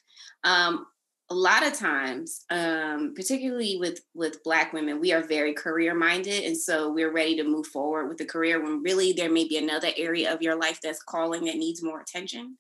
Um, 0.45 0.87
a 1.31 1.35
lot 1.35 1.65
of 1.65 1.73
times 1.73 2.45
um, 2.51 3.15
particularly 3.15 3.77
with 3.79 4.01
with 4.15 4.43
black 4.43 4.73
women 4.73 5.01
we 5.01 5.13
are 5.13 5.23
very 5.23 5.55
career 5.55 5.95
minded 5.95 6.45
and 6.45 6.57
so 6.57 6.91
we're 6.91 7.13
ready 7.13 7.37
to 7.37 7.45
move 7.45 7.67
forward 7.69 8.09
with 8.09 8.19
the 8.19 8.25
career 8.25 8.61
when 8.63 8.83
really 8.83 9.13
there 9.13 9.31
may 9.31 9.47
be 9.47 9.57
another 9.57 9.91
area 9.97 10.33
of 10.33 10.43
your 10.43 10.57
life 10.57 10.81
that's 10.83 11.03
calling 11.03 11.45
that 11.45 11.57
needs 11.57 11.83
more 11.83 12.01
attention. 12.01 12.59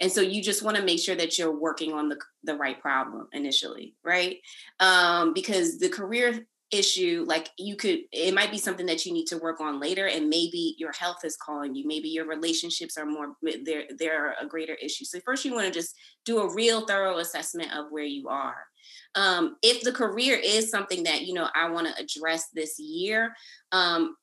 And 0.00 0.10
so 0.10 0.20
you 0.20 0.42
just 0.42 0.62
want 0.62 0.76
to 0.76 0.82
make 0.82 1.00
sure 1.00 1.16
that 1.16 1.38
you're 1.38 1.56
working 1.56 1.92
on 1.92 2.08
the, 2.08 2.18
the 2.44 2.54
right 2.54 2.80
problem 2.80 3.28
initially 3.32 3.94
right? 4.04 4.38
Um, 4.80 5.32
because 5.32 5.78
the 5.78 5.88
career 5.88 6.46
issue 6.70 7.24
like 7.26 7.48
you 7.56 7.76
could 7.76 8.00
it 8.12 8.34
might 8.34 8.50
be 8.50 8.58
something 8.58 8.84
that 8.84 9.06
you 9.06 9.12
need 9.12 9.24
to 9.24 9.38
work 9.38 9.58
on 9.58 9.80
later 9.80 10.06
and 10.06 10.28
maybe 10.28 10.74
your 10.76 10.92
health 10.92 11.24
is 11.24 11.36
calling 11.36 11.74
you 11.74 11.86
maybe 11.86 12.08
your 12.08 12.26
relationships 12.26 12.98
are 12.98 13.06
more 13.06 13.34
they're 13.64 13.84
they're 13.98 14.34
a 14.40 14.46
greater 14.46 14.74
issue. 14.74 15.04
So 15.04 15.18
first 15.24 15.44
you 15.44 15.54
want 15.54 15.66
to 15.66 15.72
just 15.72 15.94
do 16.24 16.40
a 16.40 16.54
real 16.54 16.86
thorough 16.86 17.18
assessment 17.18 17.74
of 17.74 17.86
where 17.90 18.04
you 18.04 18.28
are. 18.28 18.56
Um, 19.14 19.56
if 19.62 19.82
the 19.82 19.92
career 19.92 20.38
is 20.42 20.70
something 20.70 21.02
that 21.04 21.22
you 21.22 21.34
know 21.34 21.48
i 21.54 21.68
want 21.68 21.86
to 21.88 22.02
address 22.02 22.48
this 22.54 22.78
year 22.78 23.34
um, 23.72 24.14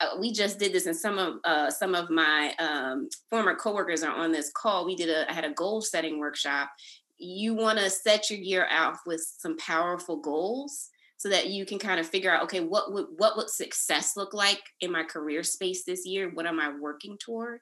uh, 0.00 0.16
we 0.18 0.32
just 0.32 0.58
did 0.58 0.72
this 0.72 0.86
and 0.86 0.96
some 0.96 1.18
of 1.18 1.34
uh, 1.44 1.70
some 1.70 1.94
of 1.94 2.10
my 2.10 2.54
um, 2.58 3.08
former 3.30 3.54
coworkers 3.54 4.02
are 4.02 4.14
on 4.14 4.32
this 4.32 4.50
call. 4.54 4.86
We 4.86 4.94
did 4.96 5.08
a 5.08 5.28
i 5.30 5.34
had 5.34 5.44
a 5.44 5.52
goal 5.52 5.80
setting 5.80 6.18
workshop. 6.18 6.70
You 7.16 7.54
want 7.54 7.78
to 7.78 7.90
set 7.90 8.30
your 8.30 8.38
year 8.38 8.66
out 8.70 8.96
with 9.06 9.26
some 9.38 9.56
powerful 9.56 10.20
goals 10.20 10.90
so 11.16 11.28
that 11.28 11.48
you 11.48 11.64
can 11.64 11.78
kind 11.78 12.00
of 12.00 12.06
figure 12.06 12.32
out 12.32 12.42
okay 12.42 12.60
what 12.60 12.92
would 12.92 13.06
what 13.16 13.36
would 13.36 13.48
success 13.48 14.16
look 14.16 14.34
like 14.34 14.60
in 14.80 14.92
my 14.92 15.02
career 15.02 15.42
space 15.42 15.84
this 15.84 16.06
year? 16.06 16.30
What 16.32 16.46
am 16.46 16.60
i 16.60 16.72
working 16.78 17.16
toward? 17.18 17.60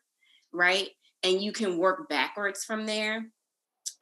Right? 0.52 0.88
And 1.22 1.40
you 1.40 1.52
can 1.52 1.78
work 1.78 2.08
backwards 2.08 2.64
from 2.64 2.86
there. 2.86 3.26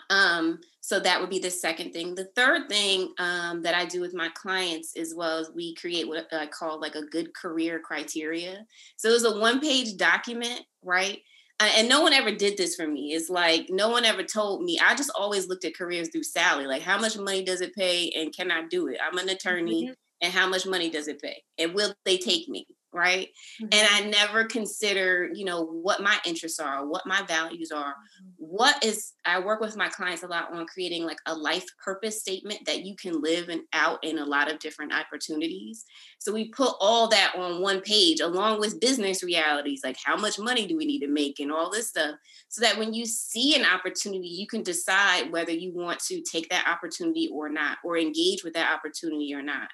Um, 0.08 0.58
so 0.80 0.98
that 0.98 1.20
would 1.20 1.30
be 1.30 1.38
the 1.38 1.50
second 1.50 1.92
thing. 1.92 2.14
The 2.14 2.30
third 2.34 2.68
thing 2.68 3.12
um, 3.18 3.62
that 3.62 3.74
i 3.74 3.84
do 3.84 4.00
with 4.00 4.14
my 4.14 4.28
clients 4.34 4.96
as 4.96 5.14
well 5.14 5.38
as 5.38 5.50
we 5.54 5.74
create 5.74 6.08
what 6.08 6.26
i 6.32 6.46
call 6.46 6.80
like 6.80 6.94
a 6.94 7.06
good 7.06 7.34
career 7.34 7.80
criteria. 7.80 8.64
So 8.96 9.10
it's 9.10 9.24
a 9.24 9.38
one 9.38 9.60
page 9.60 9.96
document 9.96 10.62
right 10.82 11.20
and 11.60 11.88
no 11.88 12.00
one 12.00 12.12
ever 12.12 12.34
did 12.34 12.56
this 12.56 12.74
for 12.74 12.86
me. 12.86 13.12
It's 13.12 13.28
like 13.28 13.66
no 13.68 13.88
one 13.90 14.04
ever 14.04 14.22
told 14.22 14.62
me. 14.62 14.78
I 14.82 14.94
just 14.94 15.10
always 15.14 15.48
looked 15.48 15.64
at 15.64 15.76
careers 15.76 16.08
through 16.10 16.24
Sally. 16.24 16.66
Like, 16.66 16.82
how 16.82 16.98
much 16.98 17.18
money 17.18 17.44
does 17.44 17.60
it 17.60 17.74
pay, 17.74 18.10
and 18.16 18.34
can 18.34 18.50
I 18.50 18.62
do 18.68 18.88
it? 18.88 18.98
I'm 19.04 19.18
an 19.18 19.28
attorney, 19.28 19.84
mm-hmm. 19.84 19.92
and 20.22 20.32
how 20.32 20.48
much 20.48 20.66
money 20.66 20.90
does 20.90 21.08
it 21.08 21.20
pay, 21.20 21.42
and 21.58 21.74
will 21.74 21.94
they 22.04 22.16
take 22.16 22.48
me? 22.48 22.66
Right 22.92 23.28
mm-hmm. 23.62 23.68
and 23.72 23.88
i 23.92 24.08
never 24.08 24.44
consider 24.44 25.30
you 25.32 25.44
know 25.44 25.64
what 25.64 26.02
my 26.02 26.18
interests 26.24 26.58
are 26.58 26.86
what 26.86 27.06
my 27.06 27.22
values 27.22 27.70
are 27.70 27.92
mm-hmm. 27.92 28.30
what 28.36 28.84
is 28.84 29.12
i 29.24 29.38
work 29.38 29.60
with 29.60 29.76
my 29.76 29.88
clients 29.88 30.22
a 30.22 30.26
lot 30.26 30.52
on 30.52 30.66
creating 30.66 31.04
like 31.04 31.18
a 31.26 31.34
life 31.34 31.66
purpose 31.82 32.20
statement 32.20 32.58
that 32.66 32.84
you 32.84 32.96
can 32.96 33.20
live 33.20 33.48
and 33.48 33.62
out 33.72 34.02
in 34.02 34.18
a 34.18 34.24
lot 34.24 34.50
of 34.50 34.58
different 34.58 34.92
opportunities 34.92 35.84
so 36.18 36.32
we 36.32 36.48
put 36.48 36.74
all 36.80 37.08
that 37.08 37.32
on 37.36 37.62
one 37.62 37.80
page 37.80 38.20
along 38.20 38.58
with 38.58 38.80
business 38.80 39.22
realities 39.22 39.82
like 39.84 39.96
how 40.04 40.16
much 40.16 40.38
money 40.38 40.66
do 40.66 40.76
we 40.76 40.86
need 40.86 41.00
to 41.00 41.08
make 41.08 41.38
and 41.38 41.52
all 41.52 41.70
this 41.70 41.88
stuff 41.88 42.16
so 42.48 42.60
that 42.60 42.76
when 42.76 42.92
you 42.92 43.06
see 43.06 43.54
an 43.54 43.64
opportunity 43.64 44.28
you 44.28 44.46
can 44.46 44.62
decide 44.62 45.30
whether 45.30 45.52
you 45.52 45.72
want 45.72 46.00
to 46.00 46.20
take 46.22 46.48
that 46.48 46.66
opportunity 46.66 47.28
or 47.32 47.48
not 47.48 47.78
or 47.84 47.96
engage 47.96 48.42
with 48.42 48.54
that 48.54 48.72
opportunity 48.74 49.32
or 49.32 49.42
not 49.42 49.68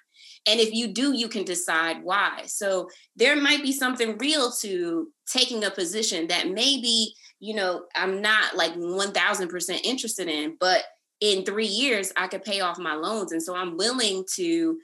and 0.46 0.60
if 0.60 0.72
you 0.72 0.88
do, 0.88 1.12
you 1.12 1.28
can 1.28 1.44
decide 1.44 2.02
why. 2.02 2.42
So 2.46 2.88
there 3.16 3.36
might 3.36 3.62
be 3.62 3.72
something 3.72 4.16
real 4.18 4.52
to 4.60 5.08
taking 5.30 5.64
a 5.64 5.70
position 5.70 6.28
that 6.28 6.48
maybe, 6.48 7.14
you 7.40 7.54
know, 7.54 7.84
I'm 7.94 8.22
not 8.22 8.56
like 8.56 8.74
1000% 8.74 9.80
interested 9.84 10.28
in, 10.28 10.56
but 10.60 10.84
in 11.20 11.44
three 11.44 11.66
years, 11.66 12.12
I 12.16 12.28
could 12.28 12.44
pay 12.44 12.60
off 12.60 12.78
my 12.78 12.94
loans. 12.94 13.32
And 13.32 13.42
so 13.42 13.56
I'm 13.56 13.76
willing 13.76 14.24
to 14.34 14.78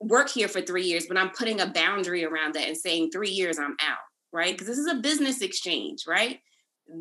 work 0.00 0.28
here 0.28 0.48
for 0.48 0.60
three 0.60 0.84
years, 0.84 1.06
but 1.06 1.16
I'm 1.16 1.30
putting 1.30 1.60
a 1.60 1.66
boundary 1.66 2.24
around 2.24 2.54
that 2.54 2.66
and 2.66 2.76
saying 2.76 3.10
three 3.10 3.30
years, 3.30 3.58
I'm 3.58 3.76
out, 3.80 3.98
right? 4.32 4.52
Because 4.52 4.66
this 4.66 4.78
is 4.78 4.90
a 4.90 4.96
business 4.96 5.40
exchange, 5.40 6.04
right? 6.06 6.40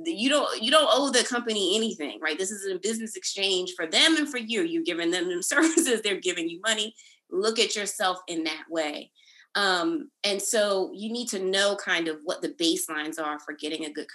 you 0.06 0.30
don't 0.30 0.62
you 0.62 0.72
don't 0.72 0.90
owe 0.92 1.10
the 1.10 1.24
company 1.24 1.76
anything 1.76 2.20
right 2.22 2.38
this 2.38 2.52
is 2.52 2.72
a 2.72 2.80
business 2.80 3.16
exchange 3.16 3.74
for 3.76 3.88
them 3.88 4.18
and 4.18 4.30
for 4.30 4.38
you 4.38 4.62
you're 4.62 4.84
giving 4.84 5.12
them 5.12 5.42
services 5.42 6.02
they're 6.02 6.20
giving 6.20 6.48
you 6.48 6.60
money 6.66 6.94
look 7.32 7.60
at 7.60 7.76
yourself 7.76 8.20
in 8.28 8.44
that 8.44 8.66
way. 8.70 9.12
Um, 9.56 10.12
and 10.24 10.42
so 10.42 10.92
you 10.94 11.12
need 11.12 11.28
to 11.30 11.40
know 11.40 11.76
kind 11.76 12.08
of 12.08 12.20
what 12.24 12.42
the 12.42 12.50
baselines 12.50 13.20
are 13.20 13.40
for 13.40 13.54
getting 13.54 13.86
a 13.86 13.92
good 13.92 14.08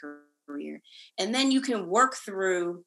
career. 0.47 0.81
And 1.19 1.35
then 1.35 1.51
you 1.51 1.61
can 1.61 1.89
work 1.89 2.15
through. 2.17 2.85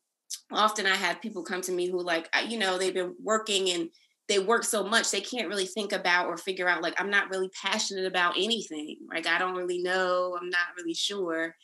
Often 0.51 0.85
I 0.85 0.95
have 0.95 1.21
people 1.21 1.43
come 1.43 1.61
to 1.61 1.71
me 1.71 1.89
who, 1.89 2.01
like, 2.01 2.29
you 2.47 2.57
know, 2.57 2.77
they've 2.77 2.93
been 2.93 3.15
working 3.21 3.69
and 3.69 3.89
they 4.27 4.39
work 4.39 4.63
so 4.63 4.83
much 4.83 5.09
they 5.09 5.21
can't 5.21 5.47
really 5.47 5.65
think 5.65 5.93
about 5.93 6.27
or 6.27 6.37
figure 6.37 6.67
out 6.67 6.81
like 6.81 6.99
i'm 6.99 7.09
not 7.09 7.29
really 7.29 7.49
passionate 7.61 8.05
about 8.05 8.35
anything 8.37 8.97
like 9.09 9.25
i 9.25 9.37
don't 9.37 9.55
really 9.55 9.81
know 9.81 10.37
i'm 10.39 10.49
not 10.49 10.67
really 10.77 10.93
sure 10.93 11.55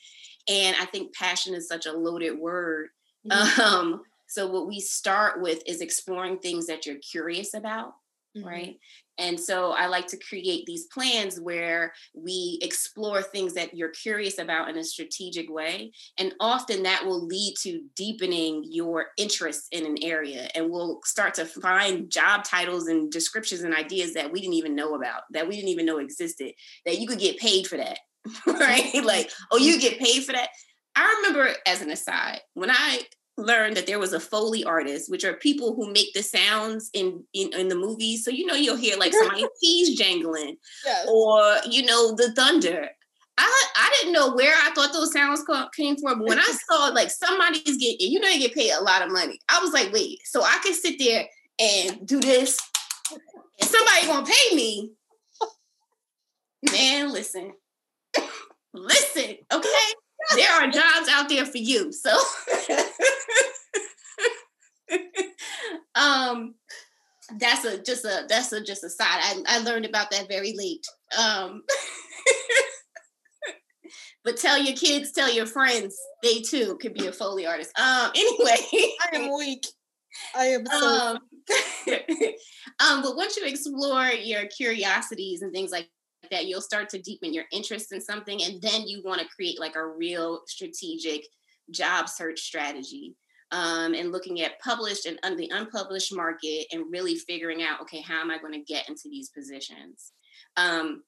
and 0.47 0.75
i 0.79 0.85
think 0.85 1.13
passion 1.13 1.53
is 1.53 1.67
such 1.67 1.85
a 1.85 1.91
loaded 1.91 2.37
word 2.37 2.87
mm-hmm. 3.29 3.61
um, 3.61 4.01
so 4.27 4.47
what 4.47 4.67
we 4.67 4.79
start 4.79 5.41
with 5.41 5.61
is 5.67 5.81
exploring 5.81 6.39
things 6.39 6.65
that 6.67 6.85
you're 6.85 6.95
curious 6.97 7.53
about 7.53 7.93
mm-hmm. 8.35 8.47
right? 8.47 8.79
And 9.17 9.39
so 9.39 9.71
I 9.71 9.87
like 9.87 10.07
to 10.07 10.17
create 10.17 10.65
these 10.65 10.87
plans 10.87 11.39
where 11.39 11.93
we 12.15 12.57
explore 12.61 13.21
things 13.21 13.53
that 13.53 13.75
you're 13.75 13.89
curious 13.89 14.39
about 14.39 14.69
in 14.69 14.77
a 14.77 14.83
strategic 14.83 15.49
way. 15.49 15.91
And 16.17 16.33
often 16.39 16.83
that 16.83 17.05
will 17.05 17.25
lead 17.25 17.53
to 17.61 17.83
deepening 17.95 18.63
your 18.65 19.07
interest 19.17 19.67
in 19.71 19.85
an 19.85 19.97
area. 20.01 20.47
And 20.55 20.71
we'll 20.71 20.99
start 21.05 21.35
to 21.35 21.45
find 21.45 22.09
job 22.09 22.43
titles 22.43 22.87
and 22.87 23.11
descriptions 23.11 23.61
and 23.61 23.75
ideas 23.75 24.15
that 24.15 24.31
we 24.31 24.41
didn't 24.41 24.55
even 24.55 24.75
know 24.75 24.95
about, 24.95 25.21
that 25.31 25.47
we 25.47 25.55
didn't 25.55 25.69
even 25.69 25.85
know 25.85 25.99
existed, 25.99 26.53
that 26.85 26.99
you 26.99 27.07
could 27.07 27.19
get 27.19 27.37
paid 27.37 27.67
for 27.67 27.77
that, 27.77 27.99
right? 28.47 28.91
like, 29.03 29.31
oh, 29.51 29.57
you 29.57 29.79
get 29.79 29.99
paid 29.99 30.23
for 30.23 30.31
that. 30.31 30.49
I 30.95 31.21
remember 31.21 31.53
as 31.67 31.81
an 31.81 31.91
aside, 31.91 32.41
when 32.53 32.69
I 32.69 33.01
learned 33.37 33.77
that 33.77 33.87
there 33.87 33.99
was 33.99 34.13
a 34.13 34.19
foley 34.19 34.63
artist, 34.63 35.09
which 35.09 35.23
are 35.23 35.33
people 35.33 35.75
who 35.75 35.91
make 35.91 36.13
the 36.13 36.23
sounds 36.23 36.89
in 36.93 37.23
in, 37.33 37.53
in 37.53 37.67
the 37.67 37.75
movies. 37.75 38.23
So 38.23 38.31
you 38.31 38.45
know 38.45 38.55
you'll 38.55 38.77
hear 38.77 38.97
like 38.97 39.13
somebody's 39.13 39.47
keys 39.61 39.97
jangling, 39.97 40.57
yes. 40.85 41.07
or 41.09 41.57
you 41.69 41.85
know 41.85 42.15
the 42.15 42.31
thunder. 42.35 42.89
I 43.37 43.63
I 43.75 43.95
didn't 43.97 44.13
know 44.13 44.33
where 44.33 44.53
I 44.53 44.71
thought 44.73 44.93
those 44.93 45.11
sounds 45.11 45.43
came 45.75 45.97
from, 45.97 46.19
but 46.19 46.27
when 46.27 46.39
I 46.39 46.53
saw 46.69 46.87
like 46.89 47.09
somebody's 47.09 47.77
getting, 47.77 48.11
you 48.11 48.19
know, 48.19 48.27
they 48.27 48.39
get 48.39 48.53
paid 48.53 48.71
a 48.71 48.83
lot 48.83 49.01
of 49.01 49.11
money. 49.11 49.39
I 49.49 49.59
was 49.59 49.73
like, 49.73 49.91
wait, 49.91 50.19
so 50.25 50.43
I 50.43 50.59
can 50.63 50.73
sit 50.73 50.99
there 50.99 51.25
and 51.59 52.07
do 52.07 52.19
this, 52.19 52.57
and 53.11 53.69
somebody 53.69 54.07
gonna 54.07 54.25
pay 54.25 54.55
me? 54.55 54.91
Man, 56.71 57.11
listen, 57.11 57.53
listen, 58.73 59.35
okay. 59.51 59.93
There 60.35 60.51
are 60.51 60.71
jobs 60.71 61.09
out 61.09 61.29
there 61.29 61.45
for 61.45 61.57
you, 61.57 61.91
so. 61.91 62.11
um 65.95 66.55
that's 67.39 67.65
a 67.65 67.81
just 67.81 68.05
a 68.05 68.25
that's 68.27 68.51
a 68.51 68.63
just 68.63 68.83
a 68.83 68.89
side 68.89 69.07
i, 69.07 69.41
I 69.47 69.57
learned 69.59 69.85
about 69.85 70.11
that 70.11 70.27
very 70.27 70.53
late 70.55 70.85
um 71.17 71.63
but 74.23 74.37
tell 74.37 74.57
your 74.57 74.75
kids, 74.75 75.11
tell 75.11 75.33
your 75.33 75.45
friends, 75.45 75.97
they 76.21 76.39
too 76.39 76.77
could 76.81 76.93
be 76.93 77.07
a 77.07 77.11
Foley 77.11 77.45
artist. 77.45 77.77
Um, 77.79 78.11
anyway. 78.15 78.57
I 78.73 79.15
am 79.15 79.35
weak. 79.35 79.65
I 80.35 80.45
am 80.45 80.65
so 80.65 80.77
um, 80.77 81.19
um, 82.79 83.01
but 83.01 83.15
once 83.15 83.35
you 83.35 83.45
explore 83.45 84.05
your 84.05 84.45
curiosities 84.45 85.41
and 85.41 85.51
things 85.51 85.71
like 85.71 85.89
that, 86.31 86.45
you'll 86.45 86.61
start 86.61 86.89
to 86.89 87.01
deepen 87.01 87.33
your 87.33 87.45
interest 87.51 87.91
in 87.91 88.01
something, 88.01 88.41
and 88.43 88.61
then 88.61 88.87
you 88.87 89.01
want 89.03 89.21
to 89.21 89.27
create 89.35 89.59
like 89.59 89.75
a 89.75 89.87
real 89.87 90.41
strategic 90.47 91.25
job 91.71 92.09
search 92.09 92.39
strategy. 92.39 93.15
Um, 93.51 93.93
and 93.93 94.11
looking 94.11 94.41
at 94.41 94.59
published 94.61 95.05
and 95.05 95.19
un- 95.21 95.37
the 95.37 95.51
unpublished 95.53 96.15
market 96.15 96.65
and 96.71 96.91
really 96.91 97.15
figuring 97.15 97.61
out, 97.61 97.81
okay, 97.81 98.01
how 98.01 98.19
am 98.19 98.31
I 98.31 98.39
going 98.39 98.53
to 98.53 98.73
get 98.73 98.89
into 98.89 99.03
these 99.05 99.29
positions? 99.29 100.13
Um, 100.57 101.03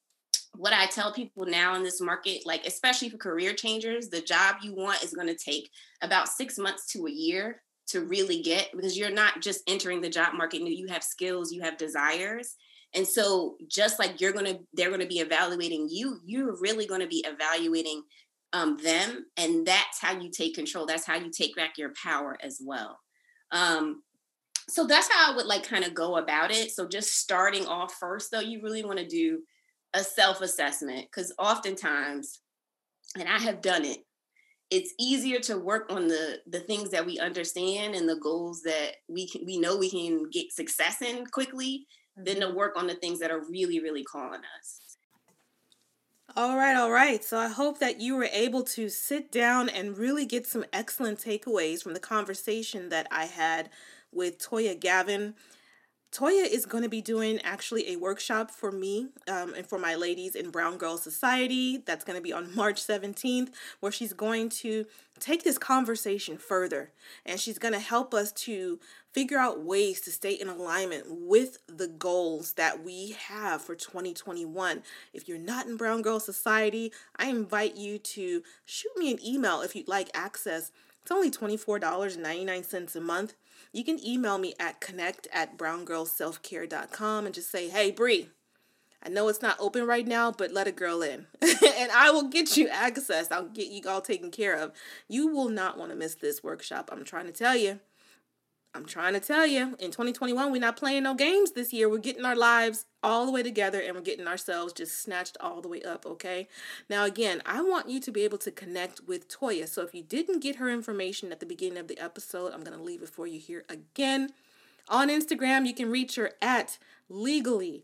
what 0.54 0.72
I 0.72 0.86
tell 0.86 1.12
people 1.12 1.44
now 1.44 1.74
in 1.74 1.82
this 1.82 2.00
market, 2.00 2.46
like 2.46 2.64
especially 2.64 3.08
for 3.08 3.16
career 3.16 3.52
changers, 3.52 4.08
the 4.08 4.20
job 4.20 4.56
you 4.62 4.74
want 4.74 5.02
is 5.02 5.12
going 5.12 5.26
to 5.26 5.34
take 5.34 5.68
about 6.02 6.28
six 6.28 6.56
months 6.56 6.86
to 6.92 7.06
a 7.06 7.10
year 7.10 7.62
to 7.88 8.02
really 8.02 8.42
get 8.42 8.70
because 8.74 8.98
you're 8.98 9.10
not 9.10 9.40
just 9.40 9.62
entering 9.68 10.00
the 10.00 10.08
job 10.08 10.34
market 10.34 10.60
you 10.60 10.86
have 10.88 11.02
skills 11.02 11.52
you 11.52 11.62
have 11.62 11.76
desires 11.76 12.56
and 12.96 13.06
so 13.06 13.56
just 13.68 13.98
like 13.98 14.20
you're 14.20 14.32
going 14.32 14.46
to 14.46 14.58
they're 14.72 14.88
going 14.88 15.00
to 15.00 15.06
be 15.06 15.20
evaluating 15.20 15.88
you 15.90 16.18
you're 16.24 16.56
really 16.60 16.86
going 16.86 17.02
to 17.02 17.06
be 17.06 17.24
evaluating 17.26 18.02
um, 18.52 18.78
them 18.82 19.26
and 19.36 19.66
that's 19.66 20.00
how 20.00 20.18
you 20.18 20.30
take 20.30 20.54
control 20.54 20.86
that's 20.86 21.06
how 21.06 21.14
you 21.14 21.30
take 21.30 21.54
back 21.54 21.78
your 21.78 21.92
power 22.02 22.36
as 22.42 22.60
well. 22.64 22.98
Um, 23.52 24.02
so 24.68 24.84
that's 24.84 25.08
how 25.12 25.32
i 25.32 25.36
would 25.36 25.46
like 25.46 25.62
kind 25.62 25.84
of 25.84 25.94
go 25.94 26.16
about 26.16 26.50
it. 26.50 26.72
So 26.72 26.88
just 26.88 27.18
starting 27.18 27.66
off 27.66 27.94
first 28.00 28.30
though 28.32 28.40
you 28.40 28.60
really 28.62 28.84
want 28.84 28.98
to 28.98 29.06
do 29.06 29.42
a 29.94 30.02
self 30.02 30.40
assessment 30.40 31.06
because 31.10 31.32
oftentimes, 31.38 32.40
and 33.18 33.28
I 33.28 33.38
have 33.38 33.62
done 33.62 33.84
it, 33.84 33.98
it's 34.70 34.94
easier 34.98 35.38
to 35.40 35.58
work 35.58 35.90
on 35.90 36.08
the 36.08 36.38
the 36.46 36.60
things 36.60 36.90
that 36.90 37.06
we 37.06 37.18
understand 37.18 37.94
and 37.94 38.08
the 38.08 38.20
goals 38.20 38.62
that 38.62 38.92
we 39.08 39.28
can 39.28 39.44
we 39.46 39.58
know 39.58 39.76
we 39.76 39.90
can 39.90 40.28
get 40.30 40.52
success 40.52 41.02
in 41.02 41.26
quickly 41.26 41.86
than 42.16 42.40
to 42.40 42.50
work 42.50 42.76
on 42.76 42.86
the 42.86 42.94
things 42.94 43.18
that 43.20 43.30
are 43.30 43.40
really 43.50 43.80
really 43.80 44.04
calling 44.04 44.40
us. 44.58 44.80
All 46.36 46.56
right 46.56 46.76
all 46.76 46.90
right. 46.90 47.22
So 47.24 47.38
i 47.38 47.48
hope 47.48 47.78
that 47.78 48.00
you 48.00 48.16
were 48.16 48.28
able 48.32 48.62
to 48.62 48.88
sit 48.88 49.32
down 49.32 49.68
and 49.68 49.96
really 49.96 50.26
get 50.26 50.46
some 50.46 50.64
excellent 50.72 51.18
takeaways 51.18 51.82
from 51.82 51.94
the 51.94 52.00
conversation 52.00 52.88
that 52.90 53.06
i 53.10 53.24
had 53.24 53.70
with 54.12 54.38
toya 54.38 54.78
gavin 54.78 55.34
Toya 56.16 56.50
is 56.50 56.64
going 56.64 56.82
to 56.82 56.88
be 56.88 57.02
doing 57.02 57.40
actually 57.44 57.92
a 57.92 57.96
workshop 57.96 58.50
for 58.50 58.72
me 58.72 59.08
um, 59.28 59.52
and 59.52 59.66
for 59.66 59.78
my 59.78 59.94
ladies 59.94 60.34
in 60.34 60.48
Brown 60.48 60.78
Girl 60.78 60.96
Society. 60.96 61.76
That's 61.76 62.04
going 62.04 62.16
to 62.16 62.22
be 62.22 62.32
on 62.32 62.54
March 62.54 62.82
17th, 62.82 63.50
where 63.80 63.92
she's 63.92 64.14
going 64.14 64.48
to 64.48 64.86
take 65.20 65.44
this 65.44 65.58
conversation 65.58 66.38
further 66.38 66.90
and 67.26 67.38
she's 67.38 67.58
going 67.58 67.74
to 67.74 67.80
help 67.80 68.14
us 68.14 68.32
to 68.32 68.80
figure 69.12 69.36
out 69.36 69.62
ways 69.62 70.00
to 70.02 70.10
stay 70.10 70.32
in 70.32 70.48
alignment 70.48 71.04
with 71.08 71.58
the 71.66 71.88
goals 71.88 72.54
that 72.54 72.82
we 72.82 73.14
have 73.28 73.60
for 73.60 73.74
2021. 73.74 74.82
If 75.12 75.28
you're 75.28 75.36
not 75.36 75.66
in 75.66 75.76
Brown 75.76 76.00
Girl 76.00 76.18
Society, 76.18 76.92
I 77.16 77.26
invite 77.26 77.76
you 77.76 77.98
to 77.98 78.42
shoot 78.64 78.92
me 78.96 79.10
an 79.10 79.18
email 79.22 79.60
if 79.60 79.76
you'd 79.76 79.86
like 79.86 80.08
access. 80.14 80.72
It's 81.02 81.12
only 81.12 81.30
$24.99 81.30 82.96
a 82.96 83.00
month 83.00 83.34
you 83.76 83.84
can 83.84 84.04
email 84.04 84.38
me 84.38 84.54
at 84.58 84.80
connect 84.80 85.28
at 85.34 85.58
browngirlselfcare.com 85.58 87.26
and 87.26 87.34
just 87.34 87.50
say, 87.50 87.68
hey, 87.68 87.90
Bree, 87.90 88.30
I 89.02 89.10
know 89.10 89.28
it's 89.28 89.42
not 89.42 89.60
open 89.60 89.86
right 89.86 90.06
now, 90.06 90.32
but 90.32 90.50
let 90.50 90.66
a 90.66 90.72
girl 90.72 91.02
in. 91.02 91.26
and 91.42 91.92
I 91.92 92.10
will 92.10 92.28
get 92.28 92.56
you 92.56 92.68
access. 92.68 93.30
I'll 93.30 93.48
get 93.48 93.68
you 93.68 93.82
all 93.86 94.00
taken 94.00 94.30
care 94.30 94.56
of. 94.56 94.72
You 95.08 95.28
will 95.28 95.50
not 95.50 95.76
want 95.76 95.90
to 95.90 95.96
miss 95.96 96.14
this 96.14 96.42
workshop. 96.42 96.88
I'm 96.90 97.04
trying 97.04 97.26
to 97.26 97.32
tell 97.32 97.54
you. 97.54 97.80
I'm 98.76 98.84
trying 98.84 99.14
to 99.14 99.20
tell 99.20 99.46
you, 99.46 99.74
in 99.78 99.90
2021, 99.90 100.52
we're 100.52 100.60
not 100.60 100.76
playing 100.76 101.04
no 101.04 101.14
games 101.14 101.52
this 101.52 101.72
year. 101.72 101.88
We're 101.88 101.96
getting 101.96 102.26
our 102.26 102.36
lives 102.36 102.84
all 103.02 103.24
the 103.24 103.32
way 103.32 103.42
together 103.42 103.80
and 103.80 103.94
we're 103.94 104.02
getting 104.02 104.26
ourselves 104.26 104.74
just 104.74 105.00
snatched 105.00 105.38
all 105.40 105.62
the 105.62 105.68
way 105.68 105.80
up, 105.82 106.04
okay? 106.04 106.46
Now, 106.90 107.04
again, 107.04 107.40
I 107.46 107.62
want 107.62 107.88
you 107.88 108.00
to 108.00 108.12
be 108.12 108.22
able 108.22 108.36
to 108.38 108.50
connect 108.50 109.00
with 109.08 109.28
Toya. 109.28 109.66
So 109.66 109.80
if 109.82 109.94
you 109.94 110.02
didn't 110.02 110.40
get 110.40 110.56
her 110.56 110.68
information 110.68 111.32
at 111.32 111.40
the 111.40 111.46
beginning 111.46 111.78
of 111.78 111.88
the 111.88 111.98
episode, 111.98 112.52
I'm 112.52 112.62
going 112.62 112.76
to 112.76 112.84
leave 112.84 113.02
it 113.02 113.08
for 113.08 113.26
you 113.26 113.40
here 113.40 113.64
again. 113.70 114.34
On 114.88 115.08
Instagram, 115.08 115.66
you 115.66 115.72
can 115.72 115.90
reach 115.90 116.16
her 116.16 116.32
at 116.42 116.78
legally.bold. 117.08 117.82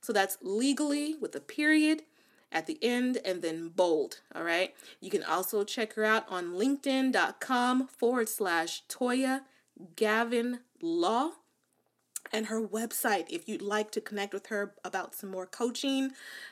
So 0.00 0.12
that's 0.12 0.38
legally 0.42 1.16
with 1.20 1.34
a 1.34 1.40
period 1.40 2.02
at 2.50 2.66
the 2.66 2.78
end 2.82 3.18
and 3.24 3.42
then 3.42 3.68
bold. 3.68 4.20
All 4.34 4.42
right. 4.42 4.74
You 5.00 5.10
can 5.10 5.22
also 5.22 5.62
check 5.64 5.92
her 5.94 6.04
out 6.04 6.24
on 6.28 6.52
linkedin.com 6.52 7.88
forward 7.88 8.28
slash 8.28 8.84
Toya 8.88 9.42
Gavin 9.96 10.60
Law 10.80 11.32
and 12.32 12.46
her 12.46 12.66
website. 12.66 13.26
If 13.30 13.48
you'd 13.48 13.62
like 13.62 13.92
to 13.92 14.00
connect 14.00 14.34
with 14.34 14.46
her 14.46 14.74
about 14.84 15.14
some 15.14 15.30
more 15.30 15.46
coaching, 15.46 16.10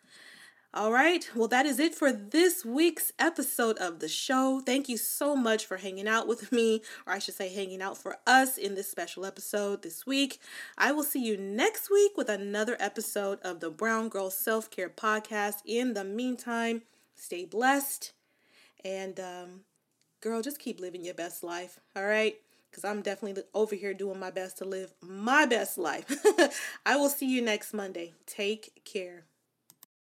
All 0.75 0.91
right. 0.91 1.29
Well, 1.35 1.49
that 1.49 1.67
is 1.67 1.79
it 1.79 1.95
for 1.95 2.11
this 2.11 2.65
week's 2.65 3.13
episode 3.19 3.77
of 3.77 3.99
the 3.99 4.09
show. 4.09 4.63
Thank 4.65 4.89
you 4.89 4.97
so 4.97 5.37
much 5.37 5.67
for 5.67 5.77
hanging 5.77 6.09
out 6.09 6.27
with 6.27 6.51
me, 6.51 6.81
or 7.07 7.13
I 7.13 7.19
should 7.19 7.35
say, 7.35 7.51
hanging 7.51 7.83
out 7.83 7.99
for 7.99 8.17
us 8.27 8.57
in 8.57 8.75
this 8.75 8.91
special 8.91 9.27
episode 9.27 9.83
this 9.83 10.07
week. 10.07 10.41
I 10.79 10.93
will 10.93 11.03
see 11.03 11.23
you 11.23 11.37
next 11.37 11.91
week 11.91 12.13
with 12.17 12.31
another 12.31 12.79
episode 12.81 13.39
of 13.43 13.61
the 13.61 13.69
Brown 13.69 14.09
Girl 14.09 14.31
Self 14.31 14.71
Care 14.71 14.89
Podcast. 14.89 15.57
In 15.67 15.93
the 15.93 16.05
meantime, 16.05 16.81
stay 17.15 17.45
blessed 17.45 18.13
and, 18.83 19.21
um, 19.21 19.61
girl, 20.23 20.41
just 20.41 20.59
keep 20.59 20.81
living 20.81 21.05
your 21.05 21.13
best 21.13 21.45
life. 21.45 21.81
All 21.95 22.07
right 22.07 22.37
because 22.71 22.87
I'm 22.87 23.03
definitely 23.03 23.43
over 23.53 23.75
here 23.75 23.93
doing 23.93 24.19
my 24.19 24.31
best 24.31 24.57
to 24.57 24.65
live 24.65 24.95
my 25.03 25.45
best 25.45 25.77
life. 25.77 26.07
I 26.87 26.97
will 26.97 27.11
see 27.11 27.27
you 27.27 27.43
next 27.43 27.75
Monday. 27.75 28.15
Take 28.25 28.81
care. 28.87 29.25